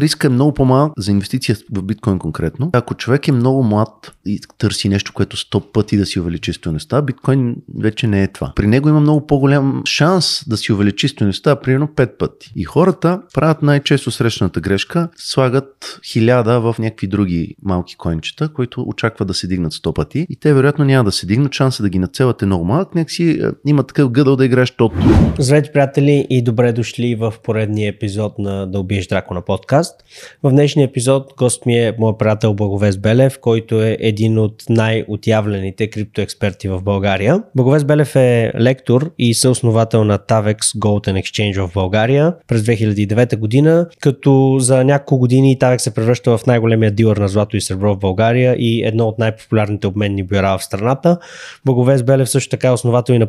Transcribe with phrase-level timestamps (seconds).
[0.00, 2.70] Риска е много по-малък за инвестиция в биткоин конкретно.
[2.72, 7.02] Ако човек е много млад и търси нещо, което 100 пъти да си увеличи стоеността,
[7.02, 8.52] биткоин вече не е това.
[8.56, 12.52] При него има много по-голям шанс да си увеличи стоеността, примерно 5 пъти.
[12.56, 19.28] И хората правят най-често срещната грешка, слагат хиляда в някакви други малки коинчета, които очакват
[19.28, 21.98] да се дигнат 100 пъти и те вероятно няма да се дигнат, шанса да ги
[21.98, 24.96] нацелят е много малък, някакси е, има такъв гъдъл да играеш тото.
[25.38, 30.04] Здравейте, приятели, и добре дошли в поредния епизод на Да убиеш Дракона подкаст подкаст.
[30.42, 35.90] В днешния епизод гост ми е моят приятел Благовест Белев, който е един от най-отявлените
[35.90, 37.42] криптоексперти в България.
[37.54, 43.86] Благовест Белев е лектор и съосновател на Tavex Golden Exchange в България през 2009 година,
[44.00, 47.98] като за няколко години Tavex се превръща в най-големия дилър на злато и сребро в
[47.98, 51.18] България и едно от най-популярните обменни бюра в страната.
[51.64, 53.26] Благовест Белев също така е основател и на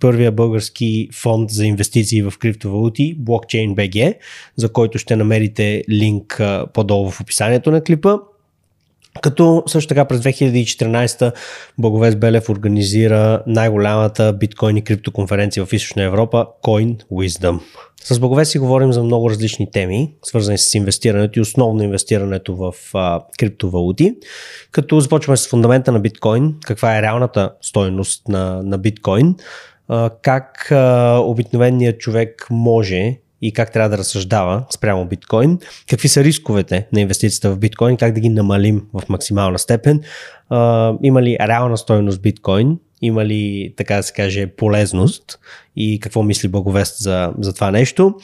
[0.00, 4.14] първия български фонд за инвестиции в криптовалути Blockchain BG,
[4.56, 6.40] за който ще намерите линк
[6.74, 8.16] по-долу в описанието на клипа.
[9.22, 11.32] Като също така през 2014
[11.78, 17.60] Благовест Белев организира най-голямата биткоин и криптоконференция в Източна Европа Coin Wisdom.
[18.04, 22.74] С Благовест си говорим за много различни теми, свързани с инвестирането и основно инвестирането в
[22.94, 24.14] а, криптовалути.
[24.70, 29.34] Като започваме с фундамента на биткоин, каква е реалната стоеност на, на биткоин,
[29.88, 35.58] а, как а, обикновеният човек може и как трябва да разсъждава спрямо биткоин,
[35.90, 40.00] какви са рисковете на инвестицията в биткоин, как да ги намалим в максимална степен,
[40.50, 45.38] а, има ли реална стоеност биткоин, има ли, така да се каже, полезност
[45.76, 48.14] и какво мисли Благовест за, за това нещо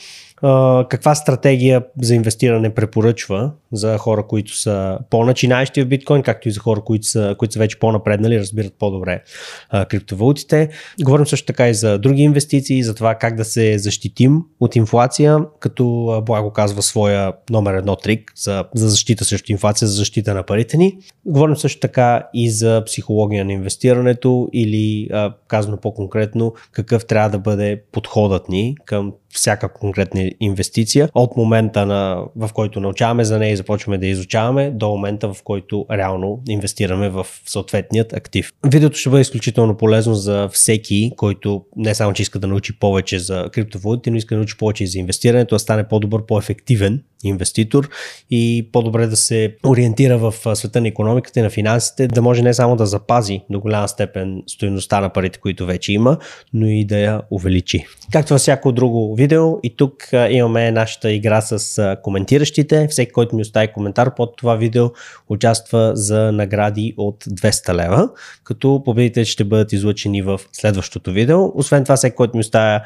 [0.88, 6.60] каква стратегия за инвестиране препоръчва за хора, които са по-начинаещи в биткоин, както и за
[6.60, 9.22] хора, които са, които са вече по-напреднали, разбират по-добре
[9.70, 10.68] а, криптовалутите.
[11.02, 15.38] Говорим също така и за други инвестиции, за това как да се защитим от инфлация,
[15.60, 20.42] като Благо казва своя номер едно трик за, за защита срещу инфлация, за защита на
[20.42, 20.98] парите ни.
[21.26, 27.38] Говорим също така и за психология на инвестирането или а, казано по-конкретно какъв трябва да
[27.38, 33.56] бъде подходът ни към всяка конкретна инвестиция от момента, на, в който научаваме за нея
[33.62, 38.52] започваме да изучаваме, до момента, в който реално инвестираме в съответният актив.
[38.66, 43.18] Видеото ще бъде изключително полезно за всеки, който не само, че иска да научи повече
[43.18, 47.88] за криптовалути, но иска да научи повече и за инвестирането, да стане по-добър, по-ефективен инвеститор
[48.30, 52.54] и по-добре да се ориентира в света на економиката и на финансите, да може не
[52.54, 56.18] само да запази до голяма степен стоеността на парите, които вече има,
[56.54, 57.86] но и да я увеличи.
[58.12, 62.88] Както във всяко друго видео, и тук имаме нашата игра с коментиращите.
[62.90, 64.90] Всеки, който ми остави коментар под това видео,
[65.28, 68.08] участва за награди от 200 лева,
[68.44, 71.58] като победите ще бъдат излъчени в следващото видео.
[71.58, 72.80] Освен това, всеки, който ми оставя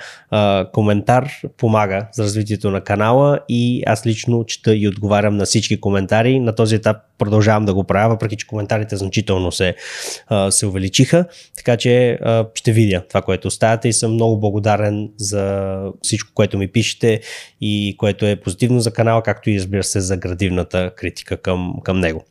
[0.73, 5.81] коментар, помага за развитието на канала и аз лично лично чета и отговарям на всички
[5.81, 6.41] коментари.
[6.41, 9.75] На този етап продължавам да го правя, въпреки че коментарите значително се,
[10.51, 11.25] се увеличиха.
[11.57, 12.19] Така че
[12.55, 17.21] ще видя това, което оставяте и съм много благодарен за всичко, което ми пишете
[17.61, 22.01] и което е позитивно за канала, както и разбира се за градивната критика към, към
[22.01, 22.25] него.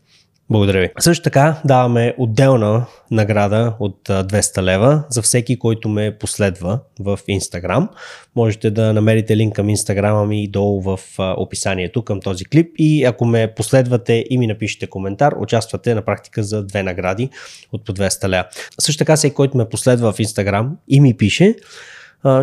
[0.49, 0.89] Благодаря ви.
[0.99, 7.87] Също така даваме отделна награда от 200 лева за всеки, който ме последва в Instagram.
[8.35, 13.25] Можете да намерите линк към Instagram ми долу в описанието към този клип и ако
[13.25, 17.29] ме последвате и ми напишете коментар, участвате на практика за две награди
[17.71, 18.45] от по 200 лева.
[18.79, 21.55] Също така всеки, който ме последва в Instagram и ми пише,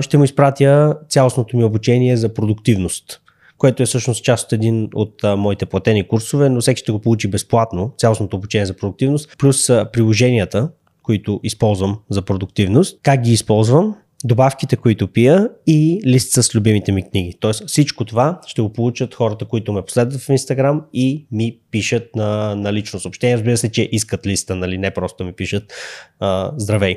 [0.01, 3.22] ще му изпратя цялостното ми обучение за продуктивност
[3.63, 6.99] което е всъщност част от един от а, моите платени курсове, но всеки ще го
[6.99, 10.71] получи безплатно, цялостното обучение за продуктивност, плюс а, приложенията,
[11.03, 17.11] които използвам за продуктивност, как ги използвам, добавките, които пия и лист с любимите ми
[17.11, 17.35] книги.
[17.41, 22.17] Тоест всичко това ще го получат хората, които ме последват в Инстаграм и ми пишат
[22.17, 23.37] на, на лично съобщение.
[23.37, 24.79] Разбира се, че искат листа, нали?
[24.79, 25.73] не просто ми пишат
[26.21, 26.97] а, здравей.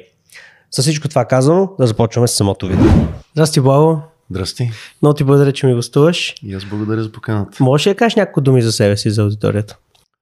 [0.72, 2.88] С всичко това казано, да започваме с самото видео.
[3.34, 4.15] Здрасти, Благо.
[4.30, 4.72] Здрасти.
[5.02, 6.36] Много ти благодаря, че ми гостуваш.
[6.44, 7.64] И аз благодаря за поканата.
[7.64, 9.78] Можеш ли да кажеш някакво думи за себе си, за аудиторията?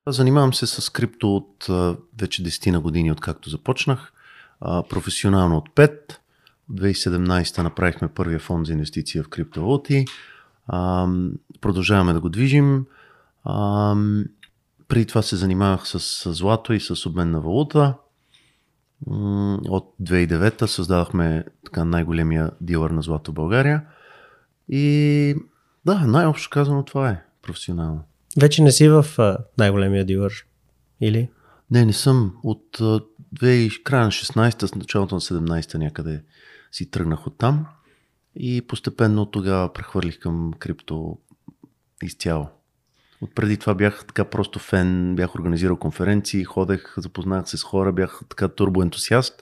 [0.07, 1.67] Занимавам се с крипто от
[2.19, 4.13] вече 10 на години, откакто започнах.
[4.89, 5.91] Професионално от 5.
[6.69, 10.05] В 2017 направихме първия фонд за инвестиция в криптовалути.
[11.61, 12.85] Продължаваме да го движим.
[14.87, 17.93] Преди това се занимавах с злато и с обмен на валута.
[19.69, 23.81] От 2009 създадахме така най-големия дилър на злато в България.
[24.69, 25.35] И
[25.85, 28.03] да, най-общо казано това е професионално.
[28.37, 29.05] Вече не си в
[29.57, 30.45] най-големия дилър,
[31.01, 31.29] или?
[31.71, 32.37] Не, не съм.
[32.43, 36.23] От 2, края на 16-та, с началото на 17-та някъде
[36.71, 37.65] си тръгнах от там
[38.35, 41.17] и постепенно тогава прехвърлих към крипто
[42.03, 42.49] изцяло.
[43.21, 48.21] Отпреди това бях така просто фен, бях организирал конференции, ходех, запознах се с хора, бях
[48.29, 49.41] така турбоентусиаст.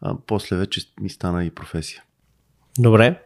[0.00, 2.02] А, после вече ми стана и професия.
[2.78, 3.22] Добре.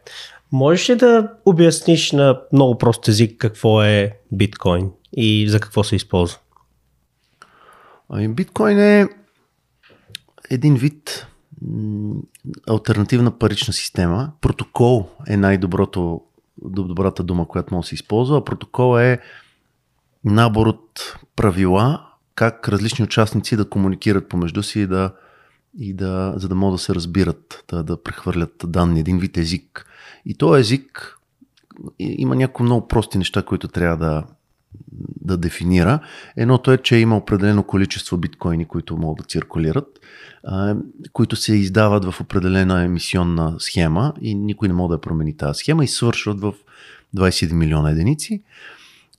[0.52, 5.96] Можеш ли да обясниш на много прост език какво е биткоин и за какво се
[5.96, 6.38] използва?
[8.08, 9.08] Ами, биткоин е
[10.50, 11.26] един вид
[12.70, 14.32] альтернативна парична система.
[14.40, 16.20] Протокол е най-доброто,
[16.64, 18.44] добрата дума, която може да се използва.
[18.44, 19.18] Протокол е
[20.24, 25.14] набор от правила, как различни участници да комуникират помежду си и да,
[25.78, 29.86] и да за да могат да се разбират, да, да прехвърлят данни, един вид език.
[30.26, 31.18] И този език
[31.98, 34.24] има някои много прости неща, които трябва да,
[35.20, 35.98] да дефинира.
[36.36, 40.00] Едното е, че има определено количество биткоини, които могат да циркулират,
[41.12, 45.84] които се издават в определена емисионна схема и никой не може да промени тази схема
[45.84, 46.54] и свършват в
[47.16, 48.42] 21 милиона единици.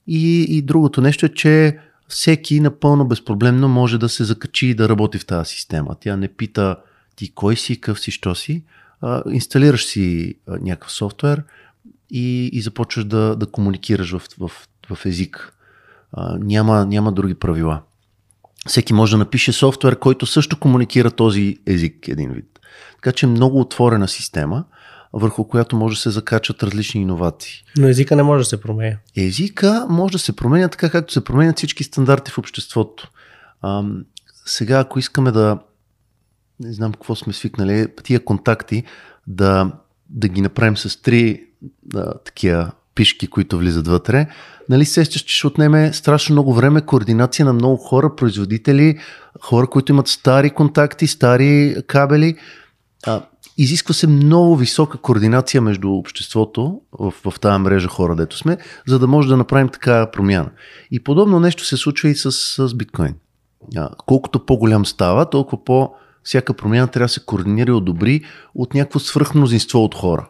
[0.06, 1.78] И, и другото нещо е, че
[2.08, 5.96] всеки напълно безпроблемно може да се закачи и да работи в тази система.
[6.00, 6.76] Тя не пита
[7.16, 8.62] ти кой си, къв си, що си.
[9.02, 11.42] А, инсталираш си а, някакъв софтуер
[12.10, 14.50] и, и започваш да, да комуникираш в, в,
[14.90, 15.52] в език.
[16.12, 17.82] А, няма, няма други правила.
[18.66, 22.60] Всеки може да напише софтуер, който също комуникира този език един вид.
[22.94, 24.64] Така че е много отворена система
[25.12, 27.64] върху която може да се закачат различни иновации.
[27.78, 28.96] Но езика не може да се променя.
[29.16, 33.10] Езика може да се променя така, както се променят всички стандарти в обществото.
[33.62, 33.84] А,
[34.46, 35.58] сега, ако искаме да,
[36.62, 38.84] не знам какво сме свикнали, тия контакти,
[39.26, 39.72] да,
[40.10, 41.44] да ги направим с три
[41.82, 44.26] да, такива пишки, които влизат вътре,
[44.68, 48.98] нали сещаш, че ще отнеме страшно много време координация на много хора, производители,
[49.40, 52.36] хора, които имат стари контакти, стари кабели.
[53.06, 53.22] А,
[53.58, 58.98] изисква се много висока координация между обществото в, в тази мрежа хора, дето сме, за
[58.98, 60.50] да може да направим такава промяна.
[60.90, 63.14] И подобно нещо се случва и с, с биткоин.
[63.76, 65.90] А, колкото по-голям става, толкова по-
[66.24, 68.24] всяка промяна трябва да се координира и одобри
[68.54, 70.28] от някакво свръхмнозинство от хора.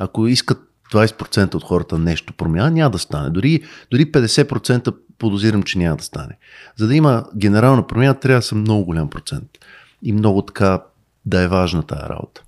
[0.00, 0.58] Ако искат
[0.92, 3.30] 20% от хората нещо промяна, няма да стане.
[3.30, 6.36] Дори, дори 50% подозирам, че няма да стане.
[6.76, 9.50] За да има генерална промяна, трябва да са много голям процент.
[10.02, 10.82] И много така
[11.26, 12.42] да е важна тази работа.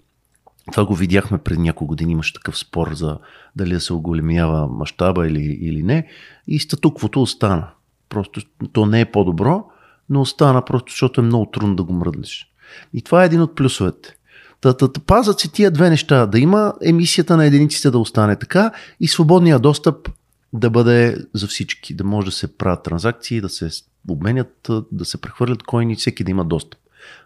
[0.72, 3.18] Това го видяхме преди няколко години, имаше такъв спор за
[3.56, 6.08] дали да се оголемява мащаба или, или не.
[6.46, 7.68] И статуквото остана.
[8.08, 8.40] Просто
[8.72, 9.64] то не е по-добро,
[10.08, 12.51] но остана просто, защото е много трудно да го мръдлиш.
[12.94, 14.16] И това е един от плюсовете.
[14.62, 14.76] Да
[15.06, 16.26] пазят си тия две неща.
[16.26, 20.08] Да има емисията на единиците да остане така и свободния достъп
[20.52, 21.94] да бъде за всички.
[21.94, 23.70] Да може да се правят транзакции, да се
[24.08, 26.80] обменят, да се прехвърлят койни, всеки да има достъп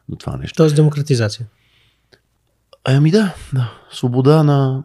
[0.08, 0.56] до това нещо.
[0.56, 1.46] Тоест демократизация.
[2.84, 3.72] Ами да, да.
[3.90, 4.82] Свобода на,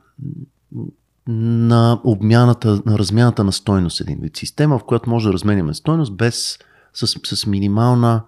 [1.27, 4.37] на обмяната, на размяната на стойност един вид.
[4.37, 6.59] Система, в която може да разменяме стойност без
[6.93, 8.21] с, с минимална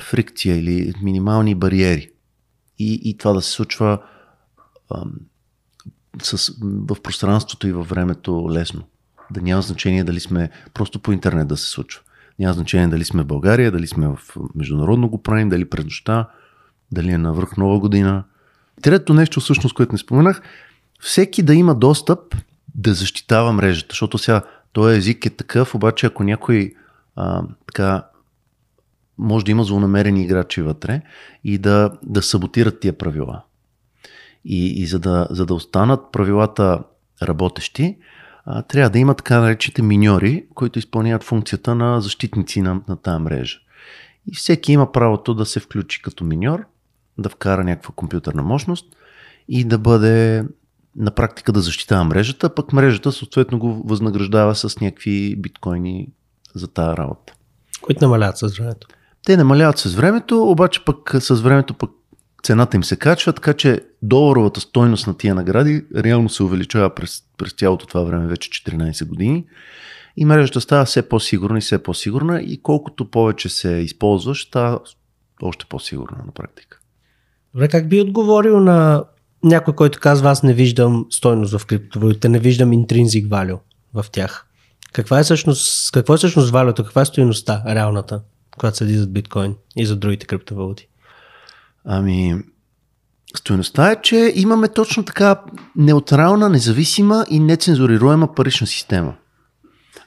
[0.00, 2.10] фрикция или минимални бариери.
[2.78, 4.02] И, и това да се случва
[4.94, 5.12] ам,
[6.22, 8.82] с, в пространството и във времето лесно.
[9.30, 12.02] Да няма значение дали сме просто по интернет да се случва.
[12.38, 14.18] Няма значение дали сме в България, дали сме в
[14.54, 16.28] международно го правим, дали през нощта,
[16.92, 18.24] дали е навръх нова година–
[18.82, 20.42] Третото нещо, всъщност, което не споменах,
[21.00, 22.34] всеки да има достъп
[22.74, 24.42] да защитава мрежата, защото сега
[24.72, 26.74] този език е такъв, обаче ако някой
[27.16, 28.04] а, така
[29.18, 31.02] може да има злонамерени играчи вътре
[31.44, 33.42] и да, да саботират тия правила.
[34.44, 36.82] И, и за, да, за да останат правилата
[37.22, 37.98] работещи,
[38.44, 43.22] а, трябва да има така наречените миньори, които изпълняват функцията на защитници на, на тази
[43.22, 43.58] мрежа.
[44.32, 46.64] И всеки има правото да се включи като миньор
[47.18, 48.86] да вкара някаква компютърна мощност
[49.48, 50.44] и да бъде
[50.96, 56.08] на практика да защитава мрежата, пък мрежата съответно го възнаграждава с някакви биткоини
[56.54, 57.32] за тази работа.
[57.82, 58.86] Които намаляват с времето.
[59.28, 61.90] Те намаляват с времето, обаче пък с времето пък
[62.42, 67.22] цената им се качва, така че доларовата стойност на тия награди реално се увеличава през,
[67.38, 69.44] през цялото това време, вече 14 години.
[70.16, 74.80] И мрежата става все по-сигурна и все по-сигурна и колкото повече се използва, ще става
[75.42, 76.80] още по-сигурна на практика.
[77.54, 79.04] Добре, как би отговорил на
[79.44, 83.58] някой, който казва, аз не виждам стойност в криптовалутите, не виждам интринзик value
[83.94, 84.46] в тях.
[84.92, 88.20] Каква е всъщност, какво е всъщност валюта, каква е стоеността, реалната,
[88.58, 90.88] която седи за биткоин и за другите криптовалути?
[91.84, 92.34] Ами,
[93.36, 95.40] стоеността е, че имаме точно така
[95.76, 99.14] неутрална, независима и нецензурируема парична система.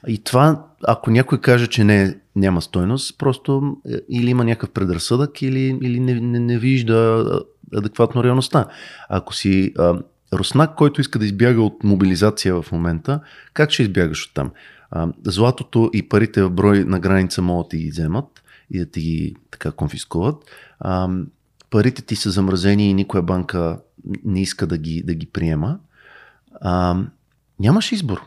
[0.06, 5.42] И това, ако някой каже, че не, няма стойност, просто е, или има някакъв предразсъдък,
[5.42, 7.24] или, или не, не, не вижда
[7.76, 8.66] адекватно реалността.
[9.08, 9.98] Ако си а,
[10.32, 13.20] руснак, който иска да избяга от мобилизация в момента,
[13.54, 14.50] как ще избягаш от там?
[14.90, 18.41] А, златото и парите в брой на граница могат да ги вземат
[18.72, 20.44] и да ти ги така конфискуват.
[20.80, 21.08] А,
[21.70, 23.80] парите ти са замразени и никоя банка
[24.24, 25.78] не иска да ги, да ги приема.
[26.60, 26.96] А,
[27.60, 28.20] нямаш избор.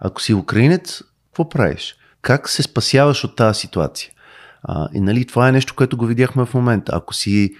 [0.00, 1.96] Ако си украинец, какво правиш?
[2.22, 4.10] Как се спасяваш от тази ситуация?
[4.62, 6.92] А, и нали, това е нещо, което го видяхме в момента.
[6.94, 7.54] Ако си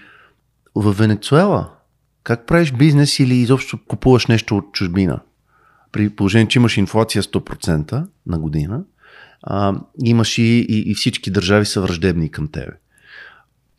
[0.75, 1.69] в Венецуела,
[2.23, 5.19] как правиш бизнес или изобщо купуваш нещо от чужбина?
[5.91, 8.83] При положение, че имаш инфлация 100% на година,
[9.45, 12.71] а, имаш и, и, и всички държави са враждебни към тебе.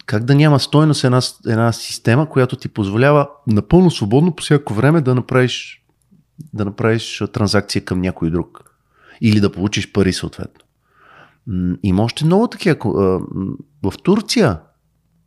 [0.06, 5.00] Как да няма стойност една, една система, която ти позволява напълно свободно по всяко време
[5.00, 5.85] да направиш,
[6.54, 8.73] да направиш транзакция към някой друг?
[9.20, 10.61] Или да получиш пари съответно.
[11.82, 12.76] Има още много такива.
[13.82, 14.61] В Турция,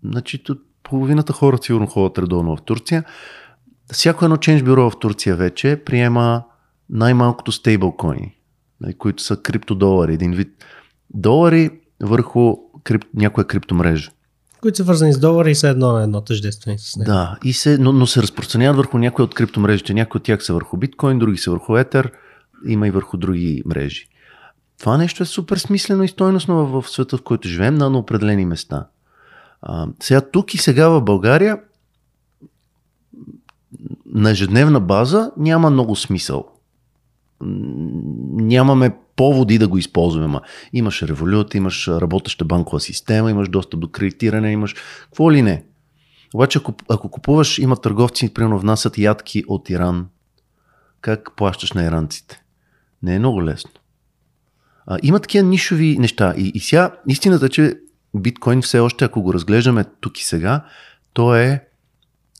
[0.03, 0.43] значи
[0.83, 3.03] половината хора сигурно ходят редовно в Турция.
[3.93, 6.43] Всяко едно change бюро в Турция вече приема
[6.89, 8.35] най-малкото стейблкоини,
[8.97, 10.65] които са криптодолари, един вид
[11.13, 11.69] долари
[12.03, 14.11] върху крип, някоя криптомрежа.
[14.61, 17.11] Които са вързани с долари и са едно на едно тъждествени с него.
[17.11, 19.93] Да, и се, но, но се разпространяват върху някои от криптомрежите.
[19.93, 22.11] Някои от тях са върху биткоин, други са върху етер,
[22.67, 24.07] има и върху други мрежи.
[24.79, 27.97] Това нещо е супер смислено и стойностно в, в света, в който живеем, на, на
[27.97, 28.87] определени места.
[29.61, 31.59] А, сега тук и сега в България
[34.05, 36.58] на ежедневна база няма много смисъл.
[37.41, 40.27] Нямаме поводи да го използваме.
[40.27, 40.41] Ма.
[40.73, 45.63] Имаш револют, имаш работеща банкова система, имаш достъп до кредитиране, имаш какво ли не.
[46.33, 50.07] Обаче ако, ако купуваш, има търговци, примерно внасят ядки от Иран.
[51.01, 52.41] Как плащаш на иранците?
[53.03, 53.71] Не е много лесно.
[54.85, 56.33] А, има такива нишови неща.
[56.37, 57.79] И, и сега, истината е, че
[58.15, 60.65] биткоин все още, ако го разглеждаме тук и сега,
[61.13, 61.67] то е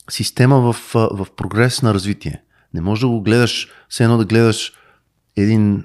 [0.10, 2.42] система в, в прогрес на развитие.
[2.74, 4.74] Не можеш да го гледаш, все едно да гледаш
[5.42, 5.84] един,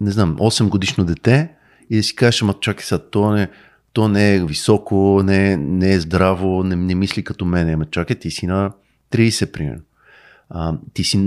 [0.00, 1.50] не знам, 8 годишно дете
[1.90, 3.50] и да си кажеш, ама чакай сега, то не,
[3.92, 7.72] то не е високо, не, не е здраво, не, не мисли като мене.
[7.72, 8.72] Ама чакай, ти си на
[9.12, 9.82] 30 примерно.
[10.50, 11.18] А, ти си,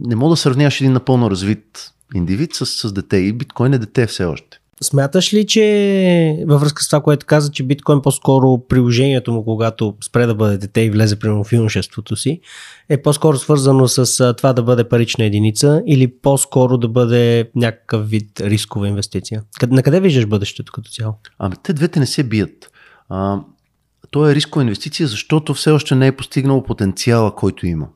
[0.00, 3.16] не мога да сравняваш един напълно развит индивид с, с дете.
[3.16, 4.60] И биткоин е дете все още.
[4.82, 9.94] Смяташ ли, че във връзка с това, което каза, че биткоин по-скоро приложението му, когато
[10.04, 12.40] спре да бъде дете и влезе примерно в юношеството си,
[12.88, 18.40] е по-скоро свързано с това да бъде парична единица или по-скоро да бъде някакъв вид
[18.40, 19.42] рискова инвестиция?
[19.68, 21.14] На къде виждаш бъдещето като цяло?
[21.38, 22.70] Ами те двете не се бият.
[23.08, 23.40] А,
[24.10, 27.88] то е рискова инвестиция, защото все още не е постигнало потенциала, който има.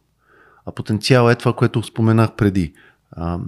[0.67, 2.73] А потенциал е това, което споменах преди.
[3.13, 3.39] А,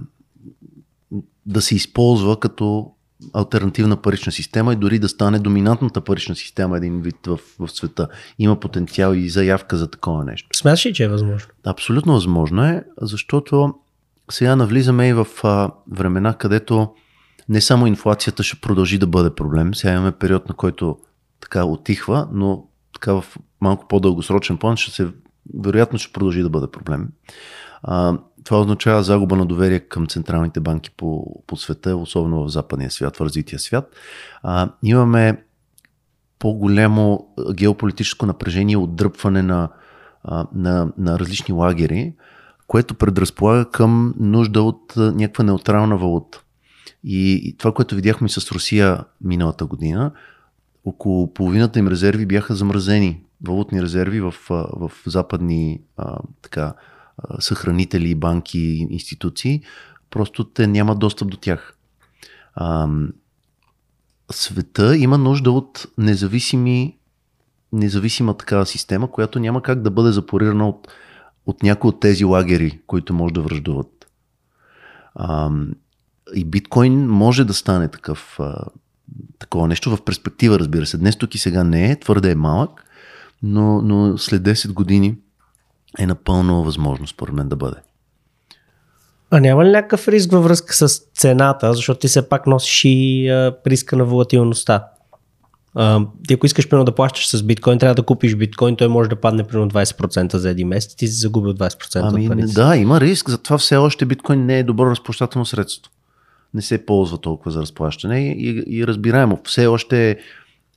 [1.45, 2.91] да се използва като
[3.33, 8.07] альтернативна парична система и дори да стане доминантната парична система един вид в, в света.
[8.39, 10.49] Има потенциал и заявка за такова нещо.
[10.53, 11.49] Смяташ ли, че е възможно?
[11.65, 13.73] Абсолютно възможно е, защото
[14.31, 16.89] сега навлизаме и в а, времена, където
[17.49, 19.75] не само инфлацията ще продължи да бъде проблем.
[19.75, 20.97] Сега имаме период, на който
[21.41, 22.63] така отихва, но
[22.93, 23.25] така в
[23.61, 25.07] малко по-дългосрочен план ще се,
[25.59, 27.07] вероятно ще продължи да бъде проблем.
[27.83, 32.91] А, това означава загуба на доверие към централните банки по, по света, особено в западния
[32.91, 33.95] свят, в развития свят.
[34.43, 35.43] А, имаме
[36.39, 39.69] по-голямо геополитическо напрежение, отдръпване на,
[40.53, 42.13] на, на различни лагери,
[42.67, 46.41] което предразполага към нужда от някаква неутрална валута.
[47.03, 50.11] И, и това, което видяхме с Русия миналата година,
[50.85, 56.73] около половината им резерви бяха замразени, валутни резерви в, в западни а, така,
[57.39, 59.61] съхранители, банки, институции,
[60.09, 61.77] просто те нямат достъп до тях.
[62.55, 62.89] А,
[64.31, 66.97] света има нужда от независими,
[67.73, 70.87] независима такава система, която няма как да бъде запорирана от,
[71.45, 74.11] от някои от тези лагери, които може да връждуват.
[75.15, 75.51] А,
[76.35, 78.65] и биткоин може да стане такъв, а,
[79.39, 80.97] такова нещо в перспектива, разбира се.
[80.97, 82.83] Днес тук и сега не е, твърде е малък,
[83.43, 85.15] но, но след 10 години
[85.99, 87.77] е напълно възможно, според мен, да бъде.
[89.31, 93.29] А няма ли някакъв риск във връзка с цената, защото ти все пак носиш и
[93.29, 94.87] а, риска на волатилността?
[95.75, 99.09] А, ти ако искаш примерно да плащаш с биткоин, трябва да купиш биткоин, той може
[99.09, 102.53] да падне примерно 20% за един месец, ти си загубил 20% ами, от парите.
[102.53, 105.91] Да, има риск, затова все още биткоин не е добро разплащателно средство.
[106.53, 110.17] Не се ползва толкова за разплащане и, и, и разбираемо, все още е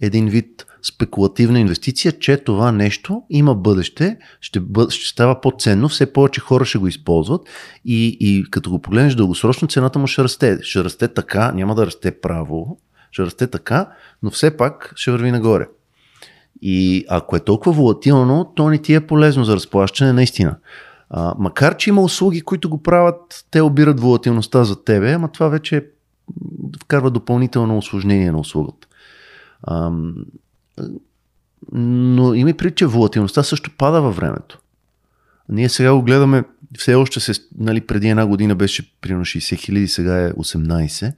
[0.01, 6.13] един вид спекулативна инвестиция, че това нещо има бъдеще, ще, бъд, ще става по-ценно, все
[6.13, 7.43] повече хора ще го използват
[7.85, 10.59] и, и като го погледнеш дългосрочно, цената му ще расте.
[10.63, 12.79] Ще расте така, няма да расте право,
[13.11, 13.89] ще расте така,
[14.23, 15.69] но все пак ще върви нагоре.
[16.63, 20.57] И ако е толкова волатилно, то не ти е полезно за разплащане, наистина.
[21.11, 25.49] А, макар, че има услуги, които го правят, те обират волатилността за тебе, ама това
[25.49, 25.87] вече
[26.83, 28.89] вкарва допълнително осложнение на услугата.
[29.63, 29.91] А,
[31.73, 34.61] но има и преди, че волатилността също пада във времето.
[35.49, 36.45] Ние сега го гледаме,
[36.79, 41.15] все още се, нали, преди една година беше примерно 60 хиляди, сега е 18.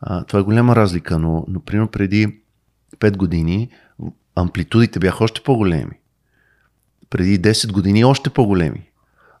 [0.00, 2.40] А, това е голяма разлика, но, но примерно преди
[2.98, 3.70] 5 години
[4.34, 5.98] амплитудите бяха още по-големи.
[7.10, 8.90] Преди 10 години още по-големи.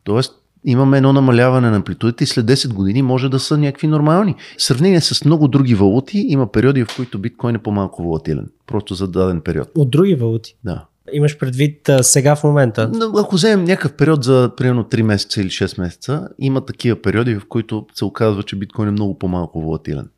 [0.04, 0.34] Тоест,
[0.66, 4.34] имаме едно намаляване на амплитудите и след 10 години може да са някакви нормални.
[4.58, 8.50] В сравнение с много други валути, има периоди, в които биткоин е по-малко волатилен.
[8.66, 9.70] Просто за даден период.
[9.74, 10.56] От други валути?
[10.64, 10.84] Да.
[11.12, 12.90] Имаш предвид а, сега в момента?
[13.18, 17.48] Ако вземем някакъв период за примерно 3 месеца или 6 месеца, има такива периоди, в
[17.48, 20.08] които се оказва, че биткоин е много по-малко волатилен.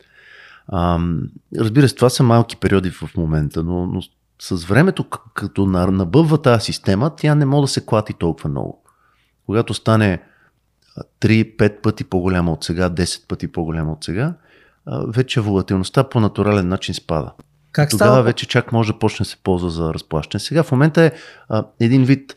[0.69, 0.99] А,
[1.59, 4.03] разбира се, това са малки периоди в момента, но, но
[4.41, 8.83] с времето, като набъбва тази система, тя не може да се клати толкова много.
[9.47, 10.23] Когато стане
[11.21, 14.35] 3-5 пъти по-голяма от сега, 10 пъти по-голяма от сега,
[15.09, 17.33] вече волатилността по натурален начин спада.
[17.73, 18.23] Как Тогава става?
[18.23, 20.41] вече чак може да почне да се ползва за разплащане.
[20.41, 21.13] Сега в момента е
[21.49, 22.37] а, един вид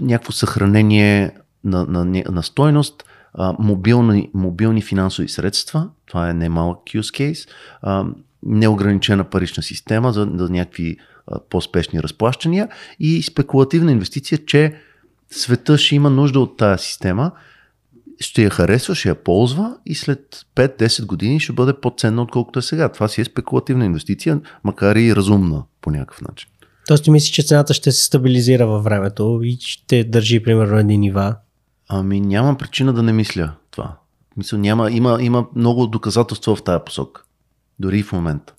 [0.00, 1.30] някакво съхранение
[1.64, 3.04] на, на, на стойност,
[3.34, 7.48] а, мобилни, мобилни финансови средства, това е немалък use case,
[7.82, 8.04] а,
[8.42, 12.68] неограничена парична система за, за някакви а, по-спешни разплащания
[13.00, 14.74] и спекулативна инвестиция, че
[15.30, 17.32] света ще има нужда от тази система,
[18.20, 22.62] ще я харесва, ще я ползва и след 5-10 години ще бъде по-ценна, отколкото е
[22.62, 22.88] сега.
[22.88, 26.48] Това си е спекулативна инвестиция, макар и разумна по някакъв начин.
[26.86, 30.98] Тоест ти мислиш, че цената ще се стабилизира във времето и ще държи примерно едни
[30.98, 31.36] нива?
[31.88, 33.96] Ами нямам причина да не мисля това.
[34.36, 37.22] Мисля, няма, има, има много доказателства в тази посока.
[37.78, 38.54] Дори и в момента.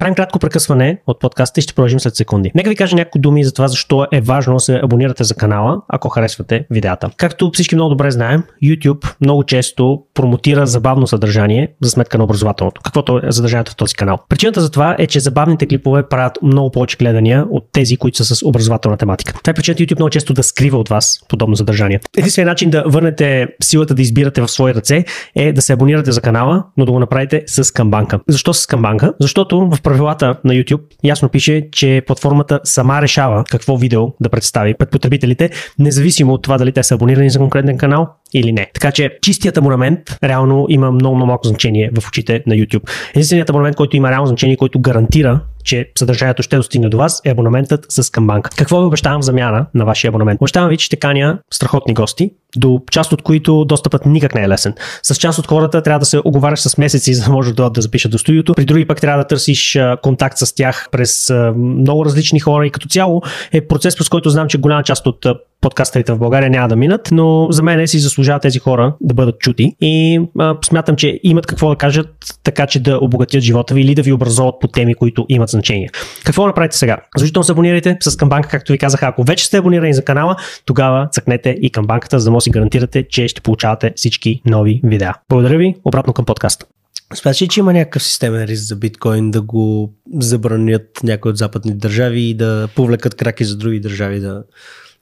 [0.00, 2.52] Правим кратко прекъсване от подкаста и ще продължим след секунди.
[2.54, 5.82] Нека ви кажа няколко думи за това защо е важно да се абонирате за канала,
[5.88, 7.10] ако харесвате видеята.
[7.16, 12.80] Както всички много добре знаем, YouTube много често промотира забавно съдържание за сметка на образователното,
[12.84, 14.18] каквото е съдържанието в този канал.
[14.28, 18.36] Причината за това е, че забавните клипове правят много повече гледания от тези, които са
[18.36, 19.32] с образователна тематика.
[19.32, 22.00] Това е причината YouTube много често да скрива от вас подобно съдържание.
[22.18, 26.20] Единственият начин да върнете силата да избирате в свои ръце е да се абонирате за
[26.20, 28.20] канала, но да го направите с камбанка.
[28.28, 29.14] Защо с камбанка?
[29.20, 34.74] Защото в правилата на YouTube ясно пише, че платформата сама решава какво видео да представи
[34.74, 38.70] пред потребителите, независимо от това дали те са абонирани за конкретен канал или не.
[38.74, 42.90] Така че чистият абонамент реално има много, много малко значение в очите на YouTube.
[43.14, 47.30] Единственият абонамент, който има реално значение, който гарантира, че съдържанието ще достигне до вас, е
[47.30, 48.50] абонаментът с камбанка.
[48.56, 50.40] Какво ви обещавам в замяна на вашия абонамент?
[50.40, 54.48] Обещавам ви, че ще каня страхотни гости, до част от които достъпът никак не е
[54.48, 54.74] лесен.
[55.02, 57.80] С част от хората трябва да се оговаряш с месеци, за да може да, да
[57.80, 58.54] запишат до студиото.
[58.54, 62.88] При други пък трябва да търсиш контакт с тях през много различни хора и като
[62.88, 65.26] цяло е процес, през който знам, че голяма част от
[65.60, 69.38] подкастерите в България няма да минат, но за мен си заслужават тези хора да бъдат
[69.38, 72.08] чути и а, смятам, че имат какво да кажат,
[72.42, 75.90] така че да обогатят живота ви или да ви образоват по теми, които имат значение.
[76.24, 76.98] Какво направите сега?
[77.16, 79.02] Задължително се абонирайте с камбанка, както ви казах.
[79.02, 82.50] Ако вече сте абонирани за канала, тогава цъкнете и камбанката, за да може да си
[82.50, 85.14] гарантирате, че ще получавате всички нови видеа.
[85.28, 86.66] Благодаря ви, обратно към подкаста.
[87.14, 91.74] Смяташ ли, че има някакъв системен риск за биткоин да го забранят някои от западни
[91.74, 94.44] държави и да повлекат краки за други държави да...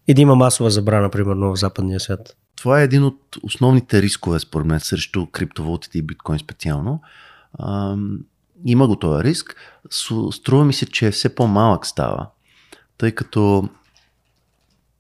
[0.08, 2.36] и да има масова забрана, примерно в западния свят?
[2.56, 7.00] Това е един от основните рискове, според мен, срещу криптовалутите и биткоин специално.
[7.62, 8.18] Ам,
[8.64, 9.56] има го този риск.
[10.32, 12.26] Струва ми се, че все по-малък става,
[12.98, 13.68] тъй като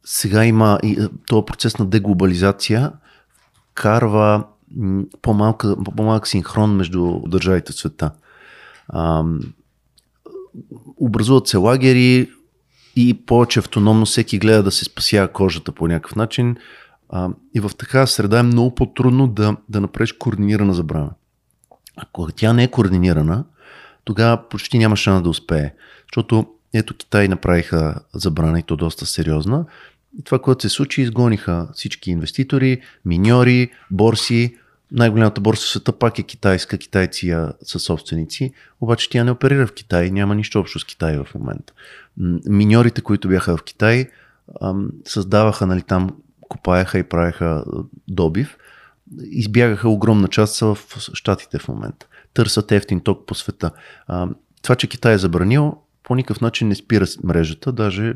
[0.04, 2.92] сега има и този процес на деглобализация
[3.74, 4.44] карва
[5.22, 8.10] по-малка, по-малък синхрон между държавите в света.
[8.94, 9.40] Ам,
[10.96, 12.30] образуват се лагери
[12.96, 16.56] и повече автономно всеки гледа да се спасява кожата по някакъв начин.
[17.08, 21.10] А, и в такава среда е много по-трудно да, да направиш координирана забрана.
[22.02, 23.44] Ако тя не е координирана,
[24.04, 25.72] тогава почти няма шанс да успее.
[26.06, 29.64] Защото ето Китай направиха забрана и то доста сериозна.
[30.18, 34.56] И това, което се случи, изгониха всички инвеститори, миньори, борси.
[34.92, 39.72] Най-голямата борса в света пак е китайска, китайци са собственици, обаче тя не оперира в
[39.72, 41.72] Китай, няма нищо общо с Китай в момента.
[42.46, 44.08] Миньорите, които бяха в Китай,
[45.04, 47.64] създаваха, нали, там копаяха и правеха
[48.08, 48.56] добив,
[49.22, 50.78] избягаха огромна част са в
[51.14, 52.06] Штатите в момента.
[52.34, 53.70] Търсят ефтин ток по света.
[54.62, 58.14] Това, че Китай е забранил, по никакъв начин не спира мрежата, даже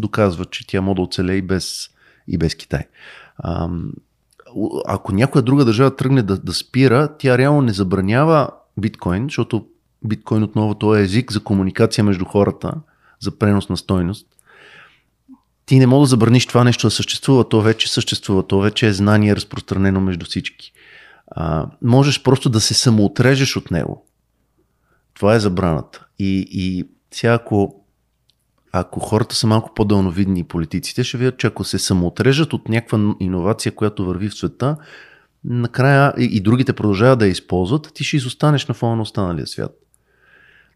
[0.00, 1.88] доказва, че тя може да оцелее и без,
[2.28, 2.82] и без Китай.
[3.38, 3.68] А,
[4.86, 9.66] ако някоя друга държава тръгне да, да спира, тя реално не забранява биткоин, защото
[10.04, 12.72] биткоин отново това е език за комуникация между хората,
[13.20, 14.26] за пренос на стойност.
[15.70, 18.92] Ти не мога да забраниш това нещо да съществува, то вече съществува, то вече е
[18.92, 20.72] знание разпространено между всички.
[21.26, 24.06] А, можеш просто да се самоотрежеш от него.
[25.14, 26.06] Това е забраната.
[26.18, 27.84] И, и сега ако,
[28.72, 33.74] ако хората са малко по-дълновидни политиците, ще видят, че ако се самоотрежат от някаква иновация,
[33.74, 34.76] която върви в света,
[35.44, 39.46] накрая и, и другите продължават да я използват, ти ще изостанеш на фона на останалия
[39.46, 39.72] свят.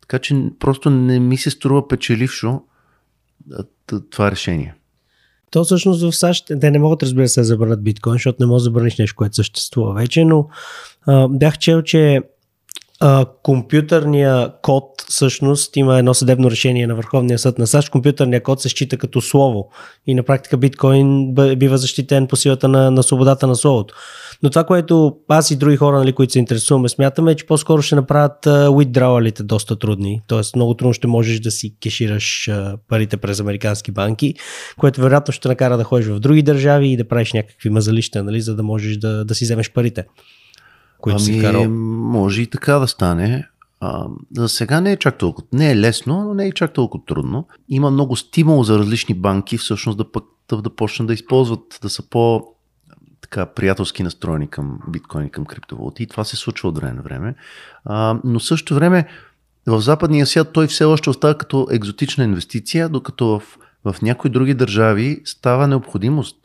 [0.00, 2.62] Така че просто не ми се струва печелившо
[4.10, 4.74] това решение.
[5.54, 8.62] То всъщност в САЩ те не могат, разбира се, да забранят биткоин, защото не може
[8.62, 10.48] да забраниш нещо, което съществува вече, но
[11.06, 12.22] а, бях чел, че
[13.00, 17.90] а, компютърния код всъщност има едно съдебно решение на Върховния съд на САЩ.
[17.90, 19.70] Компютърния код се счита като слово
[20.06, 23.94] и на практика биткоин бива защитен по силата на, на свободата на словото.
[24.42, 27.82] Но това, което аз и други хора, нали, които се интересуваме, смятаме, е, че по-скоро
[27.82, 30.20] ще направят withdrawalите доста трудни.
[30.26, 32.50] Тоест много трудно ще можеш да си кешираш
[32.88, 34.34] парите през американски банки,
[34.78, 38.40] което вероятно ще накара да ходиш в други държави и да правиш някакви мазалища, нали,
[38.40, 40.04] за да можеш да, да си вземеш парите
[41.04, 41.70] които ами, си карал?
[41.70, 43.48] Може и така да стане.
[43.80, 45.46] А, за сега не е чак толкова.
[45.52, 47.48] Не е лесно, но не е чак толкова трудно.
[47.68, 51.90] Има много стимул за различни банки всъщност да, пък, да, да почнат да използват, да
[51.90, 52.42] са по
[53.20, 56.02] така приятелски настроени към биткоини, към криптовалути.
[56.02, 57.34] И това се случва от време на време.
[57.84, 59.08] А, но също време
[59.66, 63.42] в западния свят той все още остава като екзотична инвестиция, докато в,
[63.84, 66.36] в някои други държави става необходимост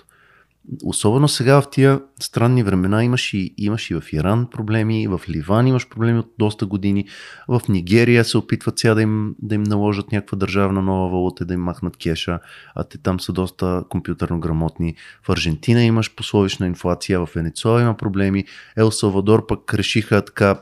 [0.83, 5.67] особено сега в тия странни времена имаш и, имаш и в Иран проблеми, в Ливан
[5.67, 7.05] имаш проблеми от доста години,
[7.47, 11.53] в Нигерия се опитват сега да им, да им наложат някаква държавна нова валута, да
[11.53, 12.39] им махнат кеша,
[12.75, 14.95] а те там са доста компютърно грамотни.
[15.23, 18.45] В Аржентина имаш пословична инфлация, в Венецуела има проблеми,
[18.77, 20.61] Ел Салвадор пък решиха така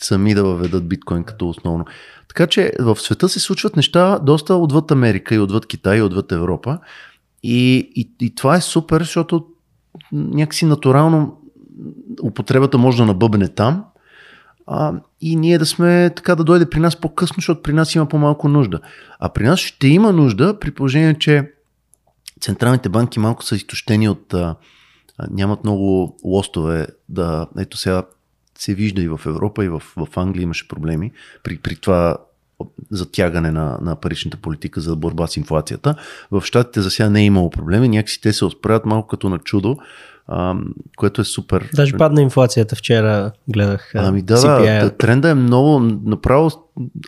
[0.00, 1.84] сами да въведат биткоин като основно.
[2.28, 6.32] Така че в света се случват неща доста отвъд Америка и отвъд Китай и отвъд
[6.32, 6.78] Европа.
[7.42, 9.46] И, и, и това е супер, защото
[10.12, 11.38] някакси натурално
[12.22, 13.84] употребата може да набъбне там
[14.66, 18.08] а, и ние да сме така да дойде при нас по-късно, защото при нас има
[18.08, 18.80] по-малко нужда.
[19.18, 21.52] А при нас ще има нужда при положение, че
[22.40, 24.56] централните банки малко са изтощени от а,
[25.30, 28.02] нямат много лостове да, ето сега
[28.58, 32.16] се вижда и в Европа и в, в Англия имаше проблеми при, при това
[32.90, 35.94] затягане на, на паричната политика за борба с инфлацията.
[36.30, 39.38] В щатите за сега не е имало проблеми, някакси те се отправят малко като на
[39.38, 39.76] чудо,
[40.26, 40.54] а,
[40.96, 41.70] което е супер.
[41.74, 43.92] Даже падна инфлацията вчера, гледах.
[43.94, 46.50] Ами да, да, тренда е много, направо,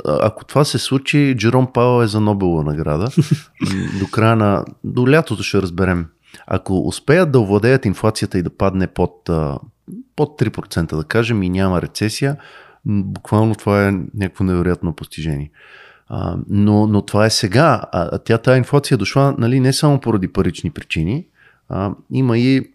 [0.04, 3.08] ако това се случи, Джером Пауъл е за Нобелова награда.
[4.00, 6.06] до края на, до лятото ще разберем.
[6.46, 9.30] Ако успеят да овладеят инфлацията и да падне под,
[10.16, 12.36] под 3%, да кажем, и няма рецесия,
[12.86, 15.50] буквално това е някакво невероятно постижение.
[16.08, 17.82] А, но, но това е сега.
[17.92, 21.26] А, а тя тази инфлация дошла нали, не само поради парични причини,
[21.68, 22.70] а, има и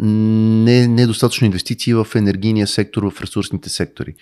[0.00, 4.14] не, недостатъчно инвестиции в енергийния сектор, в ресурсните сектори.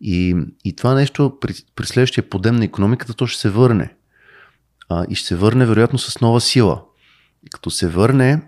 [0.00, 3.94] И, и това нещо при, при следващия подем на економиката, то ще се върне.
[4.88, 6.82] А, и ще се върне вероятно с нова сила.
[7.50, 8.42] Като се върне,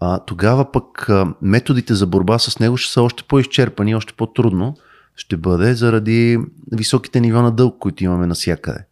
[0.00, 4.76] а, тогава пък а, методите за борба с него ще са още по-изчерпани, още по-трудно
[5.16, 6.38] ще бъде заради
[6.72, 8.84] високите нива на дълг, които имаме навсякъде.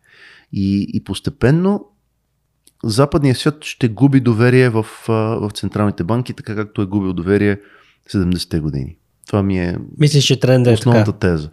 [0.53, 1.87] И, и постепенно
[2.85, 7.61] западният свят ще губи доверие в, в централните банки, така както е губил доверие
[8.11, 8.97] 70-те години.
[9.27, 11.19] Това ми е Мислиш, че тренда е основната така?
[11.19, 11.49] теза.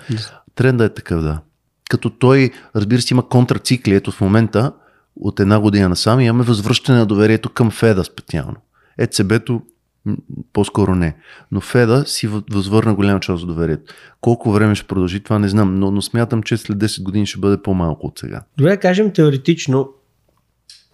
[0.55, 1.41] Тренда е такъв, да.
[1.89, 3.95] Като той, разбира се, има контрацикли.
[3.95, 4.73] Ето в момента,
[5.15, 8.55] от една година насам, имаме възвръщане на доверието към Феда специално.
[8.97, 9.61] ЕЦБ-то
[10.53, 11.15] по-скоро не.
[11.51, 13.93] Но Феда си възвърна голяма част от доверието.
[14.21, 17.39] Колко време ще продължи това не знам, но, но смятам, че след 10 години ще
[17.39, 18.41] бъде по-малко от сега.
[18.57, 19.89] Добре, кажем теоретично.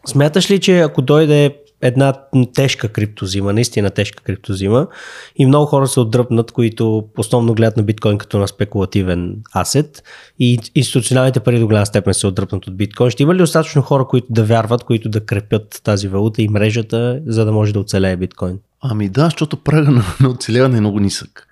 [0.06, 2.14] Смяташ ли, че ако дойде една
[2.56, 4.88] тежка криптозима, наистина тежка криптозима
[5.36, 10.04] и много хора се отдръпнат, които основно гледат на биткоин като на спекулативен асет
[10.40, 13.10] и институционалните пари до голяма степен се отдръпнат от биткоин.
[13.10, 17.22] Ще има ли достатъчно хора, които да вярват, които да крепят тази валута и мрежата,
[17.26, 18.60] за да може да оцелее биткоин?
[18.82, 21.48] Ами да, защото прага на, на оцеляване е много нисък.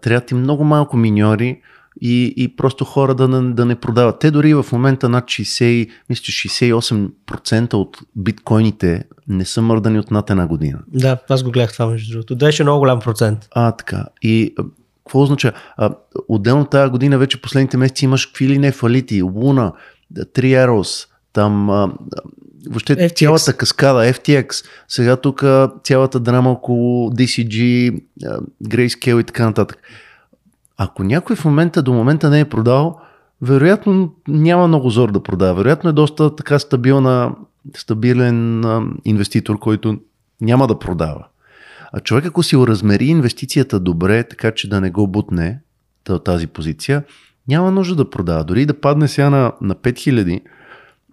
[0.00, 1.60] трябва ти много малко миньори,
[2.00, 4.18] и, и просто хора да, не, да не продават.
[4.18, 10.30] Те дори в момента над 60, мисля, 68% от биткоините не са мърдани от над
[10.30, 10.78] една година.
[10.88, 12.36] Да, аз го гледах това между другото.
[12.36, 13.48] Беше много голям процент.
[13.50, 14.06] А, така.
[14.22, 14.54] И
[15.04, 15.54] какво означава?
[15.76, 15.90] А,
[16.28, 19.72] отделно тази година вече последните месеци имаш какви ли не фалити, Луна,
[20.32, 21.92] Триерос, там а,
[22.68, 23.16] въобще FTX.
[23.16, 25.44] цялата каскада, FTX, сега тук
[25.84, 28.00] цялата драма около DCG,
[28.64, 29.78] Grayscale и така нататък.
[30.76, 33.00] Ако някой в момента до момента не е продал,
[33.42, 35.54] вероятно няма много зор да продава.
[35.54, 37.32] Вероятно е доста така стабилна
[37.76, 39.98] стабилен а, инвеститор, който
[40.40, 41.26] няма да продава.
[41.92, 45.60] А човек, ако си размери инвестицията добре, така че да не го бутне
[46.24, 47.04] тази позиция,
[47.48, 48.44] няма нужда да продава.
[48.44, 50.40] Дори да падне сега на, на 5000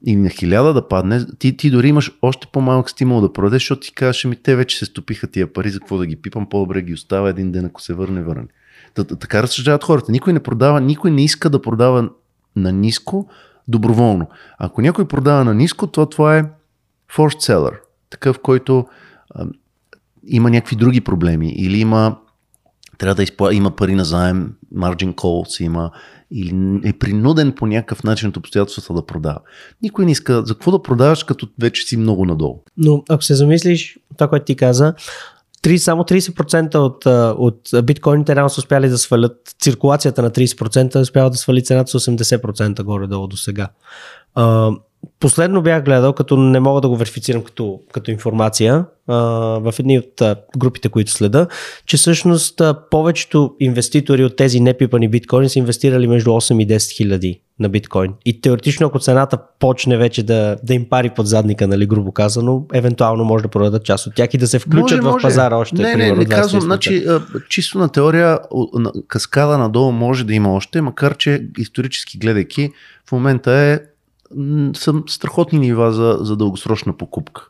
[0.06, 3.80] и на 1000 да падне, ти, ти дори имаш още по-малък стимул да продадеш, защото
[3.80, 6.82] ти кажеш, ми те вече се стопиха тия пари, за какво да ги пипам, по-добре
[6.82, 8.48] ги остава един ден, ако се върне, върне.
[9.20, 10.12] Така разсъждават хората.
[10.12, 12.10] Никой не продава, никой не иска да продава
[12.56, 13.30] на ниско
[13.70, 14.28] доброволно.
[14.58, 16.44] Ако някой продава на ниско, то това е
[17.16, 17.80] forced seller.
[18.10, 18.86] Такъв, който
[19.36, 19.46] а,
[20.28, 22.18] има някакви други проблеми или има
[23.00, 23.54] трябва да изпла...
[23.54, 25.92] има пари на заем, margin calls има,
[26.32, 29.40] или е принуден по някакъв начин от обстоятелствата да продава.
[29.82, 32.64] Никой не иска за какво да продаваш, като вече си много надолу.
[32.78, 34.94] Но ако се замислиш, това, което ти каза,
[35.64, 37.06] 3, само 30% от,
[37.40, 42.06] от биткоините реално са успяли да свалят циркулацията на 30%, успява да свали цената с
[42.06, 43.68] 80% горе-долу до сега.
[45.20, 49.16] Последно бях гледал, като не мога да го верифицирам като, като информация, а,
[49.60, 51.48] в едни от а, групите, които следа,
[51.86, 56.92] че всъщност а, повечето инвеститори от тези непипани биткоини са инвестирали между 8 и 10
[56.98, 58.14] хиляди на биткоин.
[58.26, 62.66] И теоретично, ако цената почне вече да, да им пари под задника, нали, грубо казано,
[62.74, 65.76] евентуално може да продадат част от тях и да се включат може, в пазара още.
[65.82, 67.06] Не, не, не казвам, значи,
[67.50, 68.40] чисто на теория,
[69.08, 72.72] каскада надолу може да има още, макар че исторически гледайки,
[73.10, 73.80] в момента е
[74.76, 77.48] са страхотни нива за, за дългосрочна покупка.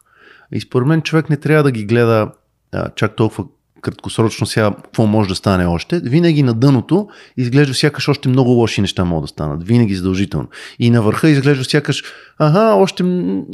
[0.52, 2.32] И според мен човек не трябва да ги гледа
[2.72, 3.46] а, чак толкова
[3.82, 6.00] краткосрочно сега какво може да стане още.
[6.00, 9.63] Винаги на дъното изглежда сякаш още много лоши неща могат да станат.
[9.63, 10.48] Винаги задължително.
[10.80, 12.04] И на върха изглежда сякаш,
[12.39, 13.04] ага, още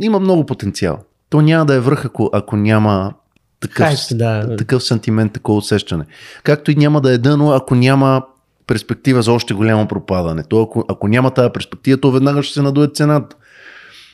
[0.01, 0.99] има много потенциал.
[1.29, 3.13] То няма да е връх, ако, ако няма
[3.59, 4.55] такъв, Хайс, да.
[4.55, 6.05] такъв сантимент, такова усещане.
[6.43, 8.23] Както и няма да е дъно, ако няма
[8.67, 10.43] перспектива за още голямо пропадане.
[10.43, 13.35] То, ако, ако няма тази перспектива, то веднага ще се надуе цената.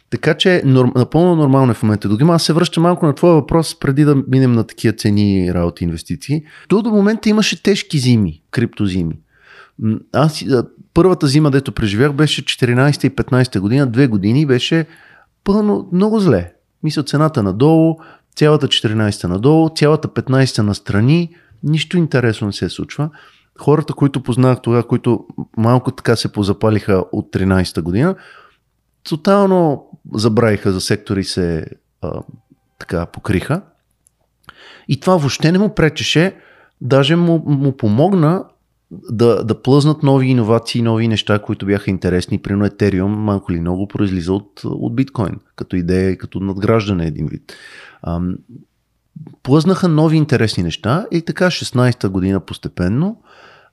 [0.10, 2.10] Така че норм, напълно нормално е в момента.
[2.10, 5.84] Догма аз се връщам малко на твоя въпрос, преди да минем на такива цени работи
[5.84, 6.44] инвестиции.
[6.68, 9.20] То до момента имаше тежки зими, криптозими.
[10.14, 10.46] Аз
[10.94, 14.86] първата зима, дето преживях, беше 14 и 15 година, две години, беше
[15.44, 16.54] пълно, много зле.
[16.84, 17.98] Мисля, цената надолу,
[18.36, 23.10] цялата 14 надолу, цялата 15 настрани, нищо интересно не се случва
[23.60, 25.26] хората, които познах тогава, които
[25.58, 28.16] малко така се позапалиха от 13-та година,
[29.04, 31.66] тотално забравиха за сектори се
[32.02, 32.22] а,
[32.80, 33.62] така покриха.
[34.88, 36.36] И това въобще не му пречеше,
[36.82, 38.46] даже му, му помогна
[38.92, 42.38] да, да плъзнат нови иновации, нови неща, които бяха интересни.
[42.38, 47.28] Примерно Ethereum малко ли много произлиза от, от биткоин, като идея и като надграждане един
[47.28, 47.54] вид.
[48.04, 48.36] Ам,
[49.44, 53.22] плъзнаха нови интересни неща и така 16-та година постепенно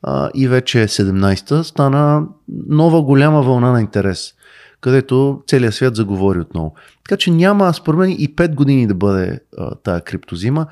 [0.02, 2.26] а, и вече 17-та стана
[2.68, 4.34] нова голяма вълна на интерес,
[4.80, 6.74] където целият свят заговори отново.
[7.04, 10.66] Така че няма, според мен, и 5 години да бъде а, тая криптозима.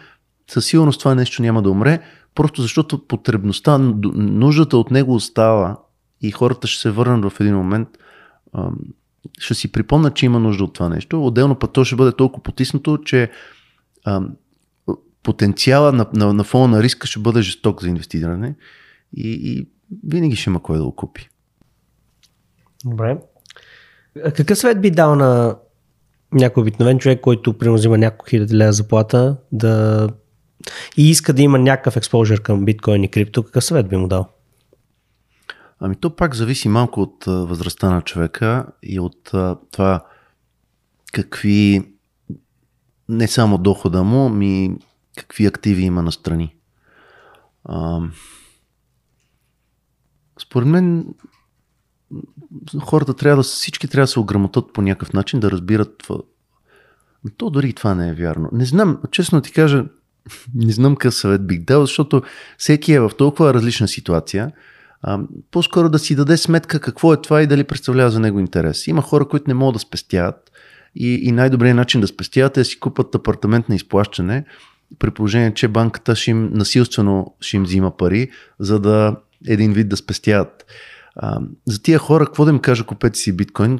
[0.50, 2.00] Със сигурност това нещо няма да умре,
[2.34, 3.78] просто защото потребността,
[4.14, 5.76] нуждата от него остава
[6.20, 7.88] и хората ще се върнат в един момент,
[8.52, 8.68] а,
[9.38, 11.26] ще си припомнят, че има нужда от това нещо.
[11.26, 13.30] Отделно път то ще бъде толкова потиснато, че
[14.04, 14.22] а,
[15.22, 18.54] потенциала на, на, на фона на риска ще бъде жесток за инвестиране
[19.12, 19.69] и, и
[20.09, 21.29] винаги ще има кой да го купи.
[22.85, 23.19] Добре.
[24.35, 25.57] Какъв съвет би дал на
[26.33, 30.09] някой обикновен човек, който примерно взима няколко хиляди лева заплата да
[30.97, 34.29] и иска да има някакъв експожър към биткоин и крипто, какъв съвет би му дал?
[35.81, 39.33] Ами то пак зависи малко от възрастта на човека и от
[39.73, 40.05] това
[41.12, 41.92] какви
[43.09, 44.77] не само дохода му, ми
[45.16, 46.57] какви активи има на страни.
[50.42, 51.07] Според мен
[52.81, 56.18] хората трябва да всички трябва да се ограмотат по някакъв начин, да разбират това.
[57.37, 58.49] То дори и това не е вярно.
[58.53, 59.85] Не знам, честно ти кажа,
[60.55, 62.22] не знам какъв съвет бих дал, защото
[62.59, 64.53] всеки е в толкова различна ситуация.
[65.03, 65.20] А,
[65.51, 68.87] по-скоро да си даде сметка какво е това и дали представлява за него интерес.
[68.87, 70.51] Има хора, които не могат да спестяват
[70.94, 74.44] и, и най-добрият начин да спестяват е да си купат апартамент на изплащане,
[74.99, 79.88] при положение, че банката ще им насилствено ще им взима пари, за да един вид
[79.88, 80.66] да спестяват.
[81.16, 83.79] А, за тия хора, какво да им кажа, купете си биткоин,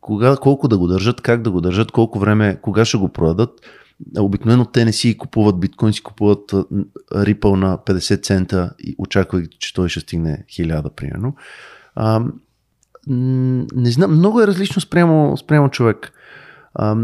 [0.00, 3.50] кога, колко да го държат, как да го държат, колко време, кога ще го продадат.
[4.18, 6.50] Обикновено те не си купуват биткоин, си купуват
[7.12, 11.34] Ripple на 50 цента и очаквайки, че той ще стигне 1000 примерно.
[11.94, 12.24] А,
[13.06, 16.12] не знам, много е различно спрямо, спрямо човек.
[16.74, 16.96] А,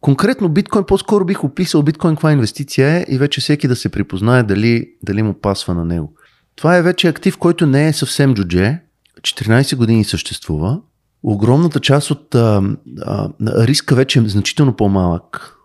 [0.00, 4.42] конкретно биткоин, по-скоро бих описал биткоин каква инвестиция е и вече всеки да се припознае
[4.42, 6.14] дали, дали му пасва на него.
[6.56, 8.80] Това е вече актив, който не е съвсем джудже.
[9.22, 10.80] 14 години съществува
[11.22, 12.62] Огромната част от а,
[13.02, 15.56] а, риска вече е значително по-малък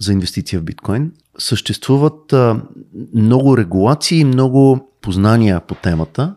[0.00, 1.12] за инвестиция в биткоин.
[1.38, 2.60] Съществуват а,
[3.14, 6.34] много регулации и много познания по темата.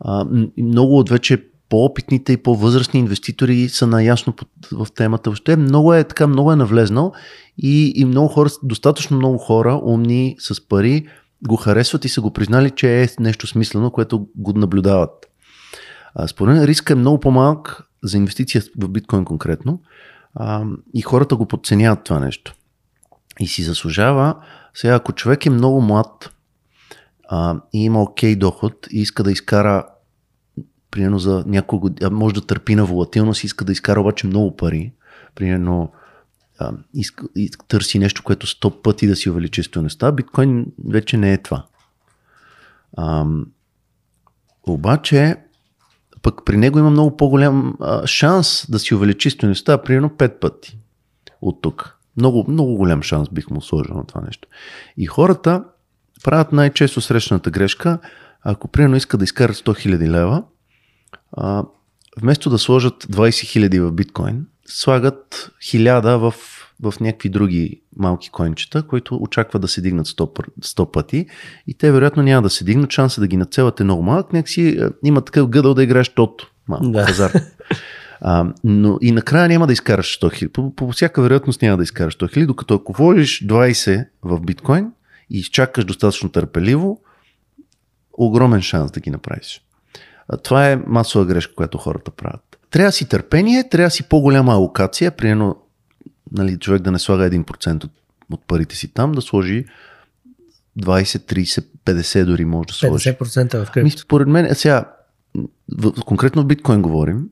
[0.00, 0.26] А,
[0.58, 4.34] много от вече по-опитните и по-възрастни инвеститори са наясно
[4.72, 5.30] в темата.
[5.30, 7.12] Въобще много е така, много е навлезнал
[7.58, 11.06] и, и много хора, достатъчно много хора, умни с пари,
[11.46, 15.26] го харесват и са го признали, че е нещо смислено, което го наблюдават.
[16.26, 19.80] Според мен риска е много по-малък за инвестиция в биткоин конкретно
[20.34, 22.54] а, и хората го подценяват това нещо.
[23.40, 24.34] И си заслужава,
[24.74, 26.30] сега ако човек е много млад
[27.28, 29.86] а, и има окей okay доход и иска да изкара
[30.90, 34.92] примерно за няколко години, може да търпи на волатилност, иска да изкара обаче много пари,
[35.34, 35.92] примерно
[36.58, 37.26] а, иска,
[37.68, 41.64] търси нещо, което 100 пъти да си увеличи стоеността, биткоин вече не е това.
[42.96, 43.26] А,
[44.66, 45.36] обаче,
[46.22, 50.78] пък при него има много по-голям а, шанс да си увеличи стоеността, примерно 5 пъти
[51.40, 51.98] от тук.
[52.16, 54.48] Много, много голям шанс бих му сложил на това нещо.
[54.96, 55.64] И хората
[56.24, 57.98] правят най-често срещаната грешка,
[58.42, 60.42] ако примерно иска да изкарат 100 000 лева,
[61.32, 61.64] а,
[62.20, 66.34] вместо да сложат 20 000 в биткоин, слагат 1000 в,
[66.82, 71.26] в някакви други малки коинчета, които очакват да се дигнат 100, 100 пъти
[71.66, 74.78] и те вероятно няма да се дигнат, шанса да ги нацелят е много малък, някакси
[75.04, 77.06] има такъв гъдъл да играеш тото, малко да.
[77.06, 77.32] пазар.
[78.20, 80.52] А, но и накрая няма да изкараш 100 хиляди.
[80.52, 84.92] По, по всяка вероятност няма да изкараш 100 хиляди, докато ако вложиш 20 в биткоин
[85.30, 87.00] и изчакаш достатъчно търпеливо,
[88.12, 89.62] огромен шанс да ги направиш.
[90.28, 92.55] А, това е масова грешка, която хората правят.
[92.76, 95.56] Трябва си търпение, трябва си по-голяма алокация, примерно
[96.32, 97.90] нали, човек да не слага 1% от,
[98.30, 99.64] от парите си там, да сложи
[100.80, 103.08] 20, 30, 50 дори може да сложи.
[103.08, 103.98] 50% в крипто.
[103.98, 104.84] Според мен, сега,
[105.78, 107.28] в, конкретно в биткоин говорим,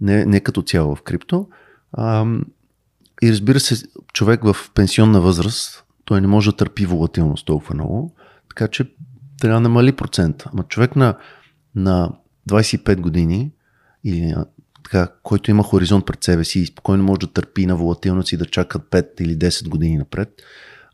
[0.00, 1.48] не, не като цяло в крипто.
[1.92, 2.26] А,
[3.22, 8.14] и разбира се, човек в пенсионна възраст, той не може да търпи волатилност толкова много,
[8.48, 8.84] така че
[9.40, 10.50] трябва да намали процента.
[10.52, 11.14] Ама човек на,
[11.74, 12.12] на
[12.50, 13.52] 25 години
[14.04, 14.34] или
[14.84, 18.36] така, който има хоризонт пред себе си и спокойно може да търпи на волатилност и
[18.36, 20.42] да чака 5 или 10 години напред,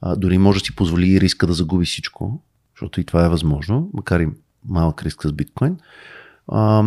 [0.00, 2.42] а, дори може да си позволи риска да загуби всичко,
[2.74, 4.28] защото и това е възможно, макар и
[4.64, 5.76] малък риск с биткоин.
[6.48, 6.84] А,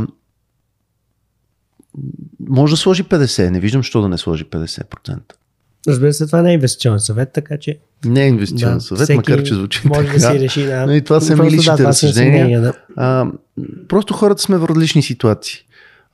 [2.39, 5.19] може да сложи 50, не виждам защо да не сложи 50%.
[5.87, 7.79] Разбира се, това не е инвестиционен съвет, така че.
[8.05, 10.13] Не е инвестиционен да, съвет, макар че звучи може така.
[10.13, 10.85] да си реши, да.
[10.85, 12.61] Но и това са ми личните да, разсъждения.
[12.61, 12.73] Да.
[12.95, 13.31] А,
[13.87, 15.59] просто хората сме в различни ситуации.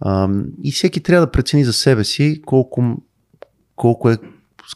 [0.02, 0.30] А,
[0.64, 3.02] и всеки трябва да прецени за себе си колко,
[3.76, 4.18] колко е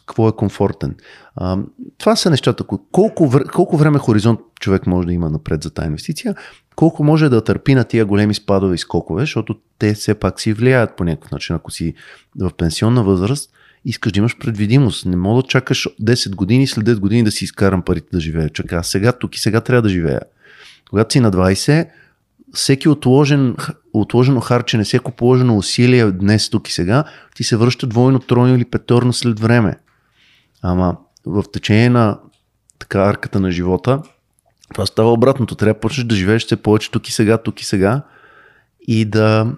[0.06, 0.94] какво е комфортен.
[1.36, 1.58] А,
[1.98, 2.64] това са нещата.
[2.92, 6.34] Колко, колко време хоризонт човек може да има напред за тази инвестиция,
[6.76, 10.52] колко може да търпи на тия големи спадове и скокове, защото те все пак си
[10.52, 11.56] влияят по някакъв начин.
[11.56, 11.94] Ако си
[12.38, 13.50] в пенсионна възраст,
[13.84, 15.06] искаш да имаш предвидимост.
[15.06, 18.48] Не мога да чакаш 10 години, след 10 години да си изкарам парите да живея.
[18.48, 20.20] Чака, сега, тук и сега трябва да живея.
[20.90, 21.88] Когато си на 20,
[22.52, 23.56] всеки отложен,
[24.00, 27.04] отложено харчене, всеко положено усилие днес, тук и сега,
[27.34, 29.78] ти се връща двойно, тройно или петорно след време.
[30.62, 32.18] Ама в течение на
[32.78, 34.02] така арката на живота,
[34.72, 35.54] това става обратното.
[35.54, 38.02] Трябва да почнеш да живееш все повече тук и сега, тук и сега
[38.86, 39.52] и да,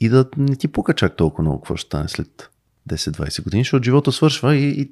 [0.00, 2.50] и да не ти пука чак толкова много какво ще стане след
[2.88, 4.90] 10-20 години, защото живота свършва и, и,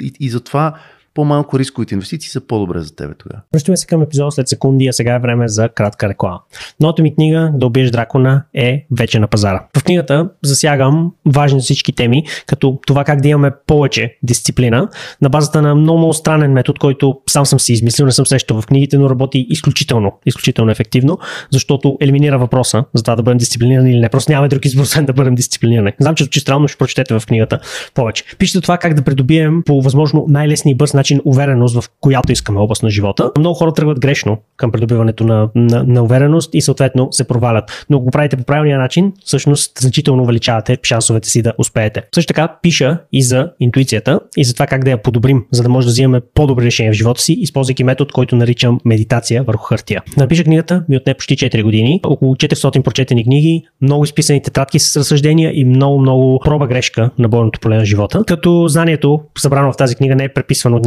[0.00, 0.78] и, и затова
[1.14, 3.42] по-малко рисковите инвестиции са по-добре за теб тогава.
[3.52, 6.40] Връщаме се към епизода след секунди, а сега е време за кратка реклама.
[6.80, 9.66] Новата ми книга Да убиеш дракона е вече на пазара.
[9.78, 14.88] В книгата засягам важни всички теми, като това как да имаме повече дисциплина
[15.22, 18.60] на базата на много, много странен метод, който сам съм си измислил, не съм срещал
[18.60, 21.18] в книгите, но работи изключително, изключително ефективно,
[21.52, 24.08] защото елиминира въпроса за това да бъдем дисциплинирани или не.
[24.08, 25.92] Просто нямаме друг избор, да бъдем дисциплинирани.
[26.00, 27.58] Знам, че странно ще прочетете в книгата
[27.94, 28.24] повече.
[28.38, 32.60] Пишете това как да придобием по възможно най-лесния и бърз начин увереност в която искаме
[32.60, 33.30] област на живота.
[33.38, 37.84] Много хора тръгват грешно към придобиването на, на, на увереност и съответно се провалят.
[37.90, 42.02] Но ако го правите по правилния начин, всъщност значително увеличавате шансовете си да успеете.
[42.14, 45.68] Също така пиша и за интуицията и за това как да я подобрим, за да
[45.68, 50.02] може да взимаме по-добри решения в живота си, използвайки метод, който наричам медитация върху хартия.
[50.16, 54.96] напиша книгата ми отне почти 4 години, около 400 прочетени книги, много изписани тетрадки с
[54.96, 58.24] разсъждения и много, много проба грешка на бойното поле на живота.
[58.26, 60.86] Като знанието, събрано в тази книга, не е преписвано от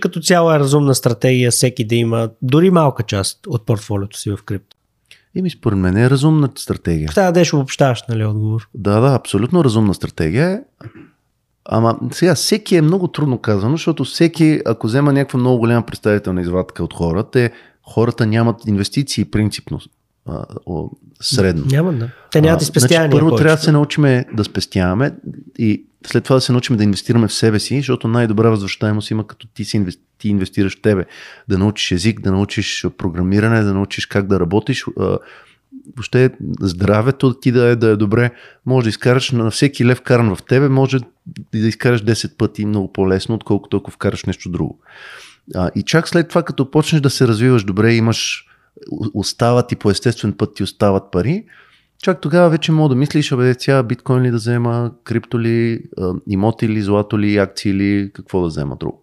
[0.00, 4.38] като цяло е разумна стратегия всеки да има дори малка част от портфолиото си в
[4.44, 4.76] крипто?
[5.34, 7.08] Ими според мен е разумна стратегия.
[7.08, 8.68] Трябва да деш обобщаваш, нали, отговор.
[8.74, 10.60] Да, да, абсолютно разумна стратегия е.
[11.64, 16.40] Ама сега всеки е много трудно казано, защото всеки, ако взема някаква много голяма представителна
[16.40, 19.80] извадка от хората, те, хората нямат инвестиции принципно
[20.26, 20.90] а, о,
[21.20, 21.64] средно.
[21.66, 22.10] Няма да.
[22.30, 23.10] Те нямат и спестявания.
[23.10, 23.42] Значи, първо повечето.
[23.44, 25.12] трябва да се научим да спестяваме
[25.58, 29.26] и след това да се научим да инвестираме в себе си, защото най-добра възвръщаемост има
[29.26, 31.04] като ти, си инвести, ти инвестираш в тебе.
[31.48, 34.84] Да научиш език, да научиш програмиране, да научиш как да работиш.
[35.96, 36.30] Въобще
[36.60, 38.30] здравето ти да е, да е добре.
[38.66, 40.98] Може да изкараш на всеки лев каран в тебе, може
[41.52, 44.80] да изкараш 10 пъти много по-лесно, отколкото ако вкараш нещо друго.
[45.54, 48.46] А, и чак след това, като почнеш да се развиваш добре, имаш
[49.14, 51.44] остават и по естествен път ти остават пари,
[52.02, 55.82] чак тогава вече мога да мислиш, абе, ця биткоин ли да взема, крипто ли,
[56.28, 59.02] имоти ли, злато ли, акции ли, какво да взема друго.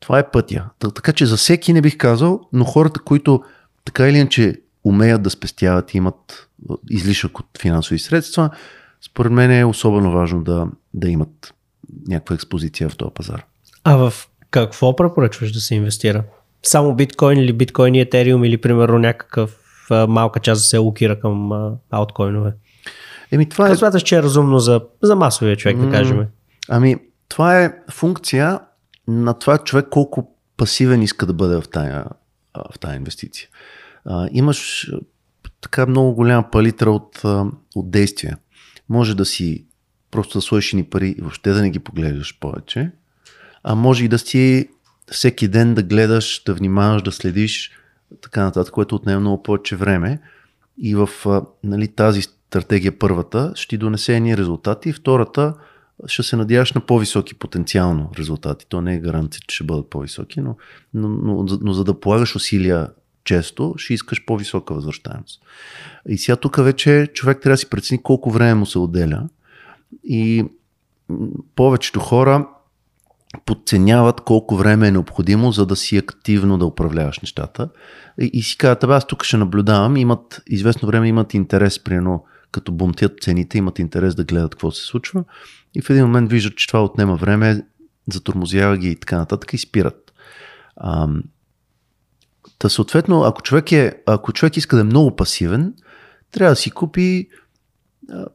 [0.00, 0.64] Това е пътя.
[0.78, 3.42] Така че за всеки не бих казал, но хората, които
[3.84, 6.48] така или иначе умеят да спестяват и имат
[6.90, 8.50] излишък от финансови средства,
[9.06, 11.54] според мен е особено важно да, да имат
[12.08, 13.44] някаква експозиция в този пазар.
[13.84, 16.24] А в какво препоръчваш да се инвестира?
[16.62, 21.50] Само биткоин или биткоин и етериум или примерно някакъв малка част да се локира към
[21.90, 22.54] ауткоинове?
[23.30, 23.76] Еми, това е...
[23.76, 26.26] смяташ, че е разумно за, за масовия човек, да кажем?
[26.68, 26.96] Ами,
[27.28, 28.60] това е функция
[29.08, 32.04] на това човек колко пасивен иска да бъде в тая,
[32.72, 33.48] в тая инвестиция.
[34.04, 34.90] А, имаш
[35.60, 37.22] така много голяма палитра от,
[37.74, 38.38] от действия.
[38.88, 39.66] Може да си
[40.10, 42.90] просто да сложиш ни пари и въобще да не ги поглеждаш повече,
[43.62, 44.68] а може и да си
[45.10, 47.70] всеки ден да гледаш, да внимаваш, да следиш,
[48.20, 50.20] така нататък, което отнема много повече време.
[50.78, 51.08] И в
[51.64, 55.54] нали, тази стратегия първата ще донесе едни резултати, втората
[56.06, 58.66] ще се надяваш на по-високи потенциално резултати.
[58.68, 60.56] То не е гаранция, че ще бъдат по-високи, но,
[60.94, 62.88] но, но, но за да полагаш усилия
[63.24, 65.42] често, ще искаш по-висока възвръщаемост.
[66.08, 69.28] И сега тук вече човек трябва да си прецени колко време му се отделя.
[70.04, 70.44] И
[71.56, 72.48] повечето хора
[73.46, 77.68] подценяват колко време е необходимо, за да си активно да управляваш нещата.
[78.20, 82.72] И, и си казват, аз тук ще наблюдавам, имат известно време имат интерес, примерно, като
[82.72, 85.24] бунтят цените, имат интерес да гледат какво се случва.
[85.74, 87.66] И в един момент виждат, че това отнема време,
[88.12, 90.12] затормозява ги и така нататък и спират.
[90.76, 91.08] А,
[92.58, 95.74] та съответно, ако човек, е, ако човек иска да е много пасивен,
[96.30, 97.28] трябва да си купи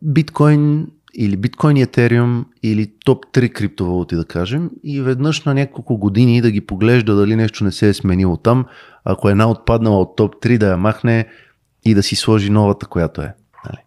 [0.01, 5.97] биткоин или биткоин и етериум или топ 3 криптовалути да кажем и веднъж на няколко
[5.97, 8.65] години да ги поглежда дали нещо не се е сменило там,
[9.03, 11.27] ако една отпаднала от топ 3 да я махне
[11.85, 13.35] и да си сложи новата, която е.
[13.65, 13.83] Нали?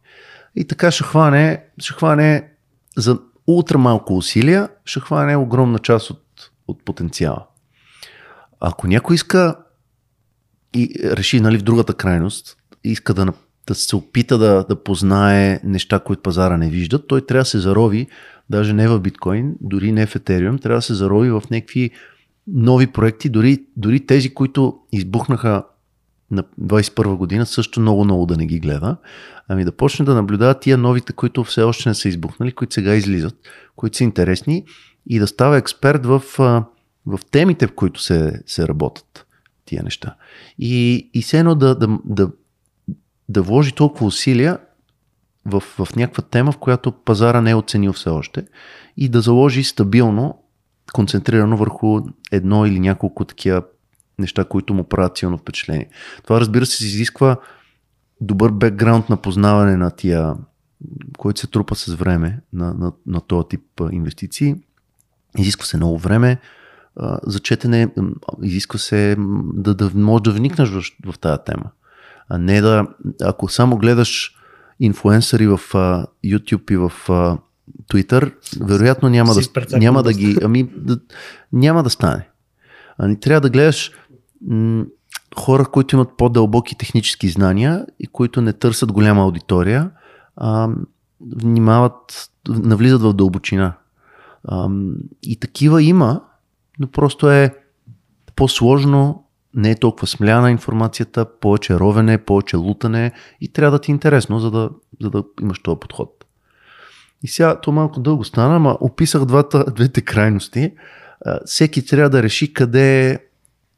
[0.57, 2.49] И така ще хване, ще хване
[2.97, 6.23] за ултра малко усилия, ще хване огромна част от,
[6.69, 7.47] от потенциала.
[8.61, 9.57] Ако някой иска
[10.75, 13.33] и реши нали, в другата крайност, иска да,
[13.67, 17.59] да се опита да, да познае неща, които пазара не виждат, той трябва да се
[17.59, 18.07] зарови,
[18.51, 21.91] даже не в биткоин, дори не в етериум, трябва да се зарови в някакви
[22.47, 25.65] нови проекти, дори, дори тези, които избухнаха
[26.31, 28.97] на 21 година, също много-много да не ги гледа,
[29.49, 32.95] ами да почне да наблюдава тия новите, които все още не са избухнали, които сега
[32.95, 33.35] излизат,
[33.77, 34.65] които са интересни
[35.07, 36.23] и да става експерт в,
[37.07, 39.27] в темите, в които се, се работят
[39.65, 40.15] тия неща.
[40.59, 42.31] И, и все едно да, да, да,
[43.33, 44.59] да вложи толкова усилия
[45.47, 48.47] в, в някаква тема, в която пазара не е оценил все още
[48.97, 50.39] и да заложи стабилно,
[50.93, 52.01] концентрирано върху
[52.33, 53.63] едно или няколко такива
[54.19, 55.89] неща, които му правят силно впечатление.
[56.23, 57.37] Това разбира се изисква
[58.21, 60.35] добър бекграунд на познаване на тия,
[61.19, 64.55] който се трупа с време на, на, на този тип инвестиции.
[65.39, 66.39] Изисква се много време
[67.27, 67.89] за четене,
[68.43, 69.17] изисква се
[69.55, 71.71] да, да можеш да вникнеш в, в тази тема.
[72.35, 72.87] А не да,
[73.23, 74.35] ако само гледаш
[74.81, 77.39] инфуенсъри в uh, YouTube и в uh,
[77.93, 80.99] Twitter, вероятно няма, да, няма да ги, ами да,
[81.53, 82.29] няма да стане.
[82.99, 83.91] Ами трябва да гледаш
[84.47, 84.85] м-
[85.39, 89.91] хора, които имат по-дълбоки технически знания и които не търсят голяма аудитория,
[90.37, 90.69] а,
[91.21, 93.73] внимават, навлизат в дълбочина.
[94.45, 94.69] А,
[95.23, 96.21] и такива има,
[96.79, 97.55] но просто е
[98.37, 99.22] по-сложно,
[99.55, 104.39] не е толкова смляна информацията, повече ровене, повече лутане и трябва да ти е интересно,
[104.39, 106.25] за да, за да имаш този подход.
[107.23, 110.73] И сега то малко дълго стана, ама описах двата, двете крайности.
[111.45, 113.19] Всеки трябва да реши къде е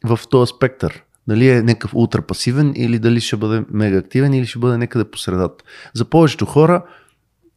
[0.04, 1.02] в този спектър.
[1.28, 5.18] Дали е някакъв ултрапасивен или дали ще бъде мега активен или ще бъде някъде по
[5.18, 5.64] средата.
[5.94, 6.84] За повечето хора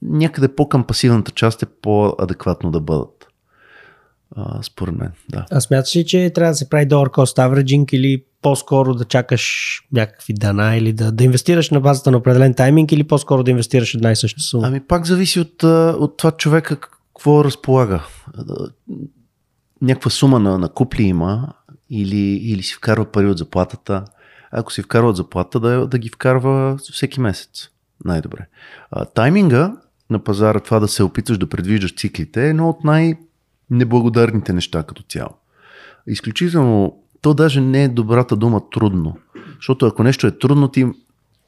[0.01, 3.26] някъде по-към пасивната част е по-адекватно да бъдат.
[4.37, 5.45] А, според мен, да.
[5.51, 9.81] А смяташ ли, че трябва да се прави dollar cost averaging или по-скоро да чакаш
[9.93, 13.93] някакви дана или да, да инвестираш на базата на определен тайминг или по-скоро да инвестираш
[13.93, 14.67] една и съща сума?
[14.67, 15.63] Ами пак зависи от,
[15.99, 18.03] от това човека какво разполага.
[19.81, 21.53] Някаква сума на, на купли има
[21.89, 24.05] или, или си вкарва пари от заплатата.
[24.51, 27.69] Ако си вкарва от заплата, да, да ги вкарва всеки месец.
[28.05, 28.47] Най-добре.
[28.91, 29.73] А, тайминга
[30.09, 32.83] на пазара, това да се опитваш да предвиждаш циклите, е едно от
[33.69, 35.29] най-неблагодарните неща като цяло.
[36.07, 39.17] Изключително, то даже не е добрата дума трудно.
[39.55, 40.85] Защото ако нещо е трудно, ти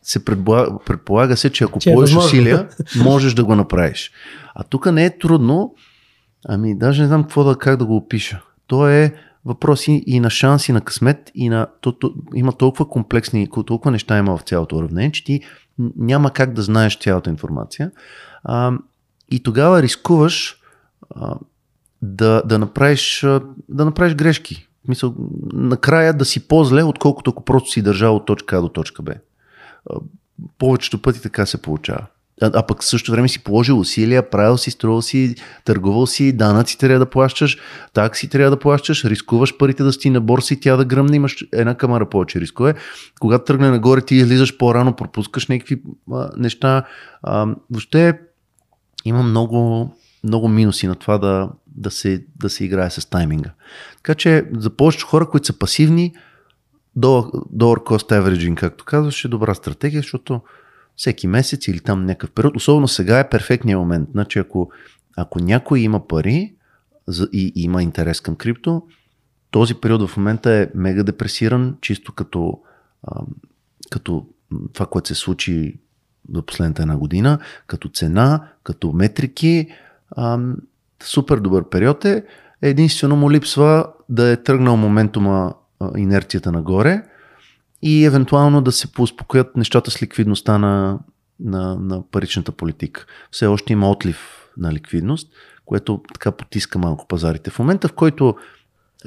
[0.04, 2.70] се предполага, предполага се, че ако че положиш усилия,
[3.04, 4.12] можеш да го направиш.
[4.56, 5.76] А тук не е трудно,
[6.48, 8.42] ами даже не знам какво да, как да го опиша.
[8.68, 9.16] То е
[9.46, 11.68] въпроси и на шанс, и на късмет, и на...
[11.82, 15.42] То, то, има толкова комплексни, толкова неща има в цялото уравнение, че ти
[15.98, 17.92] няма как да знаеш цялата информация.
[18.44, 18.72] А,
[19.32, 20.58] и тогава рискуваш
[21.16, 21.36] а,
[22.02, 23.26] да, да, направиш,
[23.70, 24.68] да направиш грешки.
[24.88, 25.16] Мисъл,
[25.54, 29.14] накрая да си по-зле, отколкото ако просто си държал от точка А до точка Б.
[30.58, 32.06] Повечето пъти така се получава.
[32.42, 35.36] А, а пък също време си положил усилия, правил си, строил си,
[35.66, 37.58] търгувал си, данъци трябва да плащаш,
[37.94, 41.46] такси трябва да плащаш, рискуваш парите да сти на борса и тя да гръмне, имаш
[41.54, 42.74] една камара повече рискове.
[43.20, 45.82] Когато тръгне нагоре, ти излизаш по-рано, пропускаш някакви
[46.12, 46.84] а, неща.
[47.24, 48.20] А, въобще
[49.06, 49.92] има много,
[50.24, 53.54] много минуси на това да, да, се, да се играе с тайминга.
[53.96, 56.16] Така че за повечето хора, които са пасивни,
[56.96, 60.42] долар cost averaging, както казваш, е добра стратегия, защото
[60.96, 62.56] всеки месец или там някакъв период.
[62.56, 64.10] Особено сега е перфектният момент.
[64.12, 64.72] Значи ако,
[65.18, 66.56] ако някой има пари
[67.34, 68.84] и, и има интерес към крипто,
[69.52, 72.60] този период в момента е мега депресиран, чисто като,
[73.90, 74.28] като
[74.74, 75.80] това, което се случи
[76.34, 79.68] за последната една година, като цена, като метрики.
[81.04, 82.24] Супер добър период е.
[82.62, 85.54] Единствено му липсва да е тръгнал моментума
[85.98, 87.04] инерцията нагоре
[87.82, 91.00] и евентуално да се поуспокоят нещата с ликвидността на,
[91.40, 93.06] на, на паричната политика.
[93.32, 95.32] Все още има отлив на ликвидност,
[95.66, 97.50] което така потиска малко пазарите.
[97.50, 98.36] В момента, в който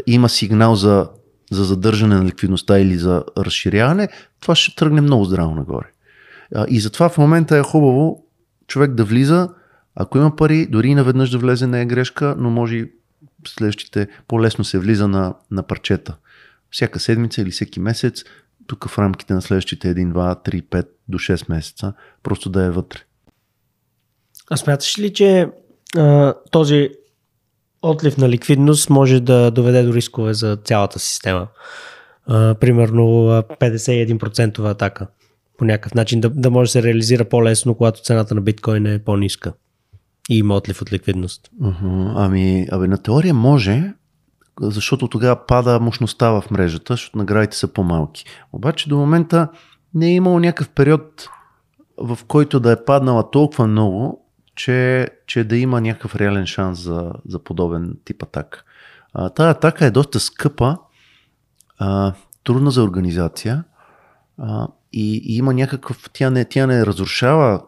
[0.07, 1.09] има сигнал за,
[1.51, 4.09] за задържане на ликвидността или за разширяване,
[4.41, 5.87] това ще тръгне много здраво нагоре.
[6.69, 8.25] И затова в момента е хубаво
[8.67, 9.49] човек да влиза,
[9.95, 12.85] ако има пари, дори и наведнъж да влезе не е грешка, но може
[13.47, 16.17] следващите по-лесно се влиза на, на парчета.
[16.71, 18.25] Всяка седмица или всеки месец
[18.67, 22.71] тук в рамките на следващите 1, 2, 3, 5 до 6 месеца, просто да е
[22.71, 22.99] вътре.
[24.51, 25.49] А смяташ ли, че
[25.97, 26.91] а, този
[27.83, 31.49] отлив на ликвидност може да доведе до рискове за цялата система?
[32.27, 35.07] А, примерно 51% атака
[35.59, 38.99] по някакъв начин да, да може да се реализира по-лесно, когато цената на биткоин е
[38.99, 39.53] по-ниска
[40.33, 41.51] и има отлив от ликвидност.
[41.61, 42.13] Uh-huh.
[42.17, 43.93] Ами, абе, на теория може,
[44.61, 48.25] защото тогава пада мощността в мрежата, защото наградите са по-малки.
[48.53, 49.49] Обаче до момента
[49.95, 51.29] не е имало някакъв период,
[51.99, 57.13] в който да е паднала толкова много, че, че да има някакъв реален шанс за,
[57.29, 58.65] за подобен тип атака.
[59.15, 60.77] А, тая атака е доста скъпа,
[61.79, 62.13] а,
[62.45, 63.65] трудна за организация
[64.39, 66.11] а, и, и има някакъв...
[66.13, 67.63] Тя не, тя не разрушава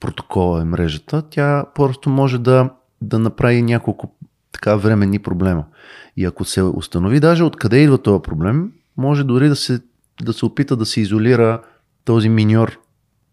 [0.00, 2.70] протокола и мрежата, тя просто може да,
[3.00, 4.14] да направи няколко
[4.52, 5.64] така временни проблема.
[6.16, 9.80] И ако се установи даже откъде идва този проблем, може дори да се,
[10.22, 11.60] да се опита да се изолира
[12.04, 12.78] този миньор,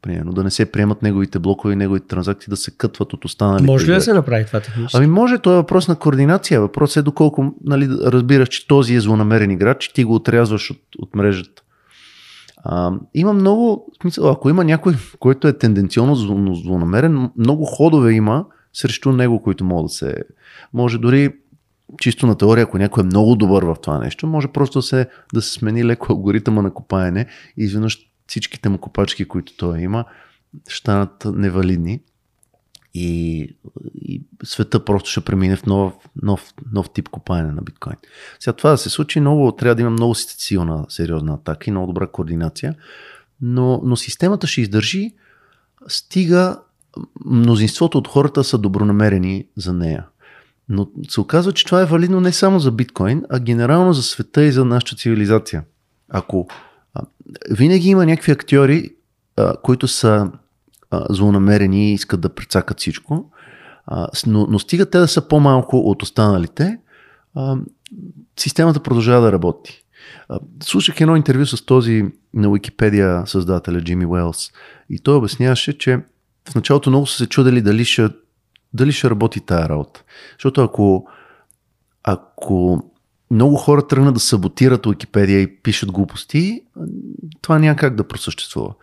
[0.02, 3.66] примерно, да не се приемат неговите блокове и неговите транзакции, да се кътват от останалите.
[3.66, 4.98] Може ли да се направи това технически?
[4.98, 6.62] Ами може, това е въпрос на координация.
[6.62, 10.82] Въпрос е доколко нали, разбираш, че този е злонамерен играч, че ти го отрязваш от,
[11.00, 11.64] от мрежата.
[12.64, 16.16] А, има много, смисъл, ако има някой, който е тенденционно
[16.56, 20.16] злонамерен, много ходове има срещу него, които могат да се...
[20.74, 21.34] Може дори
[22.00, 25.08] чисто на теория, ако някой е много добър в това нещо, може просто да се,
[25.34, 27.26] да се смени леко алгоритъма на копаене
[27.58, 30.06] и изведнъж всичките му копачки, които той има,
[30.68, 32.02] ще станат невалидни
[32.94, 33.42] и,
[33.96, 37.96] и света просто ще премине в нов, нов, нов тип копаене на биткоин.
[38.40, 41.88] Сега това да се случи, много, трябва да има много силна сериозна атака и много
[41.88, 42.76] добра координация,
[43.42, 45.14] но, но системата ще издържи,
[45.88, 46.60] стига
[47.26, 50.06] мнозинството от хората са добронамерени за нея.
[50.70, 54.44] Но се оказва, че това е валидно не само за биткоин, а генерално за света
[54.44, 55.64] и за нашата цивилизация.
[56.10, 56.48] Ако
[56.94, 57.02] а,
[57.52, 58.90] винаги има някакви актьори,
[59.38, 60.32] а, които са
[61.10, 63.32] злонамерени и искат да прецакат всичко,
[63.86, 66.78] А, но, но стига те да са по-малко от останалите,
[67.36, 67.58] а,
[68.40, 69.84] системата продължава да работи.
[70.30, 74.52] А, слушах едно интервю с този на Википедия създателя Джимми Уелс
[74.90, 76.00] и той обясняваше, че
[76.50, 78.10] в началото много са се чудели дали ще,
[78.74, 80.04] дали ще работи тая работа.
[80.38, 81.08] Защото ако,
[82.04, 82.84] ако
[83.32, 86.62] много хора тръгнат да саботират Википедия и пишат глупости,
[87.42, 88.74] това няма как да просъществува.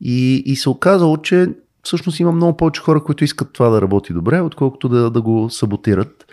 [0.00, 1.48] И, и се оказало, че
[1.82, 5.50] всъщност има много повече хора, които искат това да работи добре, отколкото да, да го
[5.50, 6.26] саботират.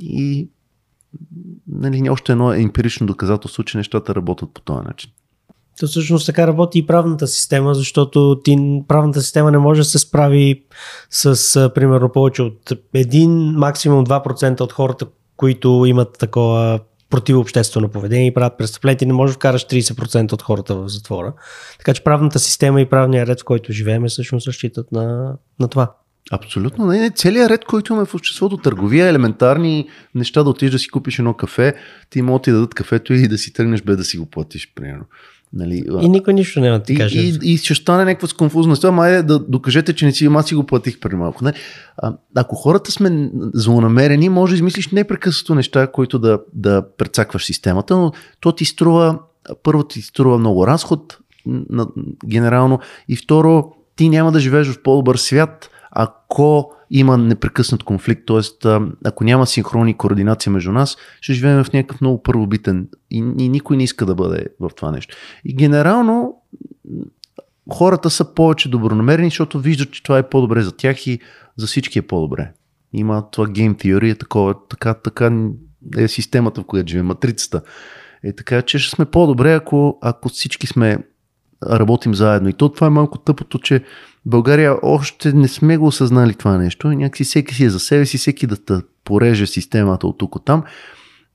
[0.00, 0.48] И
[1.68, 5.10] нали, още едно емпирично доказателство, че нещата работят по този начин.
[5.80, 9.98] То всъщност така работи и правната система, защото ти, правната система не може да се
[9.98, 10.64] справи
[11.10, 16.80] с, примерно, повече от 1, максимум 2% от хората, които имат такова
[17.10, 21.32] противообществено поведение и правят престъпления, не можеш да вкараш 30% от хората в затвора.
[21.78, 25.92] Така че правната система и правния ред, в който живеем, всъщност разчитат на, на това.
[26.32, 26.86] Абсолютно.
[26.86, 30.88] Не, не, целият ред, който имаме в обществото, търговия, елементарни неща, да отидеш да си
[30.88, 31.74] купиш едно кафе,
[32.10, 35.04] ти могат ти дадат кафето и да си тръгнеш без да си го платиш, примерно.
[35.52, 37.20] Нали, и никой нищо няма да ти каже.
[37.20, 38.82] И, и, и ще стане някаква сконфузност.
[38.82, 41.44] Това май да докажете, че не си, аз си го платих преди малко.
[41.44, 41.52] Не?
[41.96, 47.96] А, ако хората сме злонамерени, може да измислиш непрекъснато неща, които да, да прецакваш системата,
[47.96, 49.18] но то ти струва,
[49.62, 51.86] първо ти струва много разход, на,
[52.26, 52.78] генерално,
[53.08, 58.68] и второ, ти няма да живееш в по-добър свят, ако има непрекъснат конфликт, т.е.
[59.04, 63.76] ако няма синхронни координация между нас, ще живеем в някакъв много първобитен и, и никой
[63.76, 65.16] не иска да бъде в това нещо.
[65.44, 66.42] И генерално
[67.72, 71.20] хората са повече добронамерени, защото виждат, че това е по-добре за тях и
[71.56, 72.52] за всички е по-добре.
[72.92, 75.48] Има това гейм теория, такова, така, така
[75.96, 77.62] е системата, в която живеем, матрицата.
[78.24, 80.98] Е така, че ще сме по-добре, ако, ако всички сме
[81.70, 82.48] работим заедно.
[82.48, 83.84] И то това е малко тъпото, че
[84.26, 86.88] България още не сме го осъзнали това нещо.
[86.88, 90.64] Някакси всеки си е за себе си, всеки да пореже системата от тук от там.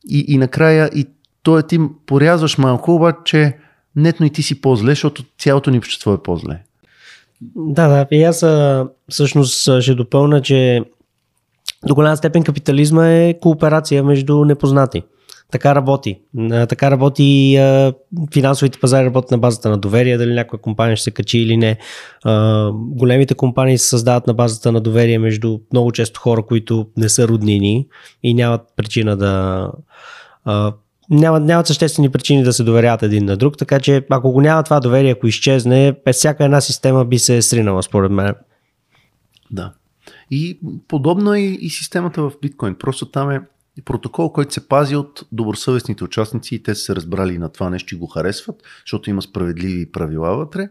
[0.09, 1.07] И, и накрая и
[1.43, 3.57] то е ти порязваш малко, обаче
[3.95, 6.63] нетно и ти си по-зле, защото цялото ни общество е по-зле.
[7.55, 8.07] Да, да.
[8.11, 8.45] И аз
[9.09, 10.81] всъщност ще допълна, че
[11.87, 15.03] до голяма степен капитализма е кооперация между непознати.
[15.51, 16.19] Така работи.
[16.69, 17.59] Така работи
[18.33, 21.77] финансовите пазари работят на базата на доверие, дали някоя компания ще се качи или не.
[22.73, 27.27] Големите компании се създават на базата на доверие между много често хора, които не са
[27.27, 27.87] роднини
[28.23, 29.67] и нямат причина да
[31.09, 34.63] нямат, нямат съществени причини да се доверяват един на друг, така че ако го няма
[34.63, 38.35] това доверие, ако изчезне, без всяка една система би се сринала, според мен.
[39.51, 39.73] Да.
[40.31, 42.75] И подобно е и системата в биткоин.
[42.79, 43.41] Просто там е
[43.81, 47.69] и протокол, който се пази от добросъвестните участници и те са се разбрали на това
[47.69, 48.55] нещо и го харесват,
[48.85, 50.69] защото има справедливи правила вътре.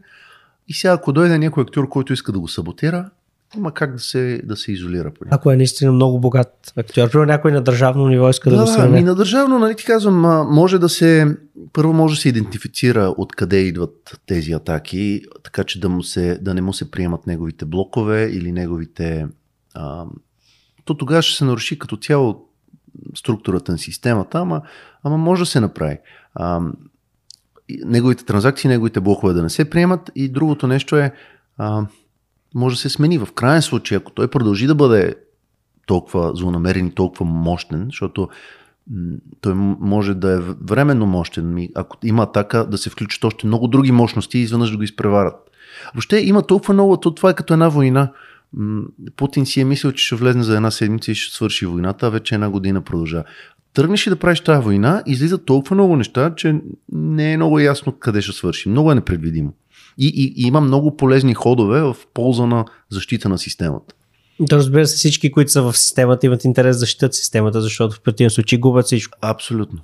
[0.68, 3.10] И сега, ако дойде някой актьор, който иска да го саботира,
[3.56, 5.12] има как да се, да се изолира.
[5.30, 8.68] Ако е наистина много богат актьор, първо някой на държавно ниво иска да, да го
[8.68, 8.88] свърне.
[8.88, 10.20] Ами на държавно, нали ти казвам,
[10.54, 11.36] може да се,
[11.72, 16.54] първо може да се идентифицира откъде идват тези атаки, така че да, му се, да
[16.54, 19.26] не му се приемат неговите блокове или неговите...
[19.74, 20.04] А,
[20.84, 22.49] то тогава ще се наруши като цяло
[23.14, 24.62] структурата на системата, ама,
[25.04, 25.98] ама може да се направи.
[26.34, 26.60] А,
[27.84, 31.14] неговите транзакции, неговите блокове да не се приемат и другото нещо е
[31.58, 31.86] а,
[32.54, 33.18] може да се смени.
[33.18, 35.14] В крайен случай, ако той продължи да бъде
[35.86, 38.28] толкова злонамерен и толкова мощен, защото
[39.40, 40.38] той може да е
[40.70, 41.68] временно мощен.
[41.74, 45.50] Ако има атака, да се включат още много други мощности и изведнъж да го изпреварат.
[45.94, 48.12] Въобще има толкова много, то това е като една война.
[49.16, 52.10] Путин си е мислил, че ще влезне за една седмица и ще свърши войната, а
[52.10, 53.24] вече една година продължава.
[53.74, 56.60] Тръгнеш и да правиш тази война, излиза толкова много неща, че
[56.92, 58.68] не е много ясно къде ще свърши.
[58.68, 59.52] Много е непредвидимо.
[59.98, 63.94] И, и, и има много полезни ходове в полза на защита на системата.
[64.40, 68.00] Да, разбира се, всички, които са в системата, имат интерес да защитат системата, защото в
[68.00, 69.18] противен случай губят всичко.
[69.22, 69.78] Абсолютно.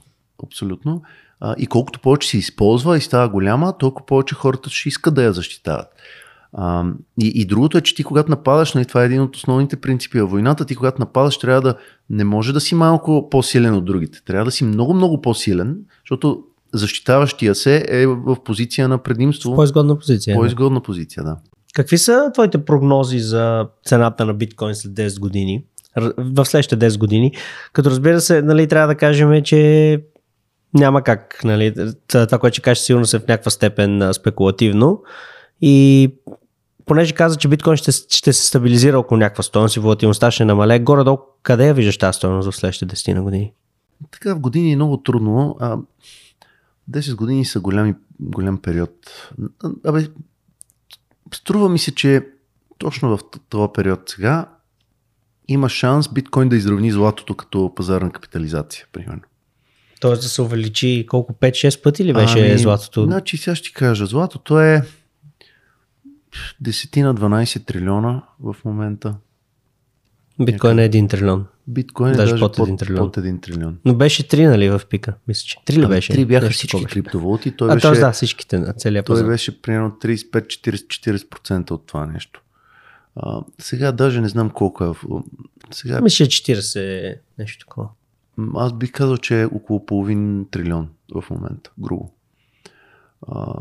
[0.46, 1.02] Абсолютно.
[1.40, 5.22] А, и колкото повече се използва и става голяма, толкова повече хората ще искат да
[5.22, 5.86] я защитават.
[6.58, 6.84] А,
[7.22, 10.20] и, и другото е, че ти когато нападаш, нали, това е един от основните принципи
[10.20, 11.74] във войната, ти когато нападаш трябва да
[12.10, 14.18] не може да си малко по-силен от другите.
[14.24, 16.42] Трябва да си много-много по-силен, защото
[16.74, 19.54] защитаващия се е в позиция на предимство.
[19.54, 20.36] По-изгодна позиция.
[20.36, 20.82] По-изгодна да.
[20.82, 21.36] позиция, да.
[21.74, 25.64] Какви са твоите прогнози за цената на биткоин след 10 години?
[26.18, 27.32] В следващите 10 години.
[27.72, 30.02] Като разбира се, нали, трябва да кажем, че
[30.74, 31.40] няма как.
[31.44, 31.74] Нали,
[32.08, 35.02] това, което ще кажеш, сигурно се в някаква степен спекулативно.
[35.60, 36.10] И
[36.86, 40.78] понеже каза, че биткоин ще, ще се стабилизира около някаква стоеност и волатилността ще намале,
[40.78, 43.52] горе-долу къде я виждаш тази стоеност в следващите 10 на години?
[44.10, 45.56] Така в години е много трудно.
[45.60, 45.78] А,
[46.90, 48.92] 10 години са голями, голям период.
[55.48, 59.22] има шанс биткоин да изравни златото като пазарна капитализация, примерно.
[60.00, 63.04] Тоест да се увеличи колко 5-6 пъти ли беше ами, златото?
[63.04, 64.82] Значи сега ще ти кажа, златото е
[66.60, 69.14] десетина 12 трилиона в момента.
[70.40, 71.46] Биткоин е 1 трилион.
[71.68, 73.12] Биткоин е даже, даже под под, 1 трилион.
[73.12, 73.78] под 1 трилион.
[73.84, 75.14] Но беше 3, нали, в пика?
[75.28, 76.12] Мисля, че 3 ли Ами, беше?
[76.12, 76.86] Три бяха Нещо всички беше.
[76.94, 77.50] криптовалути.
[77.50, 78.00] Той А, беше, т.е.
[78.00, 79.26] да, всичките на целия той пазар.
[79.26, 82.42] беше примерно 35-40% от това нещо.
[83.16, 84.92] А, сега даже не знам колко е.
[85.70, 87.88] Сега Мисля, че 40 е нещо такова.
[88.56, 92.12] аз бих казал, че е около половин трилион в момента, грубо.
[93.28, 93.54] А,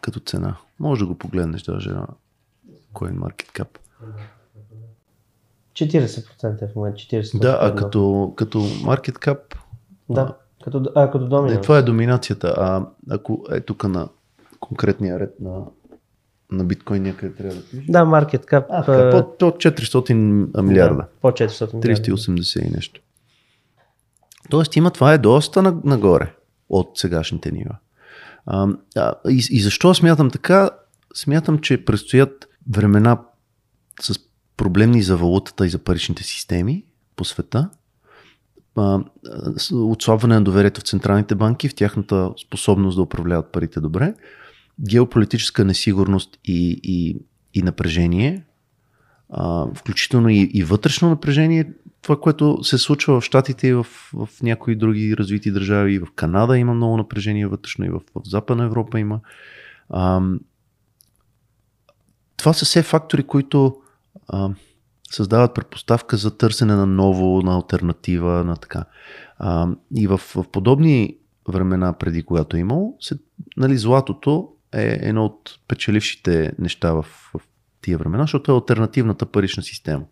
[0.00, 0.56] като цена.
[0.80, 2.06] Може да го погледнеш даже на
[2.94, 3.68] CoinMarketCap.
[5.74, 7.38] 40% е в момента, 40%.
[7.38, 9.38] Да, а като, като market cap,
[10.08, 11.52] Да, като, а, като домино.
[11.52, 12.54] е, това е доминацията.
[12.58, 14.08] А ако е тук на
[14.60, 15.60] конкретния ред на,
[16.50, 17.86] на биткоин някъде трябва да пише.
[17.88, 18.64] Да, market cap.
[18.70, 20.14] А, а, под, под 400
[20.62, 20.96] милиарда.
[20.96, 22.02] Да, по 400 милиарда.
[22.02, 23.00] 380 и нещо.
[24.50, 26.34] Тоест има, това е доста на- нагоре
[26.68, 27.76] от сегашните нива.
[28.46, 28.68] А,
[29.28, 30.70] и, и защо смятам така?
[31.14, 33.20] Смятам, че предстоят времена
[34.00, 34.18] с
[34.56, 36.84] проблемни за валутата и за паричните системи
[37.16, 37.70] по света.
[39.72, 44.14] Отслабване на доверието в централните банки, в тяхната способност да управляват парите добре,
[44.80, 47.16] геополитическа несигурност и, и,
[47.54, 48.44] и напрежение,
[49.30, 51.72] а, включително и, и вътрешно напрежение,
[52.04, 56.06] това, което се случва в Штатите и в, в някои други развити държави, и в
[56.14, 59.20] Канада има много напрежение вътрешно, и в, в Западна Европа има.
[59.90, 60.22] А,
[62.36, 63.76] това са все фактори, които
[64.28, 64.50] а,
[65.10, 68.84] създават предпоставка за търсене на ново, на альтернатива, на така.
[69.38, 71.16] А, и в, в подобни
[71.48, 73.18] времена, преди когато е имало, се,
[73.56, 77.40] нали, златото е едно от печелившите неща в, в
[77.80, 80.04] тия времена, защото е альтернативната парична система.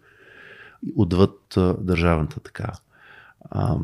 [0.96, 2.72] Отвъд а, държавната така.
[3.50, 3.76] А,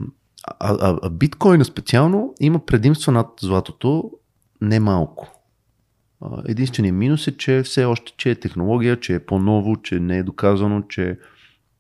[0.61, 4.11] а, а, а биткоина специално има предимство над златото
[4.61, 5.32] не малко.
[6.49, 10.22] Единственият минус е, че все още че е технология, че е по-ново, че не е
[10.22, 11.18] доказано, че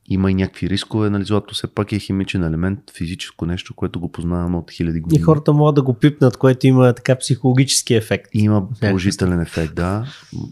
[0.08, 1.10] има и някакви рискове.
[1.10, 5.00] Нали, злато все пак е химичен елемент, физическо нещо, което го познаваме от хиляди И
[5.00, 5.22] години.
[5.22, 8.28] хората могат да го пипнат, което има така психологически ефект.
[8.32, 10.06] Има положителен ефект, да.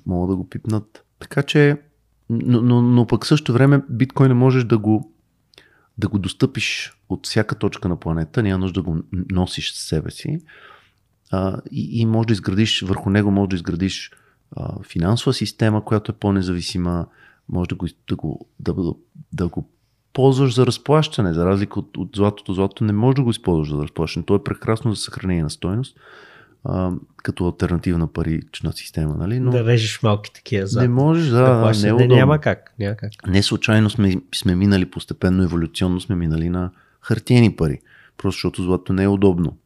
[0.06, 1.04] Могат да го пипнат.
[1.18, 1.76] Така че,
[2.30, 5.12] но, но, но пък също време биткоин не можеш да го,
[5.98, 10.10] да го достъпиш от всяка точка на планета, няма нужда да го носиш с себе
[10.10, 10.40] си.
[11.30, 14.12] А, и, и може да изградиш, върху него може да изградиш
[14.56, 17.06] а, финансова система, която е по-независима,
[17.48, 18.92] може да го, да го, да, да,
[19.32, 19.68] да го
[20.12, 22.54] ползваш за разплащане, за разлика от, от златото.
[22.54, 24.26] Златото не може да го използваш за разплащане.
[24.26, 25.96] То е прекрасно за съхранение на стойност,
[26.68, 29.40] а, като альтернативна парична система, нали?
[29.40, 30.80] Но Да режеш малки такива за.
[30.80, 32.74] не можеш, да, да не, е не, няма как.
[32.78, 33.10] Няма как.
[33.26, 37.80] Не случайно сме, сме минали постепенно, еволюционно сме минали на хартиени пари,
[38.16, 39.56] просто защото злато не е удобно.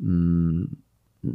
[0.00, 0.64] М,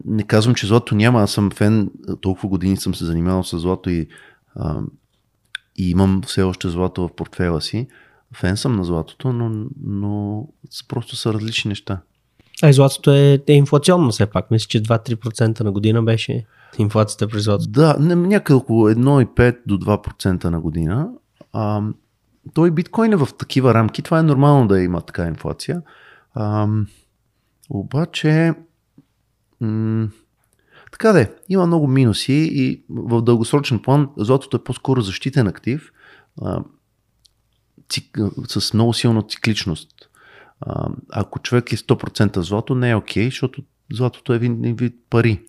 [0.05, 1.91] Не казвам, че злато няма, аз съм фен,
[2.21, 4.07] толкова години съм се занимавал с злато и,
[4.55, 4.79] а,
[5.75, 7.87] и имам все още злато в портфела си.
[8.35, 10.47] Фен съм на златото, но, но
[10.87, 12.01] просто са различни неща.
[12.63, 14.51] А и златото е, е инфлационно все пак.
[14.51, 16.45] Мисля, че 2-3% на година беше
[16.77, 17.71] инфлацията при златото.
[17.71, 21.09] Да, някъде около 1,5 до 2% на година.
[21.53, 21.81] А,
[22.53, 24.01] той биткоин е в такива рамки.
[24.01, 25.81] Това е нормално да има така инфлация.
[26.33, 26.67] А,
[27.69, 28.53] обаче,
[29.61, 30.07] м-
[30.91, 35.91] така да е, има много минуси и в дългосрочен план златото е по-скоро защитен актив
[36.41, 36.63] а,
[37.89, 40.09] цик, с много силна цикличност.
[41.09, 45.41] Ако човек е 100% злато, не е окей, защото златото е един вид пари.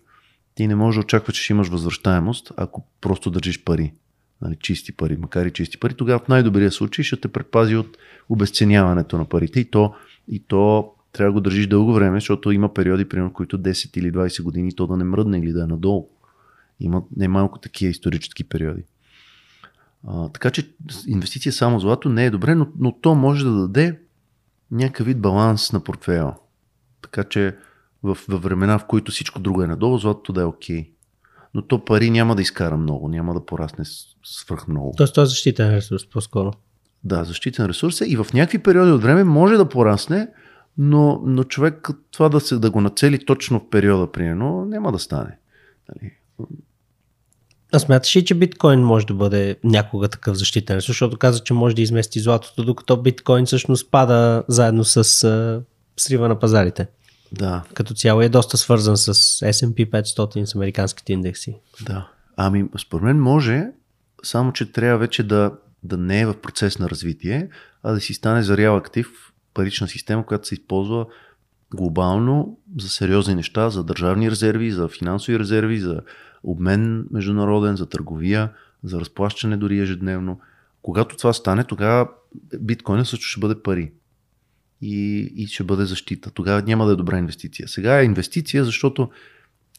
[0.55, 3.93] Ти не можеш да очакваш, че ще имаш възвръщаемост, ако просто държиш пари.
[4.41, 7.97] Нали, чисти пари, макар и чисти пари, тогава в най-добрия случай ще те предпази от
[8.29, 9.93] обесценяването на парите и то,
[10.27, 14.11] и то трябва да го държиш дълго време, защото има периоди, примерно, които 10 или
[14.11, 16.09] 20 години то да не мръдне или да е надолу.
[16.79, 18.83] Има немалко такива исторически периоди.
[20.07, 20.69] А, така че
[21.07, 23.99] инвестиция само злато не е добре, но, но то може да даде
[24.75, 26.35] някакъв вид баланс на портфела.
[27.01, 27.55] Така че
[28.03, 30.91] в, във времена, в които всичко друго е надолу, златото да е окей.
[31.53, 33.85] Но то пари няма да изкара много, няма да порасне
[34.23, 34.93] свръх много.
[34.97, 36.53] Тоест, той е защитен ресурс по-скоро.
[37.03, 40.27] Да, защитен ресурс е и в някакви периоди от време може да порасне,
[40.77, 44.99] но, но човек това да, се, да го нацели точно в периода, примерно, няма да
[44.99, 45.37] стане.
[45.89, 46.11] Нали?
[47.75, 51.75] А смяташ ли, че биткоин може да бъде някога такъв защитен защото каза, че може
[51.75, 55.61] да измести златото, докато биткоин всъщност пада заедно с а,
[55.97, 56.87] срива на пазарите.
[57.31, 61.55] Да, Като цяло е доста свързан с S&P 500 с американските индекси.
[61.85, 62.07] да.
[62.37, 63.63] Ами, според мен може,
[64.23, 65.51] само че трябва вече да,
[65.83, 67.49] да не е в процес на развитие,
[67.83, 69.07] а да си стане зарял актив,
[69.53, 71.05] парична система, която се използва
[71.75, 76.01] глобално за сериозни неща, за държавни резерви, за финансови резерви, за
[76.45, 78.51] обмен международен, за търговия,
[78.83, 80.39] за разплащане дори ежедневно.
[80.81, 82.09] Когато това стане, тогава
[82.59, 83.91] биткоина също ще бъде пари.
[84.81, 86.31] И, и ще бъде защита.
[86.31, 87.67] Тогава няма да е добра инвестиция.
[87.67, 89.09] Сега е инвестиция, защото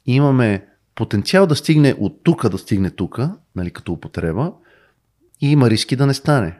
[0.06, 3.20] имаме потенциал да стигне от тук да стигне тук,
[3.56, 4.52] нали, като употреба,
[5.40, 6.58] и има риски да не стане.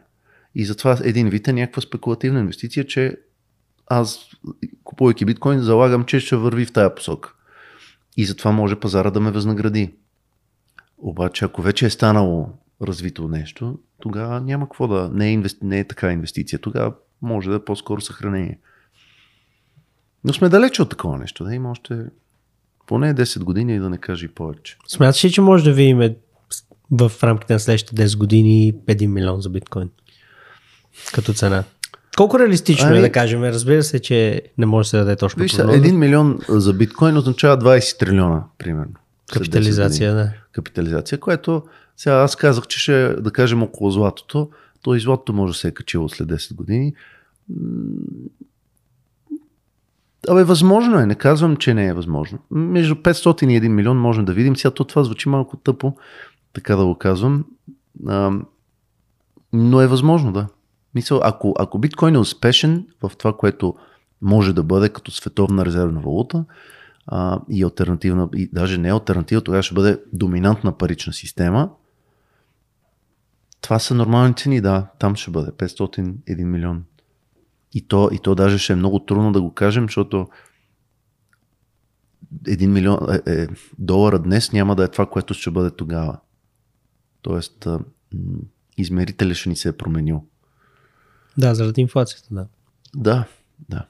[0.55, 3.17] И затова един вид е някаква спекулативна инвестиция, че
[3.87, 4.31] аз,
[4.85, 7.35] купувайки биткоин, залагам, че ще върви в тая посока.
[8.17, 9.95] И затова може пазара да ме възнагради.
[10.99, 12.49] Обаче, ако вече е станало
[12.83, 15.11] развито нещо, тогава няма какво да.
[15.13, 15.67] Не е, инвести...
[15.67, 16.59] не е така инвестиция.
[16.59, 18.59] Тогава може да е по-скоро съхранение.
[20.25, 21.45] Но сме далече от такова нещо.
[21.45, 22.07] Да има още
[22.87, 24.77] поне 10 години и да не кажа и повече.
[24.87, 26.15] Смяташ ли, че може да видим
[26.91, 29.91] в рамките на следващите 10 години 1 милион за биткоин?
[31.15, 31.65] Като цена.
[32.17, 33.45] Колко реалистично ами, е да кажем?
[33.45, 35.43] Разбира се, че не може да се даде точно.
[35.43, 38.93] Виж, един милион за биткоин означава 20 трилиона, примерно.
[39.33, 40.33] Капитализация, да.
[40.53, 41.63] Капитализация, което
[41.97, 44.51] сега аз казах, че ще да кажем около златото.
[44.83, 46.95] То и златото може да се е качило след 10 години.
[50.29, 52.39] Абе, възможно е, не казвам, че не е възможно.
[52.51, 54.57] Между 500 и 1 милион можем да видим.
[54.57, 55.97] Сега то това звучи малко тъпо,
[56.53, 57.45] така да го казвам.
[58.09, 58.33] А,
[59.53, 60.47] но е възможно, да.
[60.97, 63.75] Мисъл, ако, ако биткоин е успешен в това, което
[64.23, 66.45] може да бъде като световна резервна валута
[67.07, 71.71] а, и альтернативна, и даже не альтернатива, тогава ще бъде доминантна парична система,
[73.61, 76.85] това са нормални цени, да, там ще бъде 501 милион.
[77.73, 80.29] И то, и то даже ще е много трудно да го кажем, защото
[82.45, 83.47] 1 милион е, е,
[83.79, 86.19] долара днес няма да е това, което ще бъде тогава.
[87.23, 87.67] Тоест,
[88.77, 90.25] измерителя ще ни се е променил.
[91.39, 92.47] Да, заради инфлацията, да.
[92.97, 93.25] Да,
[93.69, 93.87] да.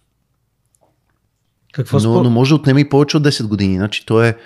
[1.73, 3.77] Какво но, но може да отнеме и повече от 10 години.
[3.77, 4.39] Значи, то е,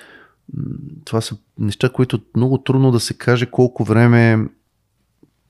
[1.05, 4.49] това са неща, които много трудно да се каже колко време,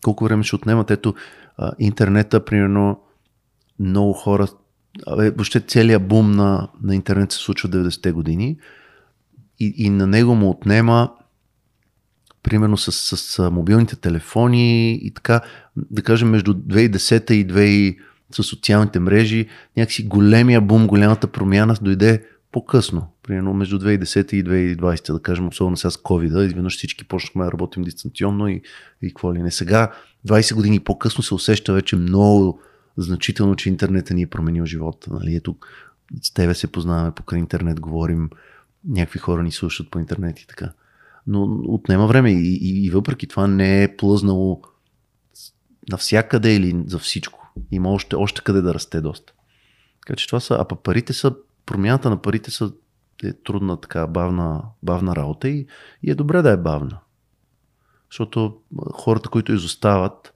[0.04, 0.90] колко време ще отнемат.
[0.90, 1.14] Ето,
[1.78, 3.00] интернета, примерно,
[3.78, 4.46] много хора,
[5.06, 8.58] абе, въобще целият бум на, на интернет се случва в 90-те години
[9.60, 11.10] и, и на него му отнема
[12.42, 15.40] примерно с, с, с мобилните телефони и така,
[15.76, 17.96] да кажем между 2010 и 2000
[18.32, 25.12] с социалните мрежи, някакси големия бум, голямата промяна дойде по-късно, примерно между 2010 и 2020,
[25.12, 28.62] да кажем, особено сега с COVID, изведнъж всички почнахме да работим дистанционно и,
[29.02, 29.50] и какво ли не.
[29.50, 29.92] Сега,
[30.26, 32.60] 20 години по-късно се усеща вече много
[32.96, 35.12] значително, че интернетът ни е променил живота.
[35.12, 35.34] Нали?
[35.34, 35.56] Ето,
[36.22, 38.30] с тебе се познаваме покрай интернет, говорим,
[38.88, 40.72] някакви хора ни слушат по интернет и така
[41.30, 44.62] но отнема време и, и, и въпреки това не е плъзнало
[45.90, 47.52] навсякъде или за всичко.
[47.70, 49.32] Има още, още къде да расте доста.
[50.00, 51.34] Така че това са, а парите са,
[51.66, 52.72] промяната на парите са
[53.24, 55.66] е трудна така бавна, бавна работа и,
[56.02, 56.98] и е добре да е бавна.
[58.10, 58.60] Защото
[58.92, 60.34] хората, които изостават,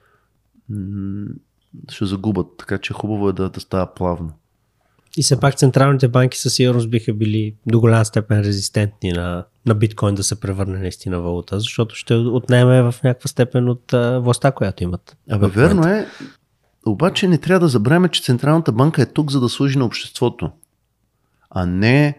[1.89, 4.33] ще загубят, така че хубаво е да, да става плавно.
[5.17, 9.75] И все пак централните банки със сигурност биха били до голям степен резистентни на, на
[9.75, 14.53] биткоин да се превърне наистина валута, защото ще отнеме в някаква степен от а, властта,
[14.53, 15.17] която имат.
[15.31, 16.07] Абе, верно е.
[16.87, 20.51] Обаче не трябва да забравяме, че Централната банка е тук, за да служи на обществото.
[21.51, 22.19] А не,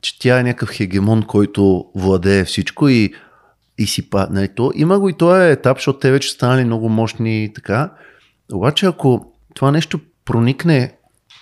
[0.00, 3.14] че тя е някакъв хегемон, който владее всичко и,
[3.78, 4.28] и си па.
[4.30, 7.92] Нали, то, има го и този етап, защото те вече станали много мощни и така.
[8.52, 10.95] Обаче ако това нещо проникне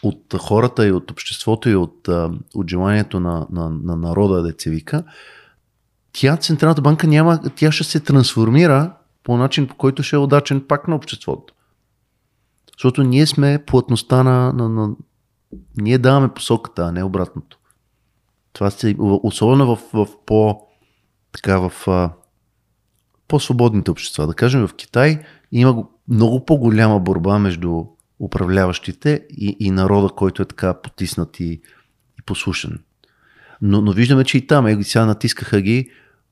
[0.05, 2.09] от хората и от обществото и от,
[2.55, 5.05] от желанието на, на, на народа, да се вика,
[6.13, 8.93] тя, Централната банка, няма, тя ще се трансформира
[9.23, 11.55] по начин, по който ще е удачен пак на обществото.
[12.73, 14.91] Защото ние сме плътността на, на, на...
[15.77, 17.59] Ние даваме посоката, а не обратното.
[18.53, 20.61] Това се, особено в, в по
[21.33, 21.89] така в
[23.29, 24.27] по-свободните общества.
[24.27, 27.85] Да кажем в Китай има много по-голяма борба между
[28.25, 31.45] управляващите и, и народа, който е така потиснат и,
[32.19, 32.79] и послушен.
[33.63, 35.91] Но, но виждаме, че и там, е, сега натискаха ги,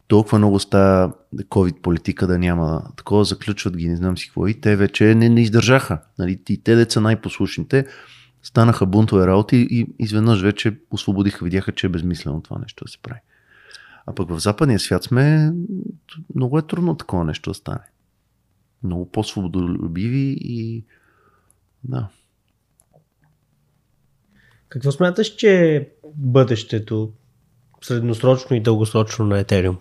[0.08, 4.48] толкова много става COVID политика да няма такова, заключват ги, не знам си какво.
[4.48, 5.98] И те вече не, не издържаха.
[6.18, 6.40] Нали?
[6.48, 7.86] И те деца най-послушните
[8.42, 12.98] станаха бунтове работи и изведнъж вече освободиха, видяха, че е безмислено това нещо да се
[12.98, 13.20] прави.
[14.06, 15.52] А пък в западния свят сме,
[16.34, 17.84] много е трудно такова нещо да стане.
[18.84, 20.84] Много по-свободолюбиви и
[21.84, 22.08] да.
[24.68, 27.12] Какво смяташ, че е бъдещето
[27.82, 29.76] средносрочно и дългосрочно на Ethereum?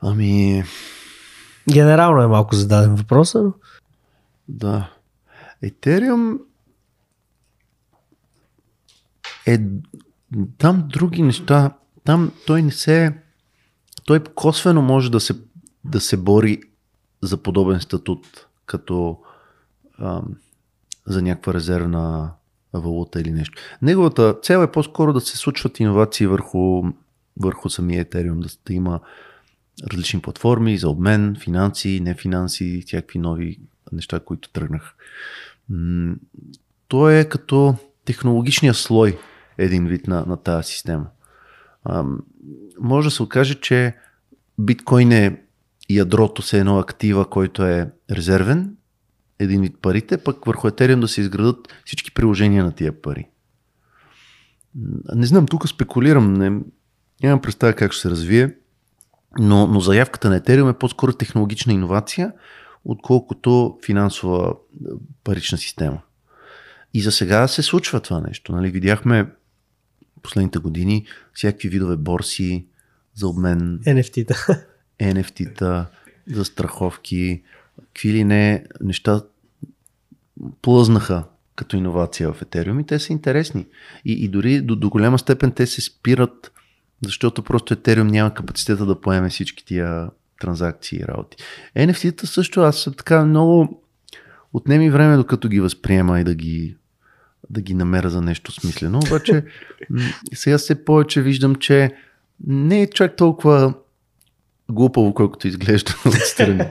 [0.00, 0.64] Ами,
[1.72, 3.52] Генерално е малко зададен въпрос, но
[4.48, 4.90] да.
[5.62, 6.38] Етериум
[9.46, 9.58] е
[10.58, 11.76] там други неща.
[12.04, 13.22] Там той не се.
[14.04, 15.34] Той косвено може да се,
[15.90, 16.62] да се бори
[17.22, 19.18] за подобен статут, като
[19.98, 20.36] ам,
[21.06, 22.32] за някаква резервна
[22.72, 23.62] валута или нещо.
[23.82, 26.82] Неговата цел е по-скоро да се случват иновации върху,
[27.40, 29.00] върху самия Ethereum, да, да има
[29.92, 33.60] различни платформи за обмен, финанси, не финанси, всякакви нови
[33.92, 34.94] неща, които тръгнах.
[36.88, 37.74] Той е като
[38.04, 39.18] технологичния слой
[39.58, 41.06] един вид на, на тази система.
[41.84, 42.20] Ам,
[42.80, 43.96] може да се окаже, че
[44.58, 45.42] биткоин е
[45.90, 48.76] ядрото се едно актива, който е резервен,
[49.38, 53.28] един вид парите, пък върху Ethereum да се изградат всички приложения на тия пари.
[55.14, 56.60] Не знам, тук спекулирам, не,
[57.22, 58.54] нямам представа как ще се развие,
[59.38, 62.32] но, но заявката на Ethereum е по-скоро технологична иновация,
[62.84, 64.88] отколкото финансова е,
[65.24, 66.02] парична система.
[66.94, 68.52] И за сега се случва това нещо.
[68.52, 68.70] Нали?
[68.70, 69.26] Видяхме
[70.22, 72.66] последните години всякакви видове борси
[73.14, 74.34] за обмен, NFT-та.
[75.00, 75.86] NFT-та,
[76.26, 77.42] за страховки,
[77.78, 79.22] какви ли не неща
[80.62, 81.24] плъзнаха
[81.56, 83.66] като иновация в Ethereum и те са интересни.
[84.04, 86.52] И, и дори до, до голяма степен те се спират,
[87.04, 91.36] защото просто Ethereum няма капацитета да поеме всички тия транзакции и работи.
[91.76, 93.82] NFT-та също аз съм така много
[94.52, 96.76] отнеми време докато ги възприема и да ги,
[97.50, 99.00] да ги намеря за нещо смислено.
[99.06, 99.44] Обаче
[100.34, 101.96] сега все повече виждам, че
[102.46, 103.74] не е чак толкова
[104.70, 106.64] глупаво, колкото изглежда отстрани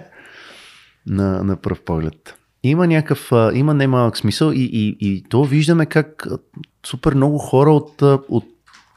[1.08, 2.36] на, на пръв поглед.
[2.64, 6.28] Има някакъв, има немалък смисъл и, и, и то виждаме как
[6.86, 8.46] супер много хора от, от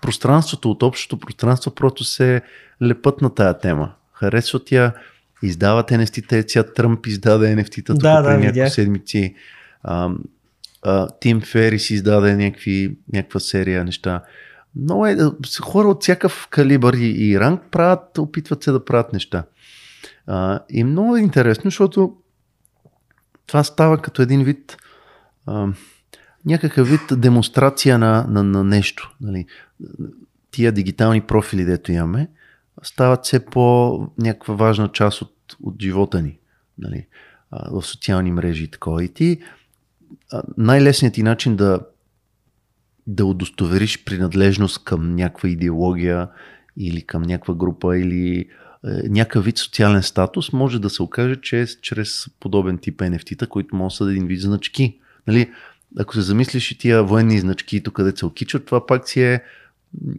[0.03, 2.42] пространството, от общото пространство просто се
[2.82, 3.92] лепат на тая тема.
[4.12, 4.92] Харесват я,
[5.42, 9.34] издават NFT-та, ця Тръмп издаде NFT-та Да, да, преди няколко седмици.
[11.20, 14.22] Тим Ферис издаде някакви, някаква серия неща.
[14.76, 15.16] Много е,
[15.62, 19.44] хора от всякакъв калибър и, и ранг правят, опитват се да правят неща.
[20.26, 22.16] А, и много е интересно, защото
[23.46, 24.76] това става като един вид
[25.46, 25.68] а,
[26.46, 29.16] някакъв вид демонстрация на, на, на нещо.
[29.20, 29.46] Нали.
[30.50, 32.28] Тия дигитални профили, дето имаме,
[32.82, 36.38] стават все по някаква важна част от, от живота ни.
[36.78, 37.06] Нали.
[37.50, 39.04] А, в социални мрежи и такова.
[39.04, 39.40] И ти
[40.56, 41.80] най-лесният ти начин да
[43.09, 46.28] да удостовериш принадлежност към някаква идеология
[46.76, 51.61] или към някаква група или е, някакъв вид социален статус, може да се окаже, че
[51.61, 54.98] е чрез подобен тип NFT-та, които могат да са един вид значки.
[55.26, 55.50] Нали,
[55.98, 59.42] ако се замислиш и тия военни значки, тук където се окичат, това пак си е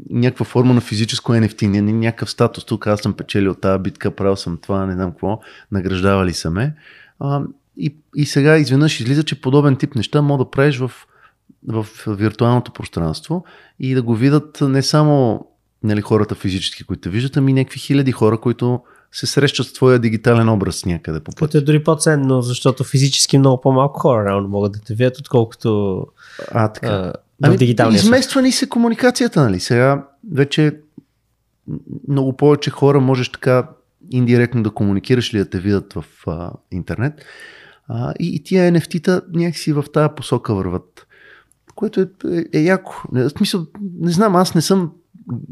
[0.10, 2.66] някаква форма на физическо NFT, някакъв статус.
[2.66, 5.40] Тук аз съм печелил тази битка, правил съм това, не знам какво,
[5.72, 6.76] награждавали са ме.
[7.20, 7.42] А,
[7.78, 10.92] и, и сега изведнъж излиза, че подобен тип неща мога да правиш в
[11.68, 13.43] в виртуалното пространство
[13.80, 15.45] и да го видят не само
[15.84, 18.82] нали, хората физически, които те виждат, ами някакви хиляди хора, които
[19.12, 21.57] се срещат с твоя дигитален образ някъде по Което пътя.
[21.57, 26.05] е дори по-ценно, защото физически много по-малко хора реално могат да те видят, отколкото
[26.51, 27.14] А, така.
[27.43, 29.60] а, в дигиталния измества ни се комуникацията, нали?
[29.60, 30.80] Сега вече
[32.07, 33.70] много повече хора можеш така
[34.12, 37.14] индиректно да комуникираш или да те видят в а, интернет.
[37.88, 41.07] А, и, и тия NFT-та някакси в тази посока върват.
[41.80, 43.04] Което е, е, яко.
[43.12, 43.66] В смисъл,
[44.00, 44.92] не знам, аз не съм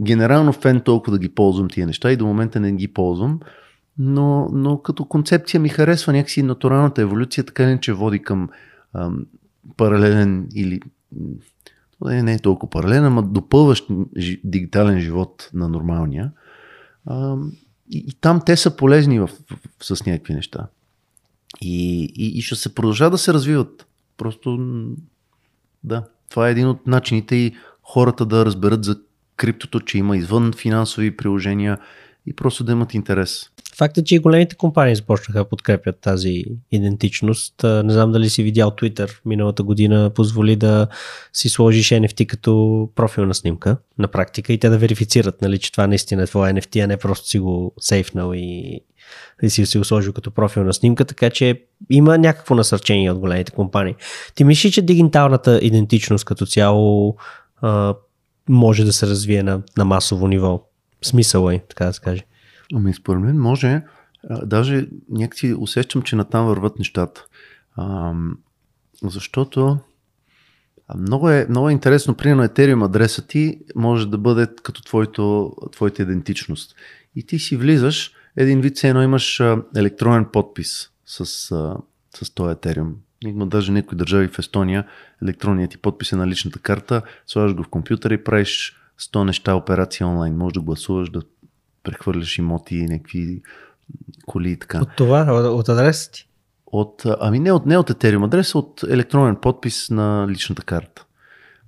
[0.02, 3.40] генерално фен толкова да ги ползвам тия неща и до момента не ги ползвам,
[3.98, 8.50] но, но като концепция ми харесва някакси натуралната еволюция, така не че води към
[8.94, 9.26] ам,
[9.78, 10.82] паралелен или
[12.06, 13.88] не, не е толкова паралелен, ама допълващ
[14.44, 16.32] дигитален живот на нормалния.
[17.10, 17.52] Ам,
[17.92, 19.28] и, и там те са полезни в,
[19.80, 20.68] в, с някакви неща.
[21.62, 23.88] И, и, и ще се продължават да се развиват.
[24.18, 24.60] Просто
[25.84, 28.96] да, това е един от начините и хората да разберат за
[29.38, 31.78] криптото, че има извън финансови приложения
[32.26, 33.50] и просто да имат интерес.
[33.78, 37.54] Факт е, че и големите компании започнаха да подкрепят тази идентичност.
[37.64, 40.88] Не знам дали си видял Twitter миналата година, позволи да
[41.34, 45.88] си сложиш NFT като профилна снимка на практика и те да верифицират, нали, че това
[45.88, 48.80] наистина е твоя NFT, а не просто си го сейфнал и,
[49.42, 53.96] и си, го сложил като профилна снимка, така че има някакво насърчение от големите компании.
[54.36, 57.18] Ти мислиш, че дигиталната идентичност като цяло
[57.62, 57.96] а,
[58.50, 60.64] може да се развие на, на масово ниво?
[61.02, 62.26] Смисъл е, така да се каже.
[62.76, 63.82] Ами според мен може.
[64.30, 67.26] А, даже някакси усещам, че натам върват нещата.
[67.76, 68.14] А,
[69.04, 69.80] защото
[70.96, 76.02] много, е, много е интересно, примерно Ethereum адреса ти може да бъде като твоето, твоята
[76.02, 76.76] идентичност.
[77.16, 79.42] И ти си влизаш, един вид се едно имаш
[79.76, 82.92] електронен подпис с, с този Ethereum.
[83.26, 84.88] Има даже някои държави в Естония,
[85.24, 89.56] електронният ти подпис е на личната карта, слагаш го в компютъра и правиш 100 неща,
[89.56, 90.38] операции онлайн.
[90.38, 91.22] Може да гласуваш, да
[91.84, 93.42] прехвърляш имоти, някакви
[94.26, 94.82] коли и така.
[94.82, 96.28] От това, от, от адреса ти?
[96.66, 101.06] От, ами не от, не от Ethereum адреса, от електронен подпис на личната карта.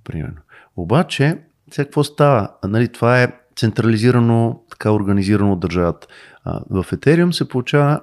[0.04, 0.40] Примерно.
[0.76, 1.38] Обаче,
[1.70, 2.48] сега какво става?
[2.64, 6.06] Нали, това е централизирано, така организирано от държавата.
[6.70, 8.00] В Ethereum се получава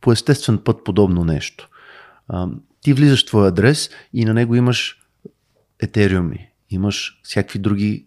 [0.00, 1.68] по естествен път подобно нещо.
[2.80, 4.98] Ти влизаш в твой адрес и на него имаш
[5.80, 8.06] етериуми, имаш всякакви други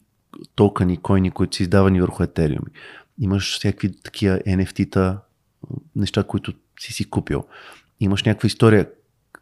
[0.55, 2.71] токени, койни, които са издавани върху етериуми.
[3.19, 5.21] Имаш всякакви такива NFT-та,
[5.95, 7.43] неща, които си си купил.
[7.99, 8.89] Имаш някаква история,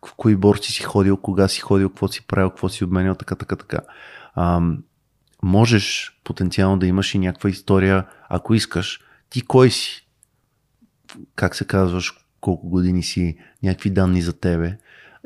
[0.08, 3.36] в кои борси си ходил, кога си ходил, какво си правил, какво си обменял, така,
[3.36, 3.80] така, така.
[5.44, 10.08] Можеш потенциално да имаш и някаква история, ако искаш, ти кой си,
[11.36, 14.78] как се казваш, колко години си, някакви данни за тебе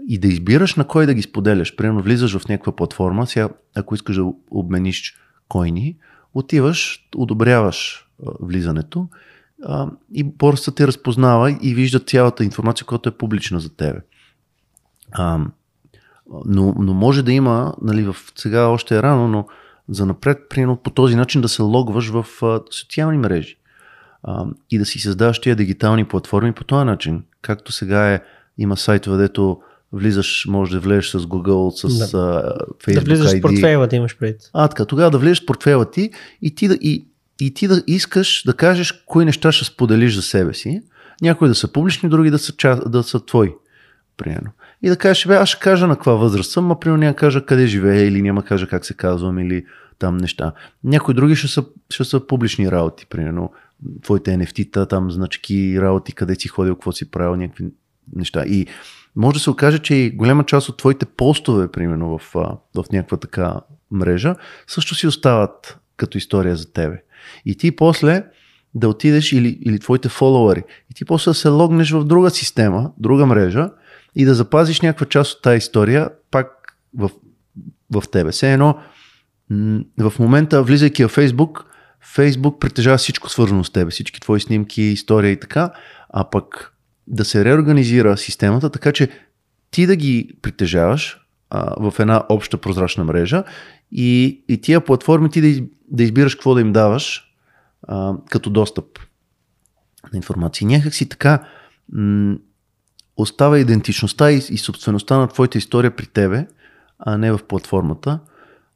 [0.08, 1.76] и да избираш на кой да ги споделяш.
[1.76, 5.16] Примерно влизаш в някаква платформа, сега ако искаш да обмениш
[5.48, 5.98] койни,
[6.34, 8.08] отиваш, одобряваш
[8.42, 9.10] влизането
[10.14, 14.00] и борсата те разпознава и вижда цялата информация, която е публична за тебе.
[16.46, 19.48] Но, но може да има, нали, в, сега още е рано, но
[19.90, 22.26] за напред, примерно по този начин да се логваш в
[22.72, 23.58] социални мрежи
[24.24, 27.24] а, и да си създаваш тия дигитални платформи по този начин.
[27.42, 28.22] Както сега е,
[28.58, 29.62] има сайтове, дето
[29.94, 32.18] влизаш, може да влезеш с Google, с да.
[32.18, 33.40] а, Facebook Да влизаш ID.
[33.40, 34.50] в портфейла ти имаш пред.
[34.54, 36.12] А, така, тогава да влезеш в портфейла ти
[36.42, 37.08] и ти да, и,
[37.42, 40.82] и ти да искаш да кажеш кои неща ще споделиш за себе си.
[41.22, 42.54] Някои да са публични, други да са,
[42.86, 43.54] да са твои.
[44.18, 44.52] Примерно.
[44.82, 47.46] И да кажеш, бе, аз ще кажа на каква възраст съм, а примерно няма кажа
[47.46, 49.66] къде живея или няма кажа как се казвам или
[50.00, 50.54] там неща.
[50.84, 53.52] Някои други ще са, ще са публични работи, примерно
[54.04, 57.66] твоите NFT-та, там значки, работи, къде си ходил, какво си правил, някакви
[58.16, 58.44] неща.
[58.46, 58.68] И
[59.16, 62.34] може да се окаже, че и голяма част от твоите постове, примерно в,
[62.76, 63.56] в някаква така
[63.92, 64.36] мрежа,
[64.68, 67.02] също си остават като история за тебе.
[67.46, 68.24] И ти после
[68.74, 72.92] да отидеш или, или твоите фолуари, и ти после да се логнеш в друга система,
[72.98, 73.70] друга мрежа
[74.18, 77.10] и да запазиш някаква част от тази история пак в,
[77.92, 78.32] в тебе.
[78.32, 78.78] Все едно,
[80.00, 81.66] в момента, влизайки в Фейсбук,
[82.02, 85.72] Фейсбук притежава всичко свързано с тебе, всички твои снимки, история и така,
[86.10, 86.74] а пък
[87.08, 89.10] да се реорганизира системата, така че
[89.72, 93.44] ти да ги притежаваш а, в една обща прозрачна мрежа
[93.92, 97.34] и, и тия платформи ти да, да избираш какво да им даваш
[97.88, 99.00] а, като достъп
[100.14, 100.68] на информация.
[100.68, 101.48] Някак си така
[101.92, 102.36] м-
[103.18, 106.48] остава идентичността и, и собствеността на твоята история при тебе,
[107.00, 108.20] а не в платформата.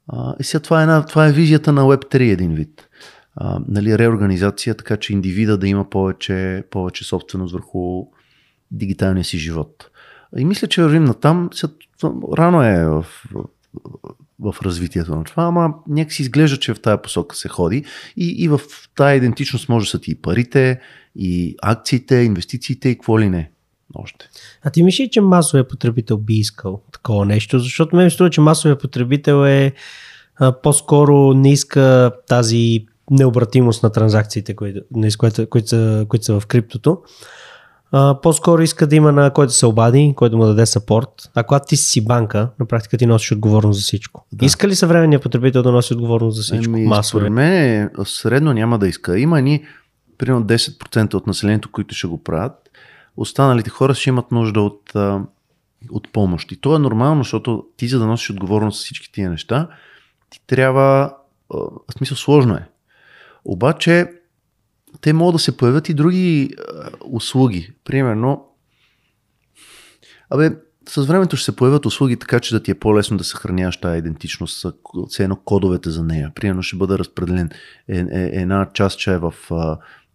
[0.08, 2.88] А, и сега това е, една, това е визията на Web3 един вид.
[3.36, 8.06] А, нали, реорганизация, така че индивида да има повече, повече собственост върху
[8.72, 9.90] дигиталния си живот.
[10.38, 11.50] И мисля, че вървим на там.
[12.38, 13.44] Рано е в, в,
[14.40, 17.86] в развитието на това, ама някакси изглежда, че в тая посока се ходи
[18.18, 18.62] и, и в
[18.96, 20.80] тая идентичност може да са ти и парите,
[21.16, 23.51] и акциите, инвестициите и какво ли не.
[23.96, 24.30] Още.
[24.64, 27.60] А ти мислиш, че масовия потребител би искал такова нещо?
[27.60, 29.74] Защото мен струва, че масовия потребител е
[30.40, 34.82] а, по-скоро не иска тази необратимост на транзакциите, които,
[35.18, 36.98] които, които, са, които са в криптото.
[37.92, 41.32] А, по-скоро иска да има на който се обади, който му даде сапорт.
[41.36, 44.26] А когато ти си банка, на практика ти носиш отговорност за всичко.
[44.34, 44.46] Да.
[44.46, 46.76] Иска ли съвременният потребител да носи отговорност за всичко?
[46.76, 47.20] Еми, Масово.
[47.20, 49.20] Според мен средно няма да иска.
[49.20, 49.64] Има ни
[50.18, 52.54] примерно 10% от населението, които ще го правят.
[53.18, 54.92] Останалите хора ще имат нужда от,
[55.90, 56.52] от помощ.
[56.52, 59.68] И то е нормално, защото ти за да носиш отговорност за всички тия неща,
[60.30, 61.14] ти трябва,
[61.50, 62.68] в смисъл сложно е.
[63.46, 64.12] Обаче
[65.02, 66.50] те могат да се появят и други
[67.06, 67.74] услуги.
[67.84, 68.46] Примерно,
[70.30, 70.52] абе,
[70.90, 73.98] с времето ще се появят услуги така, че да ти е по-лесно да съхраняваш тази
[73.98, 74.66] идентичност,
[75.10, 76.32] все едно кодовете за нея.
[76.36, 77.50] Примерно ще бъде разпределен
[77.88, 79.34] е, е, една част, че е в,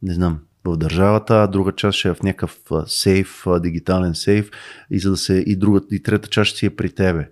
[0.02, 0.38] не знам,
[0.72, 4.50] в държавата, а друга част ще е в някакъв сейф, дигитален сейф
[4.90, 7.28] и, за да се, и, друга, и трета част ще си е при тебе.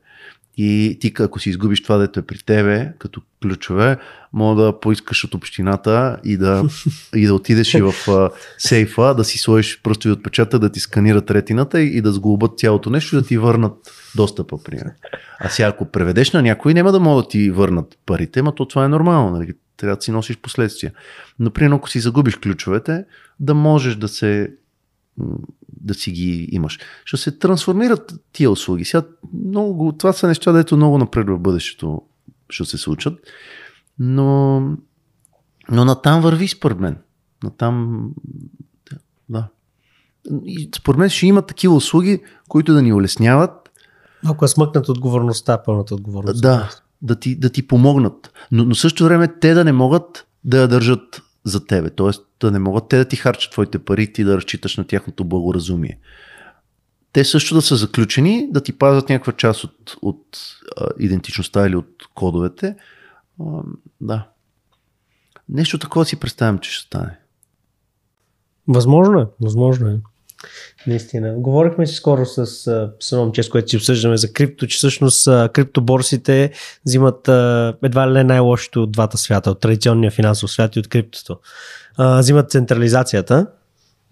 [0.57, 3.97] И ти, ако си изгубиш това, дето е при тебе, като ключове,
[4.33, 6.65] мога да поискаш от общината и да,
[7.15, 11.31] и да отидеш и в а, сейфа, да си сложиш пръстови отпечатък, да ти сканират
[11.31, 13.73] ретината и, и да сглобят цялото нещо и да ти върнат
[14.17, 14.93] достъпа, примерно.
[15.41, 18.69] А сега, ако преведеш на някой, няма да могат да ти върнат парите, но то
[18.69, 19.37] това е нормално.
[19.37, 19.53] Нали?
[19.77, 20.93] Трябва да си носиш последствия.
[21.39, 23.05] Но, примерно, ако си загубиш ключовете,
[23.41, 24.51] да можеш да се
[25.81, 26.79] да си ги имаш.
[27.05, 28.85] Ще се трансформират тия услуги.
[28.85, 29.07] Сега
[29.45, 32.03] много, това са неща, дето много напред в бъдещето
[32.51, 33.19] ще се случат.
[33.99, 34.61] Но,
[35.71, 36.99] но натам върви според мен.
[37.45, 38.11] Натам
[39.29, 39.49] да.
[40.45, 43.71] И според мен ще има такива услуги, които да ни улесняват.
[44.27, 46.43] Ако е смъкнат отговорността, пълната отговорност.
[46.43, 46.71] Да,
[47.05, 48.33] да ти, да ти помогнат.
[48.53, 51.91] Но, но също време те да не могат да я държат за тебе.
[51.91, 55.25] Тоест да не могат те да ти харчат твоите пари ти да разчиташ на тяхното
[55.25, 55.99] благоразумие.
[57.13, 60.39] Те също да са заключени, да ти пазят някаква част от, от
[60.81, 62.77] а, идентичността или от кодовете.
[63.41, 63.45] А,
[64.01, 64.29] да.
[65.49, 67.19] Нещо такова си представям, че ще стане.
[68.69, 70.01] Възможно е, възможно е.
[70.87, 71.35] Наистина.
[71.35, 72.47] Говорихме си скоро с,
[73.01, 76.53] с едно момче, с което си обсъждаме за крипто, че всъщност криптоборсите
[76.87, 77.29] взимат
[77.83, 81.39] едва ли не най-лошото от двата свята, от традиционния финансов свят и от криптото.
[81.99, 83.47] Взимат централизацията,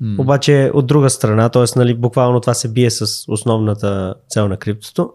[0.03, 0.21] mm.
[0.21, 1.65] обаче от друга страна, т.е.
[1.77, 5.13] Нали, буквално това се бие с основната цел на криптото,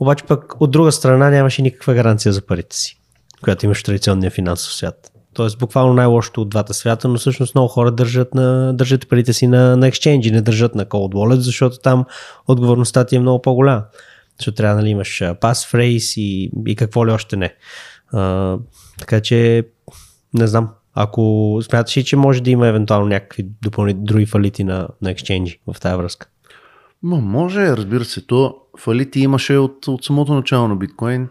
[0.00, 3.00] обаче пък от друга страна нямаше никаква гаранция за парите си,
[3.42, 5.12] която имаш в традиционния финансов свят.
[5.34, 9.46] Тоест буквално най-лошото от двата свята, но всъщност много хора държат, на, държат парите си
[9.46, 12.04] на, на exchange, не държат на cold wallet, защото там
[12.48, 13.84] отговорността ти е много по-голяма.
[14.38, 17.54] Защото трябва да нали, имаш passphrase и, и какво ли още не.
[18.12, 18.56] А,
[18.98, 19.66] така че
[20.34, 20.68] не знам.
[20.94, 25.58] Ако смяташ ли, че може да има евентуално някакви допълнителни други фалити на, на exchange
[25.72, 26.26] в тази връзка?
[27.02, 31.28] Но може, разбира се, то фалити имаше от, от самото начало на биткоин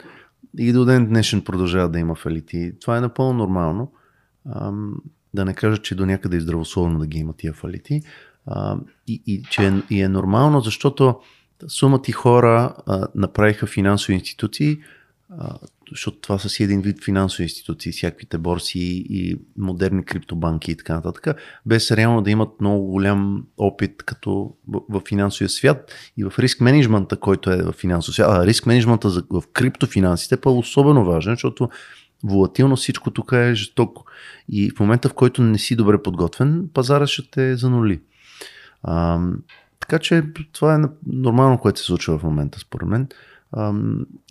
[0.57, 2.73] и до ден днешен продължава да има фалити.
[2.81, 3.91] Това е напълно нормално.
[5.33, 8.01] Да не кажа, че до някъде е здравословно да ги има тия фалити.
[9.07, 11.19] И, и че е, и е нормално, защото
[11.67, 12.75] сумата и хора
[13.15, 14.79] направиха финансови институции,
[15.91, 18.79] защото това са си един вид финансови институции, всякаквите борси
[19.09, 25.01] и модерни криптобанки и така нататък, без реално да имат много голям опит като в,
[25.07, 28.27] финансовия свят и в риск менеджмента, който е в финансовия свят.
[28.29, 31.69] А риск менеджмента в криптофинансите е особено важен, защото
[32.23, 34.05] волатилно всичко тук е жестоко.
[34.49, 38.01] И в момента, в който не си добре подготвен, пазара ще те занули.
[38.83, 39.19] А,
[39.79, 43.07] така че това е нормално, което се случва в момента, според мен.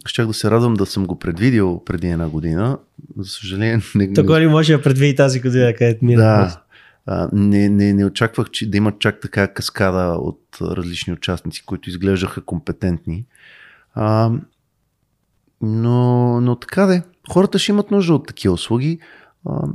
[0.07, 2.79] Щях да се радвам да съм го предвидил преди една година.
[3.17, 3.81] За съжаление.
[3.95, 4.13] Не...
[4.13, 6.21] Така ли може да предвиди тази година, където мира?
[6.21, 6.63] Да.
[7.07, 11.91] А, не, не, не очаквах, че да има чак така каскада от различни участници, които
[11.91, 13.27] изглеждаха компетентни.
[13.95, 14.31] А,
[15.61, 18.99] но, но така де, хората ще имат нужда от такива услуги
[19.47, 19.69] а,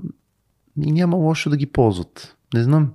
[0.81, 2.37] и няма лошо да ги ползват.
[2.53, 2.91] Не знам.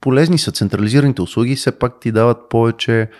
[0.00, 3.10] Полезни са централизираните услуги, все пак ти дават повече,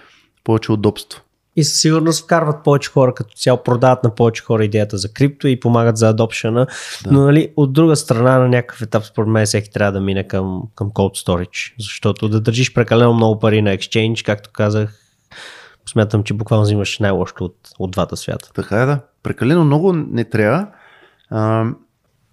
[0.44, 1.22] повече удобство.
[1.60, 5.48] И със сигурност вкарват повече хора, като цяло продават на повече хора идеята за крипто
[5.48, 6.66] и помагат за адопшена.
[7.04, 7.12] Да.
[7.12, 10.62] Но нали, от друга страна на някакъв етап, според мен, всеки трябва да мине към,
[10.74, 11.72] към cold storage.
[11.78, 15.00] Защото да държиш прекалено много пари на exchange, както казах,
[15.88, 18.50] смятам, че буквално взимаш най-лошото от, от двата свята.
[18.54, 19.00] Така е, да.
[19.22, 20.66] Прекалено много не трябва.
[21.30, 21.64] А,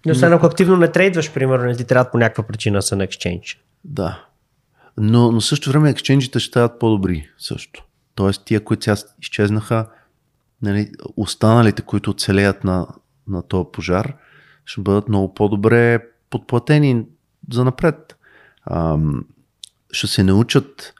[0.06, 3.06] но освен ако активно не трейдваш, примерно, не ти трябва по някаква причина са на
[3.06, 3.58] exchange.
[3.84, 4.24] Да.
[4.96, 7.84] Но, но също време екшенджите ще стават по-добри също.
[8.18, 9.90] Тоест тия, които сега изчезнаха,
[10.62, 12.86] нали, останалите, които оцелеят на,
[13.28, 14.16] на този пожар,
[14.64, 17.06] ще бъдат много по-добре подплатени
[17.52, 18.16] за напред.
[19.90, 20.94] Ще се научат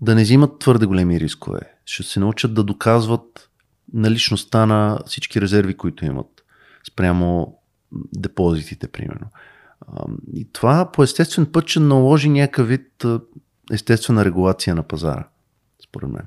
[0.00, 1.60] да не взимат твърде големи рискове.
[1.84, 3.50] Ще се научат да доказват
[3.92, 6.44] наличността на всички резерви, които имат
[6.92, 7.58] спрямо
[7.92, 9.26] депозитите, примерно.
[10.32, 13.04] И това по естествен път ще наложи някакъв вид
[13.72, 15.28] естествена регулация на пазара,
[15.82, 16.26] според мен.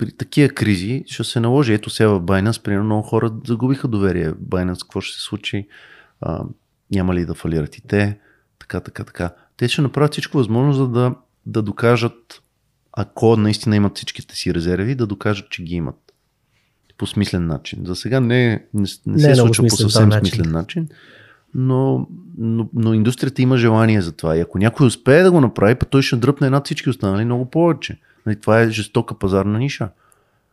[0.00, 1.74] При такива кризи ще се наложи.
[1.74, 4.32] Ето сега в Binance, примерно много хора загубиха доверие.
[4.32, 5.66] Binance, какво ще се случи?
[6.20, 6.44] А,
[6.90, 8.18] няма ли да фалират и те?
[8.58, 9.30] Така, така, така.
[9.56, 11.14] Те ще направят всичко възможно, за да,
[11.46, 12.42] да докажат
[12.92, 16.12] ако наистина имат всичките си резерви, да докажат, че ги имат
[16.98, 17.82] по смислен начин.
[17.86, 20.88] За сега не, не, не, не се е случва по съвсем смислен начин,
[21.54, 22.08] но,
[22.38, 24.36] но, но индустрията има желание за това.
[24.36, 27.50] И ако някой успее да го направи, па той ще дръпне над всички останали много
[27.50, 28.00] повече.
[28.30, 29.88] Нали, това е жестока пазарна ниша.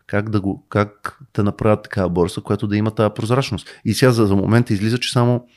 [0.07, 3.67] Как да, го, как да направят такава борса, която да има тази прозрачност.
[3.85, 5.47] И сега за, за момента излиза, че само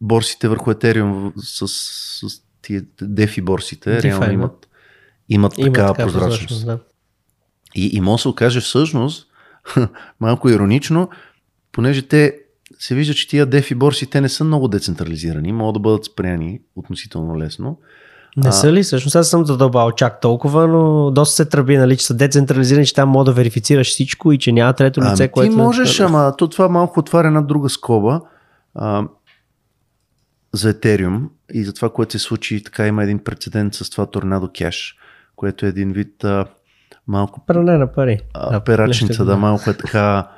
[0.00, 1.68] борсите върху Ethereum с,
[2.28, 4.68] с тия дефи борсите реално имат
[5.28, 6.48] имат Има такава прозрачност.
[6.48, 6.78] прозрачност да.
[7.74, 9.28] И, и може да се окаже всъщност,
[10.20, 11.10] малко иронично,
[11.72, 12.38] понеже те
[12.78, 16.60] се вижда, че тия дефи борси, те не са много децентрализирани, могат да бъдат спряни
[16.76, 17.78] относително лесно.
[18.44, 18.82] Не са ли?
[18.82, 22.94] Всъщност аз съм задълбал чак толкова, но доста се тръби, нали, че са децентрализирани, че
[22.94, 25.50] там мога да верифицираш всичко и че няма трето лице, ами, което...
[25.50, 28.20] Ти можеш, ама то това малко отваря една друга скоба
[28.74, 29.04] а,
[30.54, 31.20] за Ethereum
[31.52, 34.98] и за това, което се случи, така има един прецедент с това торнадо кеш
[35.38, 36.46] което е един вид а,
[37.06, 37.46] малко...
[37.46, 38.20] Пране на пари.
[38.34, 40.28] А, перачница, да, малко е така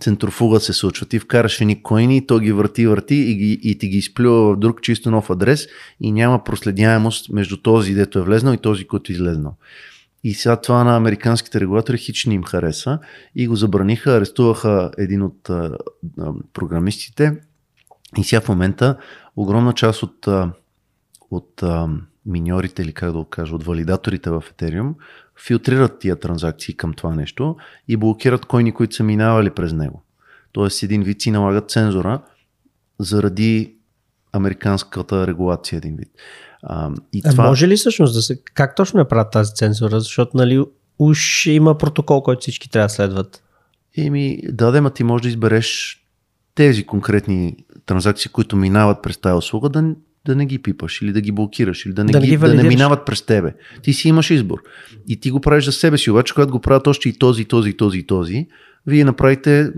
[0.00, 1.06] центрофуга се случва.
[1.06, 4.58] Ти вкараш едни коини, то ги върти, върти и, ги, и ти ги изплюва в
[4.58, 5.66] друг чисто нов адрес
[6.00, 9.56] и няма проследяемост между този, дето е влезнал и този, който е излезнал.
[10.24, 12.98] И сега това на американските регулатори хич не им хареса
[13.36, 15.76] и го забраниха, арестуваха един от а,
[16.20, 17.36] а, програмистите
[18.18, 18.96] и сега в момента
[19.36, 20.52] огромна част от, а,
[21.30, 21.88] от а,
[22.26, 24.94] миньорите или как да го кажа, от валидаторите в Ethereum
[25.46, 27.56] филтрират тия транзакции към това нещо
[27.88, 30.02] и блокират койни, които са минавали през него.
[30.52, 32.20] Тоест един вид си налагат цензура
[32.98, 33.74] заради
[34.32, 36.08] американската регулация един вид.
[36.62, 37.46] А, и а това...
[37.46, 38.42] може ли всъщност да се...
[38.54, 40.00] Как точно е правят тази цензура?
[40.00, 40.64] Защото нали
[40.98, 43.42] уж има протокол, който всички трябва да следват.
[43.96, 46.00] Еми, да, да, ти можеш да избереш
[46.54, 47.56] тези конкретни
[47.86, 49.94] транзакции, които минават през тази услуга, да,
[50.26, 52.62] да не ги пипаш или да ги блокираш или да не, да, ги, да не
[52.62, 53.54] минават през тебе.
[53.82, 54.58] Ти си имаш избор.
[55.08, 56.10] И ти го правиш за себе си.
[56.10, 58.46] Обаче, когато го правят още и този, този, този и този,
[58.86, 59.72] вие направите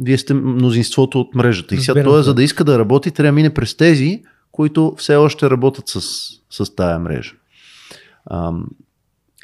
[0.00, 1.74] вие сте мнозинството от мрежата.
[1.74, 4.22] И сега това, за да иска да работи, трябва да мине през тези,
[4.52, 6.00] които все още работят с,
[6.50, 7.34] с тая мрежа.
[8.30, 8.66] Ам,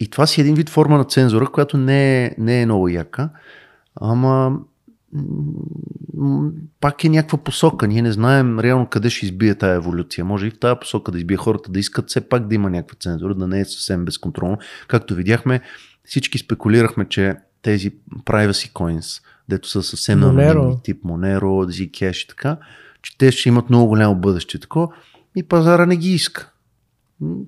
[0.00, 3.30] и това си един вид форма на цензура, която не е, не е много яка,
[4.00, 4.58] ама
[6.80, 7.88] пак е някаква посока.
[7.88, 10.24] Ние не знаем реално къде ще избие тази еволюция.
[10.24, 12.96] Може и в тази посока да избие хората да искат все пак да има някаква
[13.00, 14.58] цензура, да не е съвсем безконтролно.
[14.88, 15.60] Както видяхме,
[16.04, 17.90] всички спекулирахме, че тези
[18.24, 22.56] privacy coins, дето са съвсем на тип Monero, Zcash и така,
[23.02, 24.58] че те ще имат много голямо бъдеще.
[24.58, 24.92] Тако,
[25.36, 26.51] и пазара не ги иска.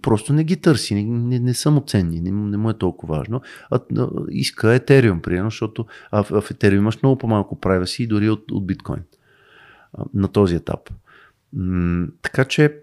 [0.03, 3.17] Просто не ги търси, не, не, не са му ценни, не, не му е толкова
[3.17, 3.41] важно.
[3.71, 8.31] А, а, иска Ethereum, примерно, защото а, в, в Ethereum имаш много по-малко privacy дори
[8.31, 9.03] от, от биткоин
[10.15, 10.91] на този етап.
[11.53, 12.75] М- така че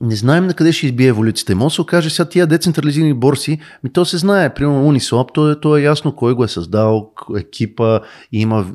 [0.00, 1.52] не знаем на къде ще избие еволюцията.
[1.52, 5.28] И може да се окаже сега тия децентрализирани борси, ми то се знае, примерно Uniswap,
[5.34, 8.00] то е, то е ясно кой го е създал, екипа,
[8.32, 8.66] има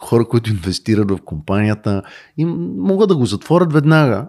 [0.00, 2.02] хора, които инвестират в компанията
[2.36, 4.28] и могат да го затворят веднага,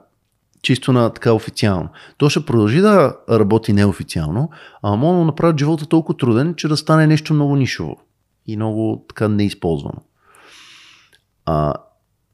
[0.67, 1.89] чисто на така официално.
[2.17, 4.49] То ще продължи да работи неофициално,
[4.83, 7.97] а може да направят живота толкова труден, че да стане нещо много нишово
[8.45, 10.01] и много така неизползвано.
[11.45, 11.73] А,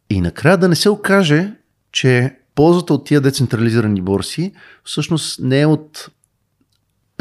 [0.09, 1.53] и накрая да не се окаже,
[1.91, 4.53] че ползата от тия децентрализирани борси
[4.83, 6.09] всъщност не е от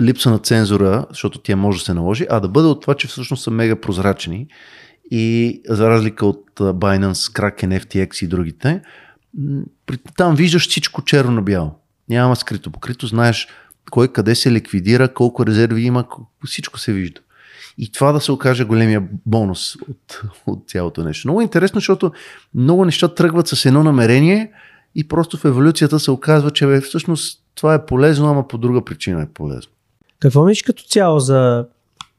[0.00, 3.08] липса на цензура, защото тя може да се наложи, а да бъде от това, че
[3.08, 4.46] всъщност са мега прозрачни
[5.10, 8.82] и за разлика от Binance, Kraken, FTX и другите,
[10.16, 11.74] там виждаш всичко черно на бяло.
[12.08, 13.48] Няма скрито покрито, знаеш
[13.90, 16.04] кой къде се ликвидира, колко резерви има,
[16.46, 17.20] всичко се вижда.
[17.78, 21.28] И това да се окаже големия бонус от, от цялото нещо.
[21.28, 22.12] Много интересно, защото
[22.54, 24.52] много неща тръгват с едно намерение
[24.94, 28.84] и просто в еволюцията се оказва, че бе, всъщност това е полезно, ама по друга
[28.84, 29.72] причина е полезно.
[30.20, 31.66] Какво мислиш като цяло за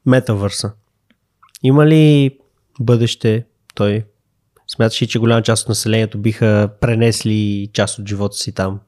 [0.06, 0.72] метавърса?
[1.62, 2.30] Има ли
[2.80, 4.04] бъдеще той?
[4.68, 8.80] Смяташ ли, че голяма част от населението биха пренесли част от живота си там?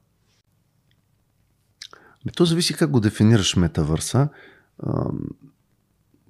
[2.35, 4.29] То зависи как го дефинираш метавърса.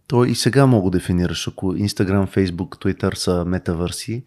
[0.08, 4.24] То и сега мога да дефинираш, ако Instagram, Facebook, Twitter са метавърси.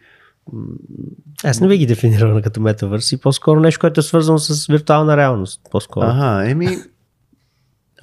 [1.44, 5.60] Аз не би ги дефинирал като метавърси, по-скоро нещо, което е свързано с виртуална реалност.
[5.70, 6.06] По-скоро.
[6.06, 6.68] Ага, еми,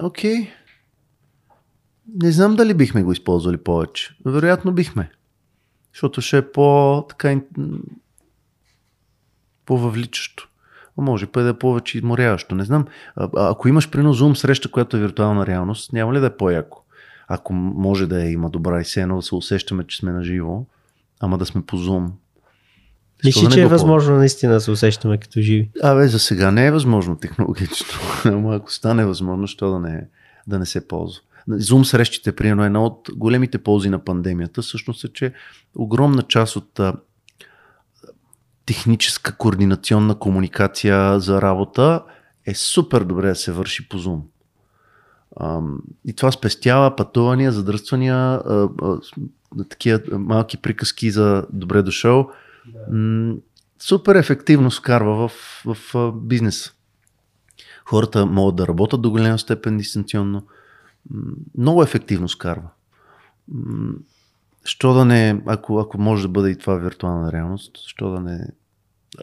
[0.00, 0.34] окей.
[0.34, 0.48] Okay.
[2.22, 4.16] Не знам дали бихме го използвали повече.
[4.24, 5.10] Вероятно бихме.
[5.92, 7.40] Защото ще е по така
[9.66, 10.48] по-въвличащо.
[10.96, 12.54] Може пък да е повече изморяващо.
[12.54, 12.86] Не знам.
[13.16, 16.82] А, ако имаш прино Zoom среща, която е виртуална реалност, няма ли да е по-яко?
[17.28, 20.24] Ако може да е, има добра и се едно да се усещаме, че сме на
[20.24, 20.64] живо,
[21.20, 22.10] ама да сме по Zoom.
[23.24, 25.70] Мисли, да че е възможно наистина да се усещаме като живи?
[25.82, 27.86] Абе, за сега не е възможно технологично.
[28.24, 30.06] Ама ако стане възможно, що да не,
[30.46, 31.22] да не се ползва.
[31.48, 35.32] Zoom срещите, примерно, една от големите ползи на пандемията, всъщност е, че
[35.76, 36.80] огромна част от
[38.66, 42.02] техническа координационна комуникация за работа
[42.46, 44.20] е супер добре да се върши по Zoom.
[46.06, 48.42] И това спестява пътувания, задръствания,
[49.68, 52.30] такива малки приказки за добре дошъл.
[52.90, 53.34] Да.
[53.78, 55.32] супер ефективно скарва в,
[55.64, 56.72] в, в бизнес.
[57.84, 60.46] Хората могат да работят до голяма степен дистанционно
[61.58, 62.68] много ефективно скарва.
[64.64, 68.48] Що да не, ако, ако може да бъде и това виртуална реалност, що да не,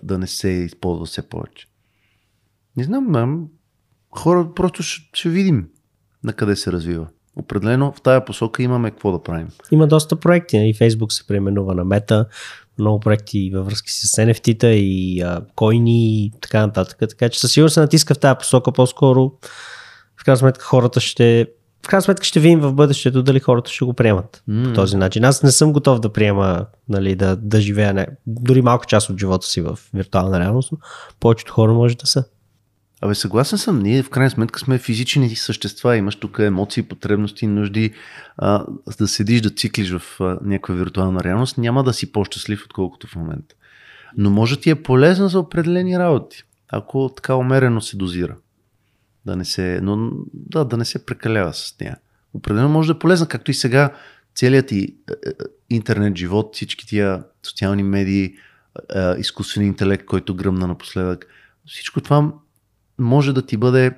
[0.03, 1.67] да не се използва все повече.
[2.77, 3.47] Не знам,
[4.11, 5.69] хора просто ще, ще видим
[6.23, 7.07] на къде се развива.
[7.35, 9.47] Определено в тая посока имаме какво да правим.
[9.71, 10.57] Има доста проекти.
[10.57, 10.73] И нали?
[10.73, 12.25] Facebook се преименува на Мета,
[12.79, 15.41] много проекти във връзки с NFT-та и а,
[15.71, 16.97] и така нататък.
[16.99, 19.31] Така че със сигурност се натиска в тази посока по-скоро.
[20.17, 21.47] В крайна сметка хората ще
[21.85, 24.63] в крайна сметка ще видим в бъдещето дали хората ще го приемат М.
[24.63, 25.23] по този начин.
[25.23, 29.19] Аз не съм готов да приема, нали, да, да живея не, дори малка част от
[29.19, 30.77] живота си в виртуална реалност, но
[31.19, 32.23] повечето хора може да са.
[33.01, 33.79] Абе, съгласен съм.
[33.79, 35.97] Ние в крайна сметка сме физични същества.
[35.97, 37.93] Имаш тук емоции, потребности, нужди.
[38.37, 38.65] А,
[38.99, 43.15] да седиш, да циклиш в а, някаква виртуална реалност, няма да си по-щастлив, отколкото в
[43.15, 43.55] момента.
[44.17, 48.35] Но може ти е полезно за определени работи, ако така умерено се дозира.
[49.25, 51.97] Да не се, но, да, да не се прекалява с нея.
[52.33, 53.93] Определено може да е полезна, както и сега
[54.35, 55.31] целият ти е, е,
[55.69, 58.35] интернет живот, всички тия социални медии,
[58.95, 61.27] е, изкуствен интелект, който гръмна напоследък.
[61.67, 62.33] Всичко това
[62.99, 63.91] може да ти бъде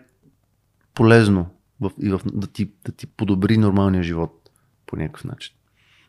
[0.94, 1.45] полезно
[1.82, 4.49] в, и в, да, ти, да ти подобри нормалния живот
[4.86, 5.54] по някакъв начин.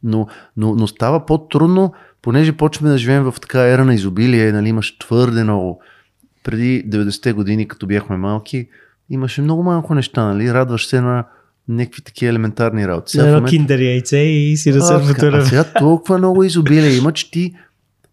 [0.02, 4.68] Но, но, но става по-трудно, понеже почваме да живеем в така ера на изобилие, нали,
[4.68, 5.82] имаш твърде много.
[6.44, 8.68] Преди 90-те години, като бяхме малки,
[9.10, 10.54] имаше много малко неща, нали?
[10.54, 11.24] Радваш се на
[11.68, 13.10] някакви такива елементарни работи.
[13.10, 14.94] Сега Едно момента- киндер яйце и си да се
[15.44, 17.54] сега толкова много изобилие има, че ти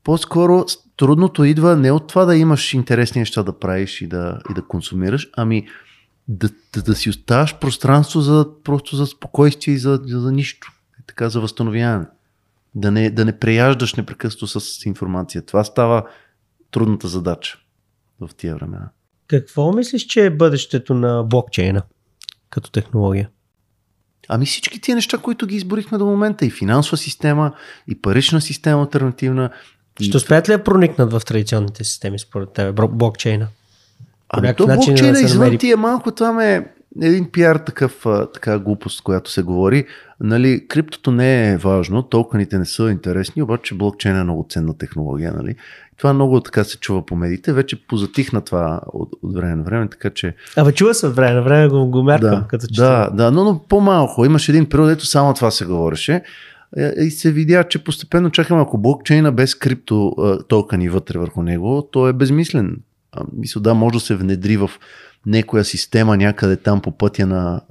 [0.04, 0.66] по-скоро
[0.98, 4.62] трудното идва не от това да имаш интересни неща да правиш и да, и да
[4.62, 5.68] консумираш, ами
[6.28, 10.72] да, да, да си оставаш пространство за, просто за спокойствие и за, за, за нищо.
[11.08, 12.06] Така за възстановяване.
[12.76, 15.42] Да не, да не преяждаш непрекъснато с информация.
[15.42, 16.04] Това става
[16.72, 17.58] трудната задача
[18.20, 18.90] в тия времена.
[19.28, 21.82] Какво мислиш, че е бъдещето на блокчейна
[22.50, 23.30] като технология?
[24.28, 27.52] Ами всички тия неща, които ги изборихме до момента, и финансова система,
[27.88, 29.50] и парична система альтернативна.
[30.00, 33.48] и Ще успеят ли да проникнат в традиционните системи според теб, бро- блокчейна?
[34.30, 38.60] Ами то блокчейна да извън намери- ти е малко, това ме един пиар такъв, така
[38.60, 39.86] глупост, която се говори.
[40.20, 45.34] Нали, криптото не е важно, токените не са интересни, обаче блокчейн е много ценна технология.
[45.34, 45.56] Нали?
[45.98, 47.54] Това много така се чува по медиите.
[47.54, 51.34] Вече позатихна това от, от време на време, така че Абе, чува се от време
[51.34, 52.82] на време, го, го меркам да, като че.
[52.82, 54.26] да, да, но, но по-малко.
[54.26, 56.22] Имаше един период, ето само това се говореше.
[56.78, 60.16] Е, И се видя, че постепенно чакаме, ако блокчейна без крипто
[60.48, 62.78] токени вътре върху него, то е безмислен.
[63.34, 64.72] Мисля, да, може да се внедри в
[65.26, 67.62] някоя система някъде там по пътя на,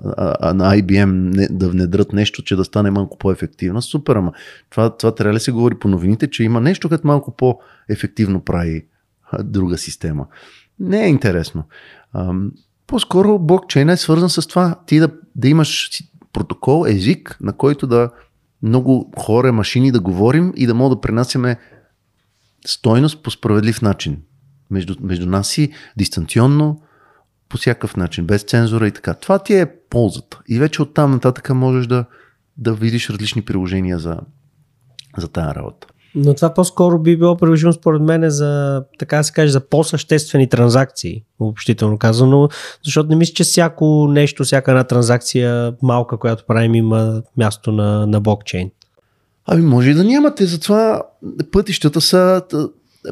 [0.55, 3.83] на IBM не, да внедрат нещо, че да стане малко по-ефективна.
[3.83, 4.33] Супер, ама
[4.71, 8.87] това, това трябва да се говори по новините, че има нещо, което малко по-ефективно прави
[9.45, 10.27] друга система.
[10.81, 11.65] Не е интересно.
[12.15, 12.53] Ам,
[12.87, 15.91] по-скоро блокчейна е свързан с това ти да, да имаш
[16.33, 18.11] протокол, език, на който да
[18.63, 21.57] много хора, машини да говорим и да мога да пренасяме
[22.67, 24.17] стойност по справедлив начин.
[24.71, 26.81] Между, между нас си, дистанционно,
[27.55, 29.15] по всякакъв начин, без цензура и така.
[29.15, 30.41] Това ти е ползата.
[30.49, 32.05] И вече оттам нататък можеш да,
[32.57, 34.17] да видиш различни приложения за,
[35.19, 35.87] за тая работа.
[36.15, 40.49] Но това по-скоро би било приложимо според мен за, така да се каже, за по-съществени
[40.49, 42.49] транзакции, обобщително казано,
[42.85, 48.07] защото не мисля, че всяко нещо, всяка една транзакция малка, която правим, има място на,
[48.07, 48.71] на блокчейн.
[49.47, 51.03] Ами може и да нямате, затова
[51.53, 52.43] пътищата са,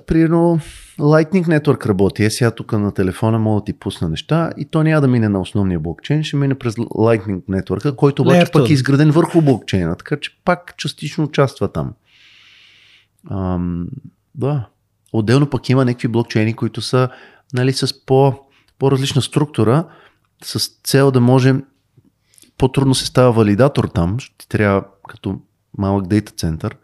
[0.06, 0.60] примерно,
[0.98, 2.24] Lightning Network работи.
[2.24, 5.28] Е, сега тук на телефона мога да ти пусна неща и то няма да мине
[5.28, 8.70] на основния блокчейн, ще мине през Lightning Network, който обаче Layer пък two.
[8.70, 11.93] е изграден върху блокчейна, така че пак частично участва там.
[13.31, 13.89] Ам,
[14.35, 14.69] да.
[15.12, 17.09] Отделно пък има някакви блокчейни, които са
[17.55, 18.35] нали, с по,
[18.78, 19.85] по-различна структура,
[20.44, 21.55] с цел да може
[22.59, 25.40] по-трудно се става валидатор там, ще трябва като
[25.78, 26.77] малък дейта център,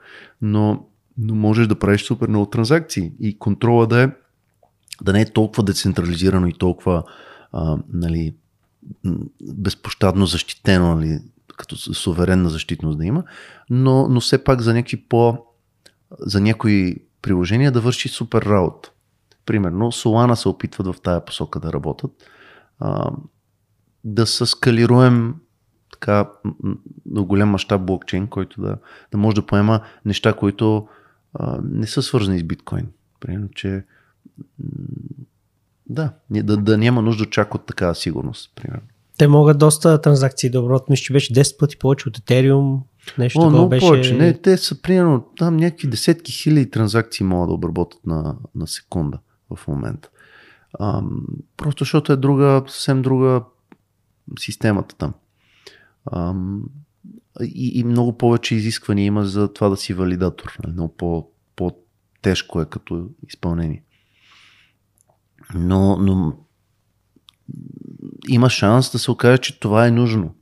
[0.43, 0.87] но,
[1.19, 4.11] но можеш да правиш супер много транзакции и контрола да е
[5.03, 7.03] да не е толкова децентрализирано и толкова
[7.53, 8.35] а, нали,
[9.43, 11.21] безпощадно защитено, нали,
[11.57, 13.25] като суверенна защитност да има,
[13.71, 15.39] но, но все пак за някакви по
[16.21, 18.91] за някои приложения да върши супер работа.
[19.47, 22.11] Примерно Solana се опитват в тая посока да работят.
[22.79, 23.11] А,
[24.05, 25.35] да се скалируем
[25.93, 26.31] така
[27.07, 28.77] на голям мащаб блокчейн, който да,
[29.13, 30.89] да може да поема неща, които
[31.35, 32.89] а, не са свързани с биткоин.
[33.21, 33.85] Примерно, че
[35.89, 38.53] да, да, да няма нужда чак от такава сигурност.
[38.55, 38.87] Примерно.
[39.19, 40.89] Те могат доста транзакции да оборот.
[40.89, 42.81] Мисля, че беше 10 пъти повече от Ethereum.
[43.19, 43.87] Нещо О, много беше...
[43.87, 44.15] повече.
[44.15, 49.19] Не, те са примерно там някакви десетки хиляди транзакции могат да обработят на, на секунда
[49.55, 50.09] в момента.
[50.81, 51.27] Ам,
[51.57, 53.43] просто защото е друга, съвсем друга
[54.39, 55.15] системата там.
[56.13, 56.63] Ам,
[57.45, 60.57] и, и много повече изисквания има за това да си валидатор.
[60.65, 63.83] нали, Много по, по-тежко е като изпълнение.
[65.55, 66.33] Но, но
[68.29, 70.35] има шанс да се окаже, че това е нужно.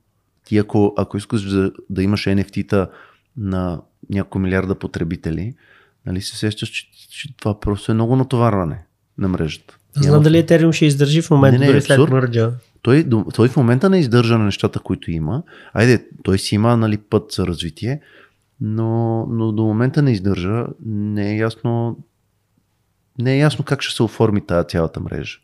[0.45, 2.89] Ти ако, ако искаш да, да имаш NFT-та
[3.37, 5.55] на няколко милиарда потребители,
[6.05, 8.85] нали се сещаш, че, че това просто е много натоварване
[9.17, 9.77] на мрежата.
[9.95, 12.51] Знам дали Ethereum ще издържи в момента, Не, не, дори след мърджа.
[12.81, 13.05] Той,
[13.35, 15.43] той в момента не издържа на нещата, които има.
[15.73, 18.01] Айде, той си има нали, път за развитие,
[18.61, 20.65] но, но до момента не издържа.
[20.85, 21.97] Не е ясно
[23.19, 25.39] не е ясно как ще се оформи тази цялата мрежа.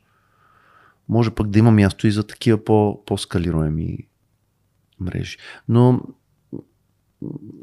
[1.09, 3.97] Може пък да има място и за такива по, по-скалируеми
[4.99, 5.37] мрежи.
[5.69, 6.01] Но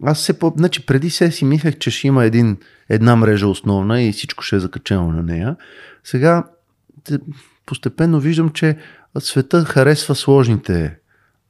[0.03, 0.53] аз се по...
[0.57, 2.57] Значи преди се си мислех, че ще има един,
[2.89, 5.57] една мрежа основна и всичко ще е закачено на нея.
[6.05, 6.45] Сега
[7.67, 8.77] постепенно виждам, че
[9.19, 10.99] света харесва сложните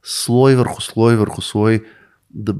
[0.03, 1.83] слой върху слой върху слой.
[2.29, 2.55] Да,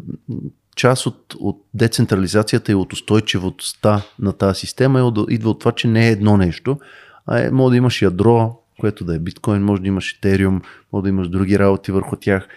[0.76, 5.88] част от, от децентрализацията и от устойчивостта на тази система е, идва от това, че
[5.88, 6.80] не е едно нещо,
[7.28, 10.62] а е, може да имаш ядро, което да е биткоин, може да имаш етериум,
[10.94, 12.48] може да имаш други работи върху тях,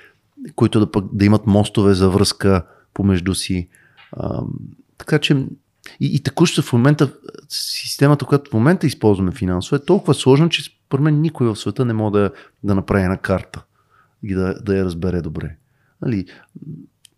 [0.55, 2.62] които да, пък, да имат мостове за връзка
[2.95, 3.69] помежду си.
[4.12, 4.43] А,
[4.99, 5.47] така че
[6.01, 7.12] и, и текущо в момента
[7.48, 11.85] системата, която в момента използваме финансово е толкова сложна, че според мен никой в света
[11.85, 12.31] не може да,
[12.62, 13.65] да направи една карта
[14.23, 15.56] и да, да я разбере добре.
[16.02, 16.27] Нали,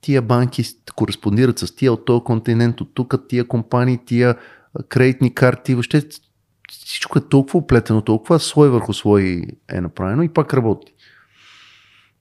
[0.00, 0.64] тия банки
[0.96, 4.36] кореспондират с тия от този континент, от тук, тия компании, тия
[4.88, 6.02] кредитни карти, въобще
[6.70, 10.92] всичко е толкова оплетено, толкова слой върху слой е направено и пак работи.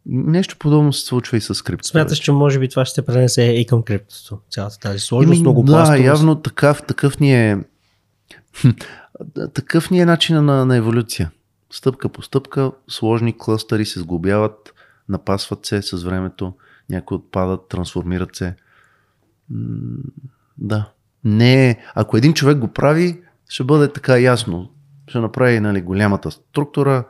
[0.05, 1.87] Нещо подобно се случва и с крипто.
[1.87, 5.63] Смяташ, че може би това ще се пренесе и към криптото, цялата тази сложност, много
[5.63, 7.57] Да, явно такъв, такъв ни е
[9.53, 11.31] такъв ни е начина на, на еволюция.
[11.71, 14.73] Стъпка по стъпка, сложни клъстъри се сглобяват,
[15.09, 16.53] напасват се с времето
[16.89, 18.55] някои отпадат, трансформират се.
[20.57, 20.89] да.
[21.23, 24.69] Не, ако един човек го прави, ще бъде така ясно.
[25.07, 27.03] Ще направи нали, голямата структура,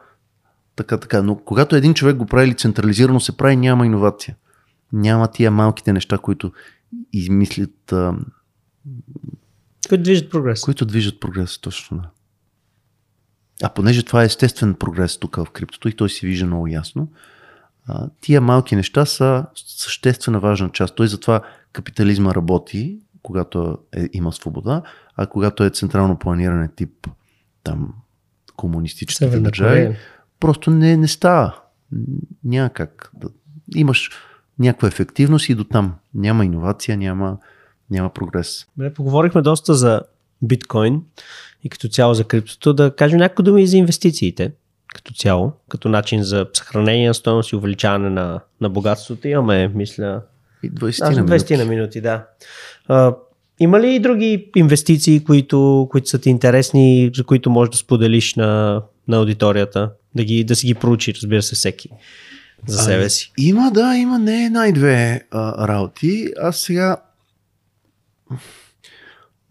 [0.76, 1.22] така, така.
[1.22, 4.35] Но когато един човек го прави или централизирано се прави, няма иновация.
[4.93, 6.52] Няма тия малките неща, които
[7.14, 7.91] измислят.
[7.91, 8.14] А...
[9.89, 10.61] Които движат прогрес.
[10.61, 12.10] Които движат прогрес, точно да.
[13.64, 17.11] А понеже това е естествен прогрес тук в криптото и той си вижда много ясно,
[17.88, 20.95] а, тия малки неща са съществена важна част.
[20.95, 21.41] Той затова
[21.73, 24.81] капитализма работи, когато е, има свобода,
[25.15, 27.07] а когато е централно планиране тип
[27.64, 27.93] там
[28.56, 29.97] комунистически Северна държави.
[30.39, 31.55] Просто не, не става.
[32.43, 33.11] Няма как.
[33.13, 33.27] Да,
[33.75, 34.09] имаш
[34.59, 35.93] някаква ефективност и до там.
[36.13, 37.37] Няма иновация, няма,
[37.91, 38.67] няма прогрес.
[38.77, 40.01] Добре, поговорихме доста за
[40.41, 41.01] биткоин
[41.63, 42.73] и като цяло за криптото.
[42.73, 44.51] Да кажем някакво думи и за инвестициите
[44.95, 49.27] като цяло, като начин за съхранение на стоеност и увеличаване на, на богатството.
[49.27, 50.21] Имаме, мисля,
[50.63, 52.27] и 20 на 20 на минути, да.
[52.87, 53.15] А,
[53.59, 58.35] има ли и други инвестиции, които, които са ти интересни, за които можеш да споделиш
[58.35, 61.90] на, на аудиторията, да, ги, да си ги проучи, разбира се, всеки
[62.68, 63.32] за себе си?
[63.32, 66.32] А, има, да, има не най-две а, работи.
[66.41, 66.98] Аз сега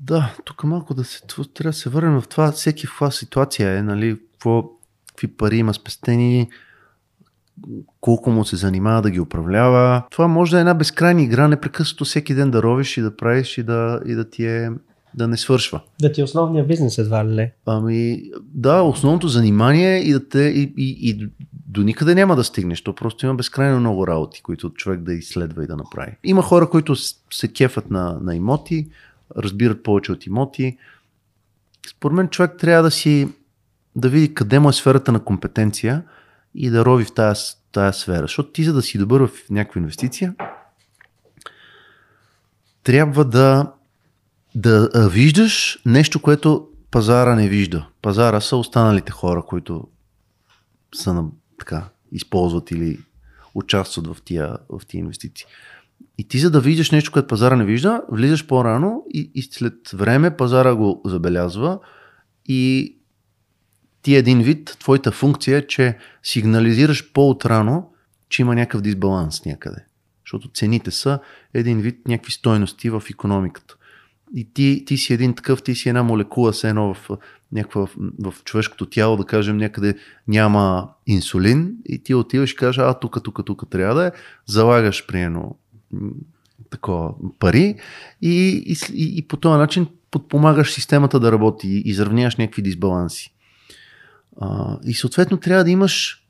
[0.01, 3.79] да, тук малко да се, трябва да се върнем в това, всеки в каква ситуация
[3.79, 4.71] е, нали, какво,
[5.09, 6.51] какви пари има спестени,
[8.01, 10.03] колко му се занимава да ги управлява.
[10.11, 13.59] Това може да е една безкрайна игра, непрекъснато всеки ден да ровиш и да правиш
[13.59, 14.71] и да, и да ти е
[15.15, 15.81] да не свършва.
[16.01, 17.53] Да ти е основния бизнес едва ли не?
[17.67, 21.29] Ами, да, основното занимание и да те и, и, и
[21.69, 22.83] до никъде няма да стигнеш.
[22.83, 26.17] То просто има безкрайно много работи, които човек да изследва и да направи.
[26.25, 26.97] Има хора, които
[27.33, 28.89] се кефат на, на имоти,
[29.37, 30.79] разбират повече от имоти.
[31.91, 33.29] Според мен човек трябва да си
[33.97, 36.03] да види къде му е сферата на компетенция
[36.55, 37.43] и да рови в тази,
[37.73, 38.23] тази сфера.
[38.23, 40.35] Защото ти, за да си добър в някаква инвестиция,
[42.85, 43.73] трябва да,
[44.55, 47.87] да виждаш нещо, което пазара не вижда.
[48.03, 49.89] Пазара са останалите хора, които
[50.95, 51.25] са на,
[51.59, 52.99] така, използват или
[53.55, 55.47] участват в тия, в тия инвестиции.
[56.19, 59.91] И ти за да видиш нещо, което пазара не вижда, влизаш по-рано и, и след
[59.95, 61.79] време пазара го забелязва
[62.47, 62.95] и
[64.03, 67.91] ти един вид, твоята функция е, че сигнализираш по-отрано,
[68.29, 69.85] че има някакъв дисбаланс някъде.
[70.27, 71.19] Защото цените са
[71.55, 73.77] един вид някакви стойности в економиката.
[74.37, 77.11] И ти, ти си един такъв, ти си една молекула, се едно в,
[77.53, 77.91] някаква, в,
[78.31, 79.95] в човешкото тяло, да кажем, някъде
[80.29, 84.13] няма инсулин и ти отиваш и кажеш, а тук, тук, тук трябва да е,
[84.47, 85.57] залагаш при едно
[86.71, 87.77] такова пари
[88.23, 93.35] и, и, и, и по този начин подпомагаш системата да работи и изравняваш някакви дисбаланси.
[94.41, 96.25] А, и съответно трябва да имаш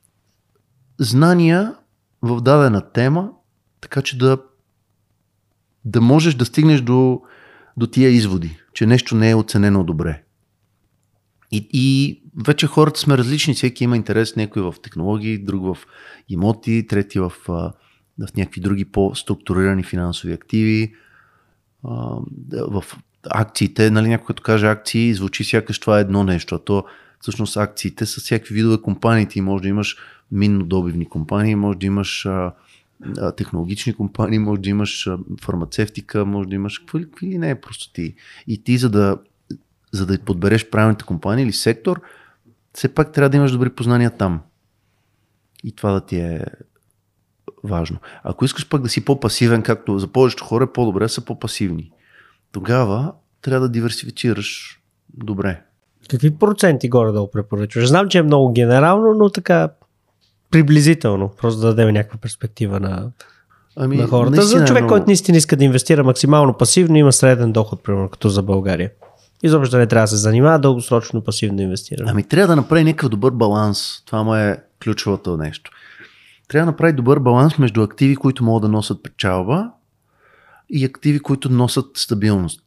[0.98, 1.74] знания
[2.22, 3.30] в дадена тема,
[3.80, 4.38] така че да,
[5.84, 7.22] да можеш да стигнеш до,
[7.76, 10.22] до тия изводи, че нещо не е оценено добре.
[11.52, 15.86] И, и вече хората сме различни, всеки има интерес, някой в технологии, друг в
[16.28, 17.72] имоти, трети в, в
[18.36, 20.94] някакви други по-структурирани финансови активи,
[22.52, 22.84] в
[23.30, 26.84] акциите, нали, някой като каже акции, звучи сякаш това е едно нещо, а то
[27.20, 29.26] всъщност акциите с всякакви видове компании.
[29.26, 29.96] Ти може да имаш
[30.32, 32.26] минно-добивни компании, може да имаш
[33.36, 35.10] технологични компании, може да имаш
[35.42, 38.14] фармацевтика, може да имаш какви, какви ли не е просто ти.
[38.46, 39.18] И ти за да,
[39.92, 42.00] за да подбереш правилните компании или сектор,
[42.72, 44.40] все пак трябва да имаш добри познания там.
[45.64, 46.44] И това да ти е
[47.64, 47.98] важно.
[48.22, 51.90] Ако искаш пък да си по-пасивен, както за повечето хора, е по-добре са по-пасивни.
[52.52, 53.12] Тогава
[53.42, 54.80] трябва да диверсифицираш
[55.14, 55.62] добре.
[56.10, 57.88] Какви проценти горе да препоръчваш?
[57.88, 59.68] Знам, че е много генерално, но така
[60.54, 63.10] приблизително, просто да дадем някаква перспектива на,
[63.76, 64.42] ами, на хората.
[64.42, 64.88] За човек, много...
[64.88, 68.90] който наистина иска да инвестира максимално пасивно, има среден доход, примерно, като за България.
[69.42, 72.10] Изобщо не трябва да се занимава дългосрочно пасивно инвестиране.
[72.10, 74.02] Ами трябва да направи някакъв добър баланс.
[74.06, 75.70] Това му е ключовото нещо.
[76.48, 79.70] Трябва да направи добър баланс между активи, които могат да носят печалба
[80.70, 82.62] и активи, които носят стабилност.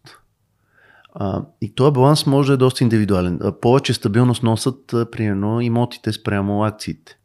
[1.14, 3.40] А, и този баланс може да е доста индивидуален.
[3.42, 7.17] А, повече стабилност носят, а, примерно, имотите спрямо акциите.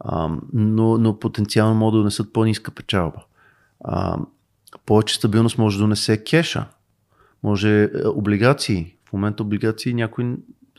[0.00, 3.18] А, но, но потенциално могат да донесат по-ниска печалба.
[3.84, 4.18] А,
[4.86, 6.66] повече стабилност може да донесе кеша.
[7.42, 8.94] Може е, облигации.
[9.08, 10.36] В момента облигации някои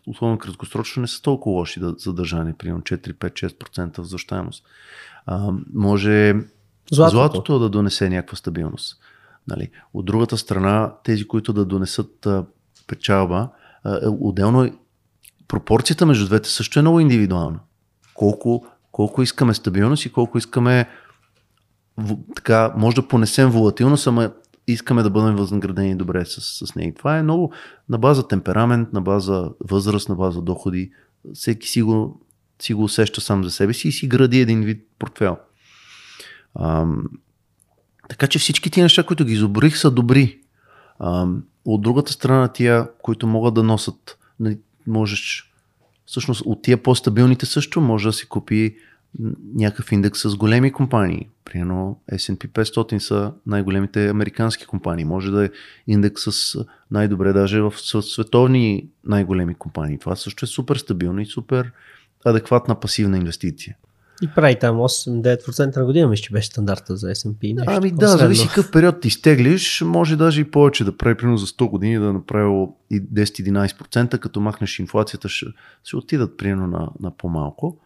[0.08, 4.64] условно краткосрочно не са толкова лоши да задържане, примерно 4, 5, 6% възвръщаемост.
[5.26, 6.34] А, може
[6.92, 7.16] златото.
[7.18, 9.00] златото да донесе някаква стабилност.
[9.48, 9.72] Нали.
[9.94, 12.46] От другата страна, тези, които да донесат а,
[12.88, 13.50] печалба,
[13.84, 14.78] а, е, отделно
[15.48, 17.60] пропорцията между двете също е много индивидуална.
[18.14, 20.90] Колко, колко искаме стабилност и колко искаме
[22.36, 24.32] така, може да понесем волатилност, ама
[24.68, 26.94] искаме да бъдем възнаградени добре с, с нея.
[26.94, 27.54] Това е много
[27.90, 30.92] на база темперамент, на база възраст, на база доходи.
[31.34, 32.22] Всеки си го,
[32.62, 35.38] си го усеща сам за себе си и си гради един вид портфел.
[36.60, 37.04] Ам,
[38.10, 40.40] така че всички тия неща, които ги изобрих, са добри.
[41.00, 45.51] Ам, от другата страна, тия, които могат да носят, нали, можеш,
[46.12, 48.76] всъщност от тия по-стабилните също може да си купи
[49.56, 51.30] някакъв индекс с големи компании.
[51.46, 55.06] Примерно S&P 500 са най-големите американски компании.
[55.06, 55.50] Може да е
[55.88, 56.58] индекс с
[56.92, 60.00] най-добре даже в световни най-големи компании.
[60.00, 61.72] Това също е супер стабилно и супер
[62.26, 63.76] адекватна пасивна инвестиция.
[64.22, 67.56] И прави там 8-9% на година, мисля, че беше стандарта за S&P.
[67.56, 71.38] Нещо ами да, зависи какъв период ти изтеглиш, може даже и повече да прави, примерно
[71.38, 75.46] за 100 години да направи и 10-11%, като махнеш инфлацията, ще,
[75.84, 77.78] ще отидат примерно на, на по-малко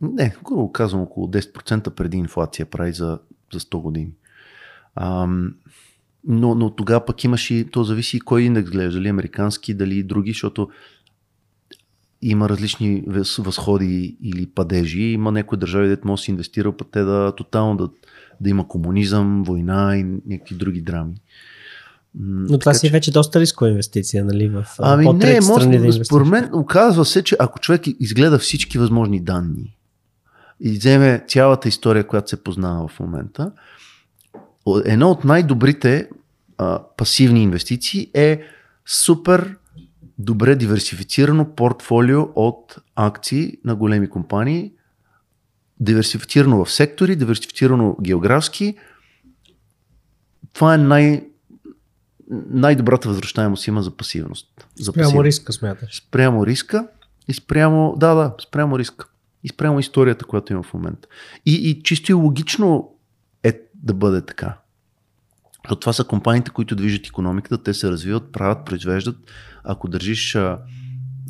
[0.00, 3.18] не, грубо казвам около 10% преди инфлация прави за,
[3.52, 4.10] за 100 години.
[4.94, 5.26] А,
[6.24, 10.02] но, но тогава пък имаш и, то зависи и кой индекс гледаш, дали американски, дали
[10.02, 10.70] други, защото
[12.22, 13.04] има различни
[13.38, 15.02] възходи или падежи.
[15.02, 17.88] Има някои държави, дето може да се инвестира, пък те да тотално да,
[18.40, 21.14] да има комунизъм, война и някакви други драми.
[22.14, 22.92] Но това си че...
[22.92, 24.48] вече доста рискова инвестиция, нали?
[24.48, 29.20] В ами не, може, да според мен оказва се, че ако човек изгледа всички възможни
[29.20, 29.76] данни
[30.60, 33.52] и вземе цялата история, която се познава в момента,
[34.84, 36.08] едно от най-добрите
[36.58, 38.42] а, пасивни инвестиции е
[38.86, 39.56] супер
[40.24, 44.72] добре диверсифицирано портфолио от акции на големи компании,
[45.80, 48.76] диверсифицирано в сектори, диверсифицирано географски.
[50.52, 51.26] Това е най-
[52.50, 54.66] най-добрата възвръщаемост има за пасивност.
[54.78, 55.24] За спрямо пасивност.
[55.24, 55.96] риска смяташ?
[55.96, 56.88] Спрямо риска
[57.28, 59.06] и спрямо, да, да, спрямо риска.
[59.44, 61.08] И спрямо историята, която има в момента.
[61.46, 62.94] И, и чисто и логично
[63.42, 64.58] е да бъде така.
[65.64, 69.16] Защото това са компаниите, които движат економиката, те се развиват, правят, произвеждат.
[69.64, 70.58] Ако държиш а,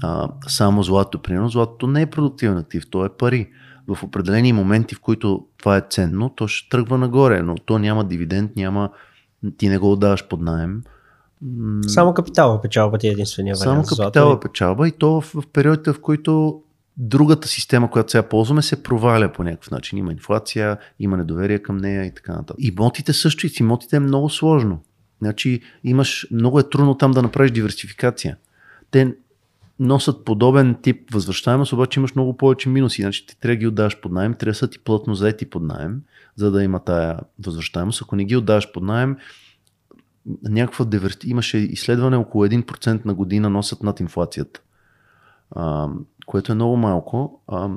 [0.03, 3.51] а, само злато, примерно, златото не е продуктивен актив, то е пари.
[3.89, 8.05] В определени моменти, в които това е ценно, то ще тръгва нагоре, но то няма
[8.05, 8.91] дивиденд, няма
[9.57, 10.83] ти не го отдаваш под найем.
[11.87, 13.87] Само капитала печалба ти е единствения вариант.
[13.87, 16.63] Само капитала печалба и то в, в периодите, в които
[16.97, 19.99] другата система, която сега ползваме, се проваля по някакъв начин.
[19.99, 22.57] Има инфлация, има недоверие към нея и така нататък.
[22.59, 24.79] Имотите също и с имотите е много сложно.
[25.23, 28.37] Значи имаш, много е трудно там да направиш диверсификация.
[28.91, 29.15] Те
[29.81, 33.03] носят подобен тип възвръщаемост, обаче имаш много повече минуси.
[33.03, 35.63] Значи ти трябва да ги отдаваш под найем, трябва да са ти плътно заети под
[35.63, 36.03] найем,
[36.37, 38.03] за да има тая възвръщаемост.
[38.03, 39.17] Ако не ги отдаваш под найем,
[40.43, 41.31] някаква диверти...
[41.31, 44.61] имаше изследване около 1% на година носят над инфлацията,
[45.51, 45.89] а,
[46.27, 47.43] което е много малко.
[47.49, 47.69] А,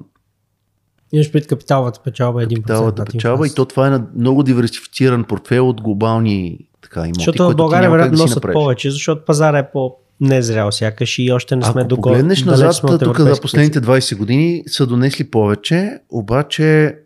[1.14, 2.56] Имаш пред капиталовата печалба 1%.
[2.56, 7.20] Капиталовата печалба и то това е на много диверсифициран портфел от глобални така, имоти.
[7.20, 11.56] Защото в България вероятно да носят повече, защото пазара е по незрял сякаш и още
[11.56, 16.98] не сме Ако погледнеш назад, тук за последните 20 години са донесли повече, обаче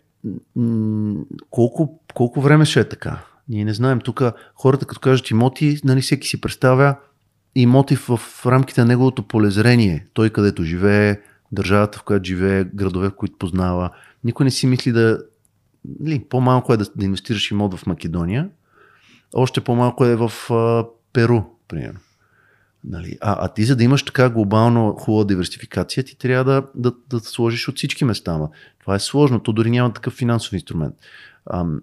[0.55, 1.15] м-
[1.49, 3.19] колко, колко време ще е така?
[3.49, 3.99] Ние не знаем.
[3.99, 4.21] Тук
[4.55, 6.95] хората, като кажат имоти, нали всеки си представя
[7.55, 10.07] имоти в рамките на неговото полезрение.
[10.13, 11.19] Той където живее,
[11.51, 13.89] държавата, в която живее, градове, в които познава.
[14.23, 15.19] Никой не си мисли да...
[16.07, 18.49] Ли, по-малко е да, да инвестираш имот в Македония,
[19.33, 21.99] още по-малко е в а, Перу, примерно.
[22.83, 23.17] Нали?
[23.21, 27.19] А, а ти за да имаш така глобално хубава диверсификация, ти трябва да, да, да
[27.19, 28.39] сложиш от всички места.
[28.79, 30.95] Това е сложно, то дори няма такъв финансов инструмент.
[31.53, 31.81] Ам,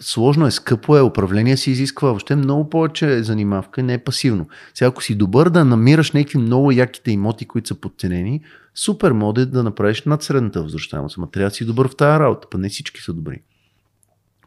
[0.00, 4.48] сложно е, скъпо е, управление си изисква въобще много повече занимавка, не е пасивно.
[4.74, 8.40] Сега ако си добър да намираш някакви много яките имоти, които са подценени,
[8.74, 11.18] супер моде да направиш над средната възвръщаемост.
[11.18, 13.42] Ама трябва да си добър в тази работа, па не всички са добри.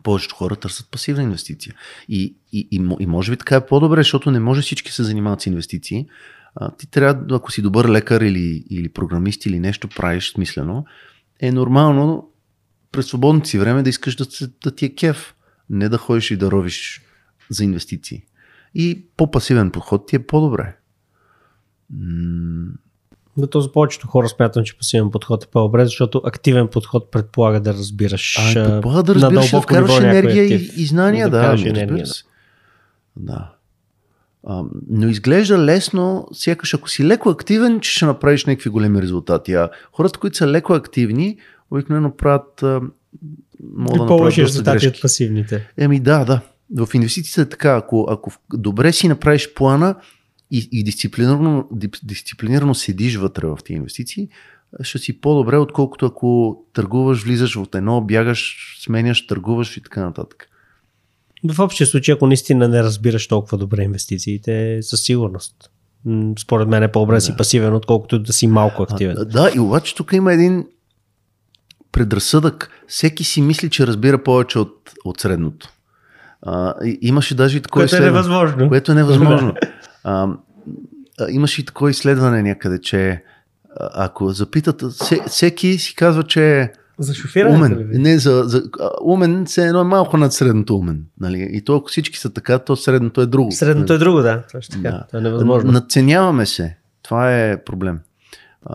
[0.07, 1.73] Повечето хора търсят пасивна инвестиция.
[2.09, 5.41] И, и, и, и може би така е по-добре, защото не може всички се занимават
[5.41, 6.07] с инвестиции.
[6.55, 10.85] А, ти трябва, ако си добър лекар или, или програмист или нещо правиш смислено,
[11.39, 12.29] е нормално
[12.91, 14.25] през свободното си време да искаш да,
[14.63, 15.35] да ти е кеф
[15.69, 17.01] не да ходиш и да ровиш
[17.49, 18.23] за инвестиции.
[18.75, 20.77] И по-пасивен подход ти е по-добре.
[23.37, 27.59] Но то за повечето хора смятам, че пасивен подход е по-добре, защото активен подход предполага
[27.59, 28.37] да разбираш.
[28.39, 31.55] А, предполага да разбираш, да вкарваш енергия и, и знания, да.
[31.55, 33.33] да, енергия, да.
[33.33, 33.51] да.
[34.47, 39.53] А, но изглежда лесно, сякаш ако си леко активен, че ще направиш някакви големи резултати.
[39.53, 41.37] А хората, които са леко активни,
[41.71, 42.63] обикновено правят
[43.73, 45.67] мога да повече резултати от пасивните.
[45.77, 46.41] Еми да, да.
[46.85, 49.95] В инвестициите е така, ако, ако добре си направиш плана
[50.51, 51.67] и, и дисциплинирано,
[52.03, 54.29] дисциплинирано седиш вътре в тези инвестиции,
[54.81, 60.49] ще си по-добре, отколкото ако търгуваш, влизаш в едно, бягаш, сменяш, търгуваш и така нататък.
[61.53, 65.71] В общия случай, ако наистина не разбираш толкова добре инвестициите, със сигурност.
[66.39, 69.15] Според мен е по-добре да си пасивен, отколкото да си малко активен.
[69.19, 70.65] А, да, и обаче тук има един
[71.91, 72.69] предразсъдък.
[72.87, 75.69] Всеки си мисли, че разбира повече от, от средното.
[76.41, 78.67] А, имаше даже и такова което Е невъзможно.
[78.67, 79.53] Което е невъзможно.
[80.07, 80.27] а,
[81.29, 83.23] имаше и такова изследване някъде, че
[83.79, 84.83] ако запитат,
[85.27, 87.55] всеки си казва, че е за шофиране?
[87.55, 87.89] Умен.
[87.91, 88.63] Не, за, за,
[89.01, 91.05] умен се едно е малко над средното умен.
[91.19, 91.49] Нали?
[91.51, 93.51] И то ако всички са така, то средното е друго.
[93.51, 94.43] Средното е друго, да.
[94.51, 94.91] Точно така.
[94.91, 95.05] Да.
[95.07, 95.71] Това е невъзможно.
[95.71, 96.77] Надценяваме се.
[97.03, 97.99] Това е проблем.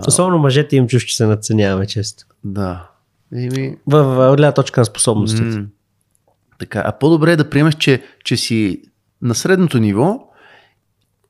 [0.07, 2.25] Особено мъжете им чуш, че се надценяваме често.
[2.45, 2.91] Да.
[3.35, 3.77] Еми...
[3.87, 5.59] В, в, в гледна точка на способностите.
[5.59, 5.67] М-
[6.59, 8.83] така, а по-добре е да приемеш, че, че си
[9.23, 10.32] на средното ниво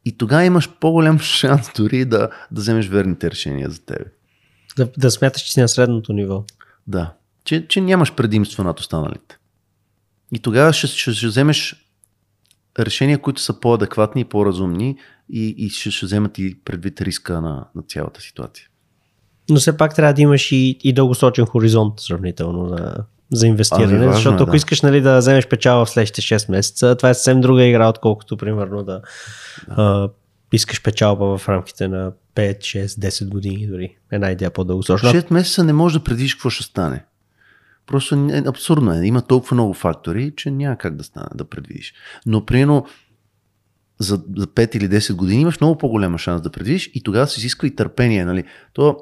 [0.05, 2.19] и тогава имаш по-голям шанс дори да,
[2.51, 4.05] да вземеш верните решения за тебе.
[4.77, 6.45] Да, да смяташ, че си на средното ниво.
[6.87, 7.15] Да.
[7.45, 9.39] Че, че нямаш предимство над останалите.
[10.33, 11.87] И тогава ще, ще, ще вземеш
[12.79, 14.97] решения, които са по-адекватни и по-разумни
[15.31, 18.69] и, и ще, ще вземат и предвид риска на, на цялата ситуация.
[19.51, 24.15] Но все пак трябва да имаш и, и дългосрочен хоризонт сравнително за, за инвестиране, ами,
[24.15, 24.57] защото е, ако да.
[24.57, 28.37] искаш нали, да вземеш печала в следващите 6 месеца, това е съвсем друга игра, отколкото
[28.37, 29.03] примерно да, да.
[29.69, 30.09] А,
[30.53, 33.97] искаш печалба в рамките на 5, 6, 10 години дори.
[34.11, 35.11] Една идея по-дългосрочна.
[35.11, 37.05] 6 месеца не можеш да предвидиш какво ще стане.
[37.87, 39.07] Просто е, абсурдно е.
[39.07, 41.95] Има толкова много фактори, че няма как да стане да предвидиш.
[42.27, 42.87] Но примерно
[43.99, 47.41] за, за 5 или 10 години имаш много по-голяма шанс да предвидиш и тогава се
[47.41, 48.25] изисква и търпение.
[48.25, 48.45] Нали?
[48.73, 48.99] То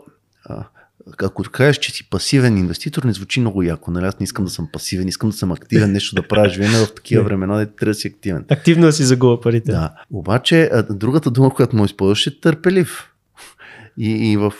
[1.23, 3.91] ако кажеш, че си пасивен инвеститор, не звучи много яко.
[3.91, 4.07] Нали?
[4.07, 6.49] Аз не искам да съм пасивен, искам да съм активен, нещо да правя.
[6.49, 8.45] Живеем в такива времена, да трябва да си активен.
[8.51, 9.73] Активно да си загуба парите.
[9.73, 9.95] Да.
[10.11, 13.11] Обаче, другата дума, която му използваш е търпелив.
[13.99, 14.53] И, и в,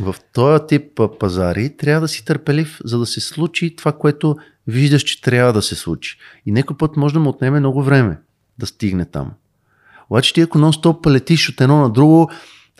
[0.00, 4.36] в този тип пазари трябва да си търпелив, за да се случи това, което
[4.66, 6.18] виждаш, че трябва да се случи.
[6.46, 8.18] И някой път може да му отнеме много време
[8.58, 9.32] да стигне там.
[10.10, 12.30] Обаче ти ако нон-стоп летиш от едно на друго,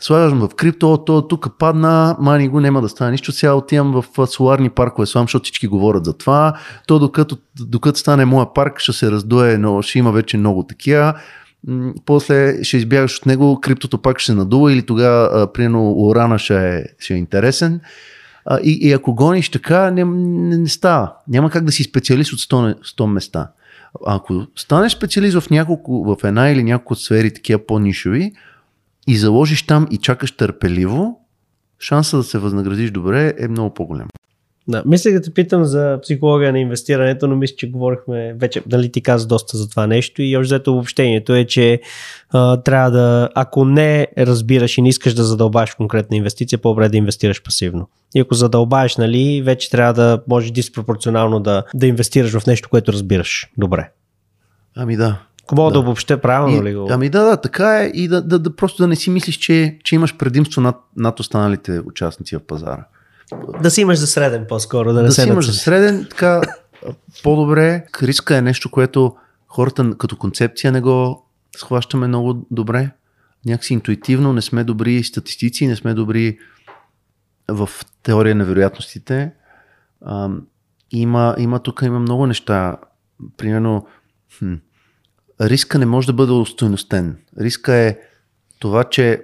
[0.00, 4.26] слагаш в крипто, то тук падна, мани го няма да стане нищо, сега отивам в
[4.26, 6.56] соларни паркове, слам, защото всички говорят за това,
[6.86, 11.14] то докато, докато стане моя парк ще се раздуе, но ще има вече много такива,
[12.06, 16.84] после ще избягаш от него, криптото пак ще надува или тогава, примерно, урана ще е,
[16.98, 17.80] ще е интересен.
[18.62, 21.12] И, и ако гониш така, не, не, не става.
[21.28, 23.50] Няма как да си специалист от 100, 100 места.
[24.06, 28.32] Ако станеш специалист в, няколко, в една или няколко сфери, такива по-нишови,
[29.09, 31.20] и заложиш там и чакаш търпеливо,
[31.80, 34.09] шанса да се възнаградиш добре е много по-голям.
[34.68, 38.93] Да, мисля да те питам за психология на инвестирането, но мисля, че говорихме вече, нали
[38.93, 41.80] ти каза доста за това нещо и още взето обобщението е, че
[42.30, 46.97] а, трябва да, ако не разбираш и не искаш да задълбаш конкретна инвестиция, по-добре да
[46.97, 47.89] инвестираш пасивно.
[48.14, 52.93] И ако задълбаеш, нали, вече трябва да може диспропорционално да, да инвестираш в нещо, което
[52.93, 53.90] разбираш добре.
[54.76, 55.18] Ами да,
[55.48, 56.88] ако мога да, да обобща правилно и, ли го?
[56.90, 59.78] Ами да, да, така е и да, да, да просто да не си мислиш, че,
[59.84, 62.84] че имаш предимство над, над останалите участници в пазара.
[63.62, 66.42] Да си имаш за среден по-скоро, да не да се си имаш за среден, така
[67.22, 67.86] по-добре.
[68.02, 69.16] Риска е нещо, което
[69.46, 71.26] хората като концепция не го,
[71.56, 72.90] схващаме много добре.
[73.46, 76.38] Някакси интуитивно не сме добри статистици, не сме добри
[77.48, 77.70] в
[78.02, 79.32] теория на вероятностите.
[80.04, 80.30] А,
[80.90, 82.76] има, има тук има много неща.
[83.36, 83.86] Примерно,
[84.38, 84.54] хм,
[85.40, 87.16] риска не може да бъде устойностен.
[87.40, 87.98] Риска е
[88.59, 89.23] това, че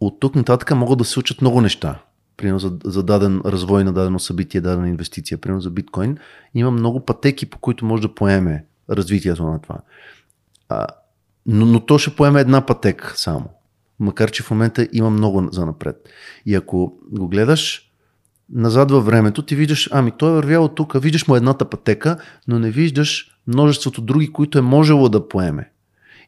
[0.00, 2.02] от тук нататък могат да се случат много неща.
[2.36, 6.18] Примерно за, за даден развой на дадено събитие, дадена инвестиция, примерно за биткоин.
[6.54, 9.78] Има много пътеки, по които може да поеме развитието на това.
[10.68, 10.86] А,
[11.46, 13.50] но, но то ще поеме една пътека само.
[13.98, 15.96] Макар, че в момента има много за напред.
[16.46, 17.90] И ако го гледаш
[18.52, 22.16] назад във времето, ти виждаш, ами той е вървял тук, виждаш му едната пътека,
[22.48, 25.70] но не виждаш множеството други, които е можело да поеме.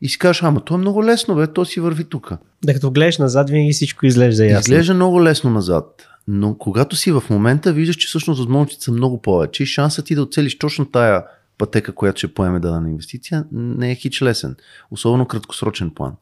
[0.00, 2.32] И си кажеш, ама то е много лесно, бе, то си върви тук.
[2.64, 4.72] Да като гледаш назад, винаги всичко изглежда ясно.
[4.72, 6.06] Изглежда много лесно назад.
[6.28, 10.14] Но когато си в момента, виждаш, че всъщност възможностите са много повече и шансът ти
[10.14, 11.24] да оцелиш точно тая
[11.58, 14.56] пътека, която ще поеме дадена инвестиция, не е хич лесен.
[14.90, 16.12] Особено краткосрочен план.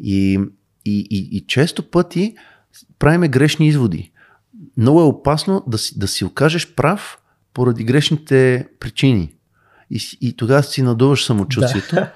[0.00, 0.40] И,
[0.84, 2.34] и, и, и често пъти
[2.98, 4.12] правиме грешни изводи.
[4.76, 7.18] Много е опасно да си, да си окажеш прав
[7.54, 9.34] поради грешните причини.
[9.90, 11.94] И, и тогава си надуваш самочувствието.
[11.94, 12.12] Да.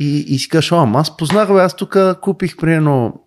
[0.00, 3.20] И, и си кажеш, ама аз познах, бе, аз тук купих, примерно,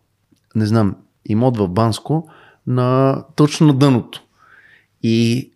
[0.56, 0.96] не знам,
[1.26, 2.30] имот в Банско,
[2.68, 4.24] на, точно на дъното.
[5.04, 5.52] И,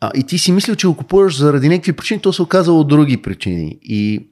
[0.00, 2.88] а, и ти си мислил, че го купуваш заради някакви причини, то се оказало от
[2.88, 3.78] други причини.
[3.82, 4.28] И,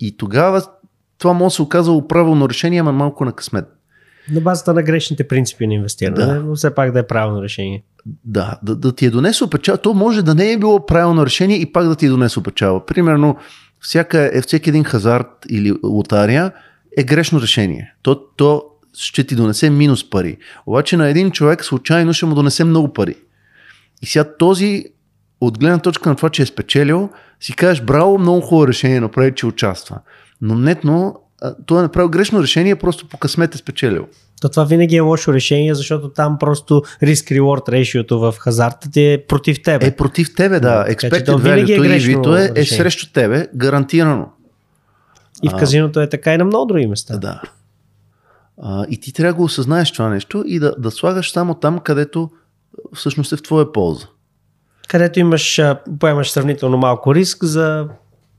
[0.00, 0.62] и тогава
[1.18, 3.79] това може да се оказало правилно решение, ама малко на късмет.
[4.30, 6.34] На базата на грешните принципи на инвестиране, да.
[6.34, 7.82] но все пак да е правилно решение.
[8.24, 11.56] Да, да, да ти е донесло печал, то може да не е било правилно решение
[11.56, 12.84] и пак да ти е донесло печал.
[12.86, 13.36] Примерно,
[13.80, 16.52] всяка, е, всеки един хазарт или лотария
[16.96, 17.94] е грешно решение.
[18.02, 18.64] То, то
[18.98, 20.36] ще ти донесе минус пари.
[20.66, 23.14] Обаче на един човек случайно ще му донесе много пари.
[24.02, 24.84] И сега този,
[25.40, 29.32] от гледна точка на това, че е спечелил, си кажеш, браво, много хубаво решение направи,
[29.34, 29.98] че участва.
[30.40, 31.16] Но нетно,
[31.66, 34.06] той е направил грешно решение, просто по късмет е спечелил.
[34.40, 39.24] То това винаги е лошо решение, защото там просто риск-рeward ratio в хазарта ти е
[39.28, 39.86] против тебе.
[39.86, 40.86] Е против тебе, да.
[40.88, 44.28] Expected value е, е, е срещу тебе, гарантирано.
[45.42, 47.18] И в казиното е така и на много други места.
[47.18, 47.42] Да.
[48.62, 51.78] А, и ти трябва да го осъзнаеш това нещо и да, да слагаш само там,
[51.78, 52.30] където
[52.94, 54.06] всъщност е в твоя полза.
[54.88, 55.60] Където имаш,
[56.00, 57.88] поемаш сравнително малко риск за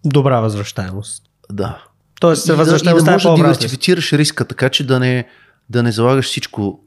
[0.05, 1.23] добра възвръщаемост.
[1.51, 1.83] Да.
[2.21, 5.27] Тоест, и възвръщаемостта да, и да можеш да диверсифицираш риска, така че да не,
[5.69, 6.79] да не залагаш всичко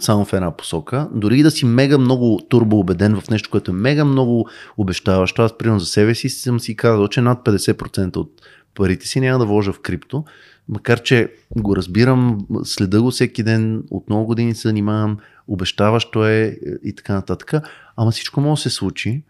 [0.00, 1.08] само в една посока.
[1.12, 5.42] Дори да си мега много турбо убеден в нещо, което е мега много обещаващо.
[5.42, 8.32] Аз, примерно за себе си, съм си казал, че над 50% от
[8.74, 10.24] парите си няма да вложа в крипто,
[10.68, 15.18] макар че го разбирам, следа го всеки ден, от много години се занимавам,
[15.48, 17.52] обещаващо е и така нататък,
[17.96, 19.22] ама всичко може да се случи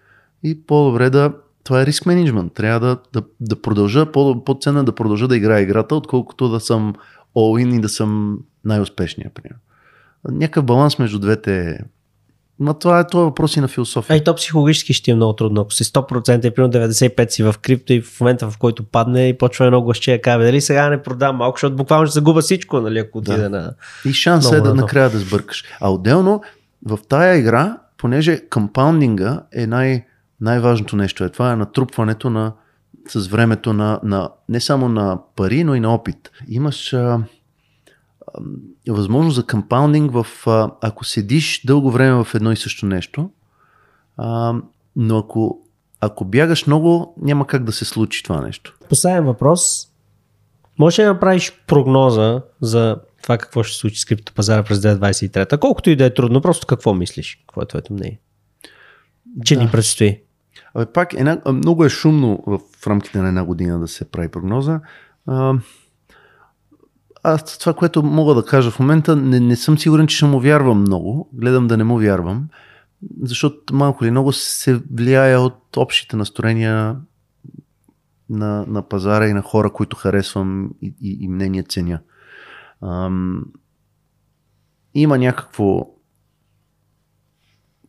[0.43, 1.33] и по-добре да
[1.71, 2.55] това е риск менеджмент.
[2.55, 6.61] Трябва да, да, да продължа, по, по-ценно е да продължа да играя играта, отколкото да
[6.61, 6.95] съм
[7.37, 9.31] all-in и да съм най-успешния.
[9.35, 9.61] Примерно.
[10.29, 11.79] Някакъв баланс между двете
[12.61, 14.15] но това е това въпрос и на философия.
[14.15, 15.61] А и то психологически ще е много трудно.
[15.61, 19.29] Ако си 100% и примерно 95% си в крипто и в момента в който падне
[19.29, 22.41] и почва едно гласче да каже, дали сега не продам малко, защото буквално ще загуба
[22.41, 23.51] всичко, нали, ако отиде да.
[23.51, 23.75] на...
[24.05, 25.65] И шанс е да накрая да сбъркаш.
[25.81, 26.43] А отделно
[26.87, 30.05] в тая игра, понеже компаундинга е най-
[30.41, 31.25] най-важното нещо.
[31.25, 32.53] Е това е натрупването на
[33.09, 36.31] с времето на, на не само на пари, но и на опит.
[36.49, 37.25] Имаш а,
[38.89, 40.27] е възможност за компаундинг в,
[40.81, 43.31] ако седиш дълго време в едно и също нещо,
[44.17, 44.55] а,
[44.97, 45.61] но ако,
[46.01, 48.77] ако бягаш много, няма как да се случи това нещо.
[48.89, 49.89] Последен въпрос.
[50.79, 55.59] Може ли да направиш прогноза за това какво ще се случи с криптопазара през 2023?
[55.59, 57.39] Колкото и да е трудно, просто какво мислиш?
[57.47, 58.21] Какво е твоето мнение?
[59.45, 59.63] Че да.
[59.63, 60.23] ни предстои?
[60.75, 64.81] Абе, пак една, много е шумно в рамките на една година да се прави прогноза.
[65.27, 65.55] А,
[67.23, 70.41] аз това, което мога да кажа в момента, не, не съм сигурен, че ще му
[70.41, 71.31] вярвам много.
[71.33, 72.49] Гледам да не му вярвам,
[73.23, 76.97] защото малко или много се влияе от общите настроения
[78.31, 82.01] на, на пазара и на хора, които харесвам и, и, и мнение ценя.
[82.83, 83.45] Ам,
[84.95, 85.87] има някакво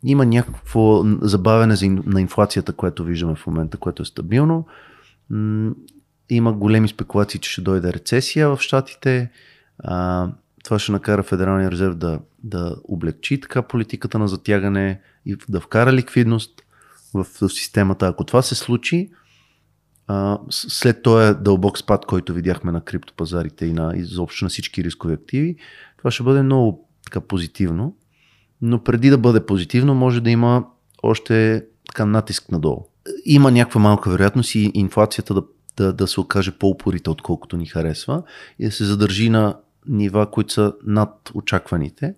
[0.04, 1.76] има някакво забавяне
[2.06, 4.66] на инфлацията, което виждаме в момента, което е стабилно
[6.30, 9.32] има големи спекулации, че ще дойде рецесия в Штатите.
[10.64, 15.94] Това ще накара Федералния резерв да, да облегчи така политиката на затягане и да вкара
[15.94, 16.62] ликвидност
[17.14, 18.08] в, системата.
[18.08, 19.12] Ако това се случи,
[20.50, 25.56] след този дълбок спад, който видяхме на криптопазарите и на изобщо на всички рискови активи,
[25.98, 27.96] това ще бъде много така позитивно.
[28.62, 30.66] Но преди да бъде позитивно, може да има
[31.04, 32.86] още така натиск надолу.
[33.26, 35.44] Има някаква малка вероятност и инфлацията да
[35.78, 38.24] да, да се окаже по-упорита, отколкото ни харесва
[38.60, 39.58] и да се задържи на
[39.88, 42.16] нива, които са над очакваните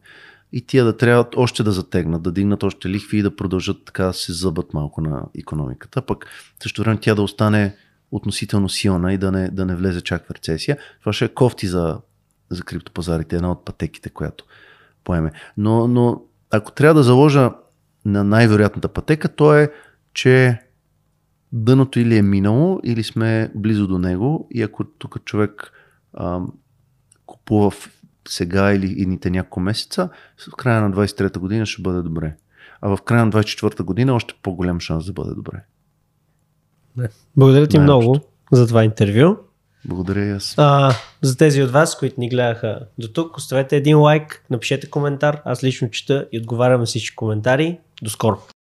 [0.53, 4.05] и тия да трябва още да затегнат, да дигнат още лихви и да продължат така
[4.05, 6.01] да се зъбат малко на економиката.
[6.01, 6.25] Пък
[6.63, 7.75] също време тя да остане
[8.11, 10.77] относително силна и да не, да не влезе чак в рецесия.
[10.99, 11.99] Това ще е кофти за,
[12.49, 14.45] за криптопазарите, една от пътеките, която
[15.03, 15.31] поеме.
[15.57, 16.21] Но, но
[16.57, 17.51] ако трябва да заложа
[18.05, 19.71] на най-вероятната пътека, то е,
[20.13, 20.59] че
[21.51, 25.71] дъното или е минало, или сме близо до него и ако тук човек
[26.13, 26.41] а,
[27.25, 27.71] купува
[28.27, 30.09] сега или идните няколко месеца,
[30.51, 32.35] в края на 23-та година ще бъде добре.
[32.81, 35.63] А в края на 24-та година още по-голям шанс да бъде добре.
[36.97, 37.09] Не.
[37.37, 38.09] Благодаря ти Най-общо.
[38.09, 39.37] много за това интервю.
[39.85, 40.53] Благодаря и аз.
[40.57, 45.41] А, за тези от вас, които ни гледаха до тук, оставете един лайк, напишете коментар.
[45.45, 47.77] Аз лично чета и отговарям на всички коментари.
[48.01, 48.37] До скоро!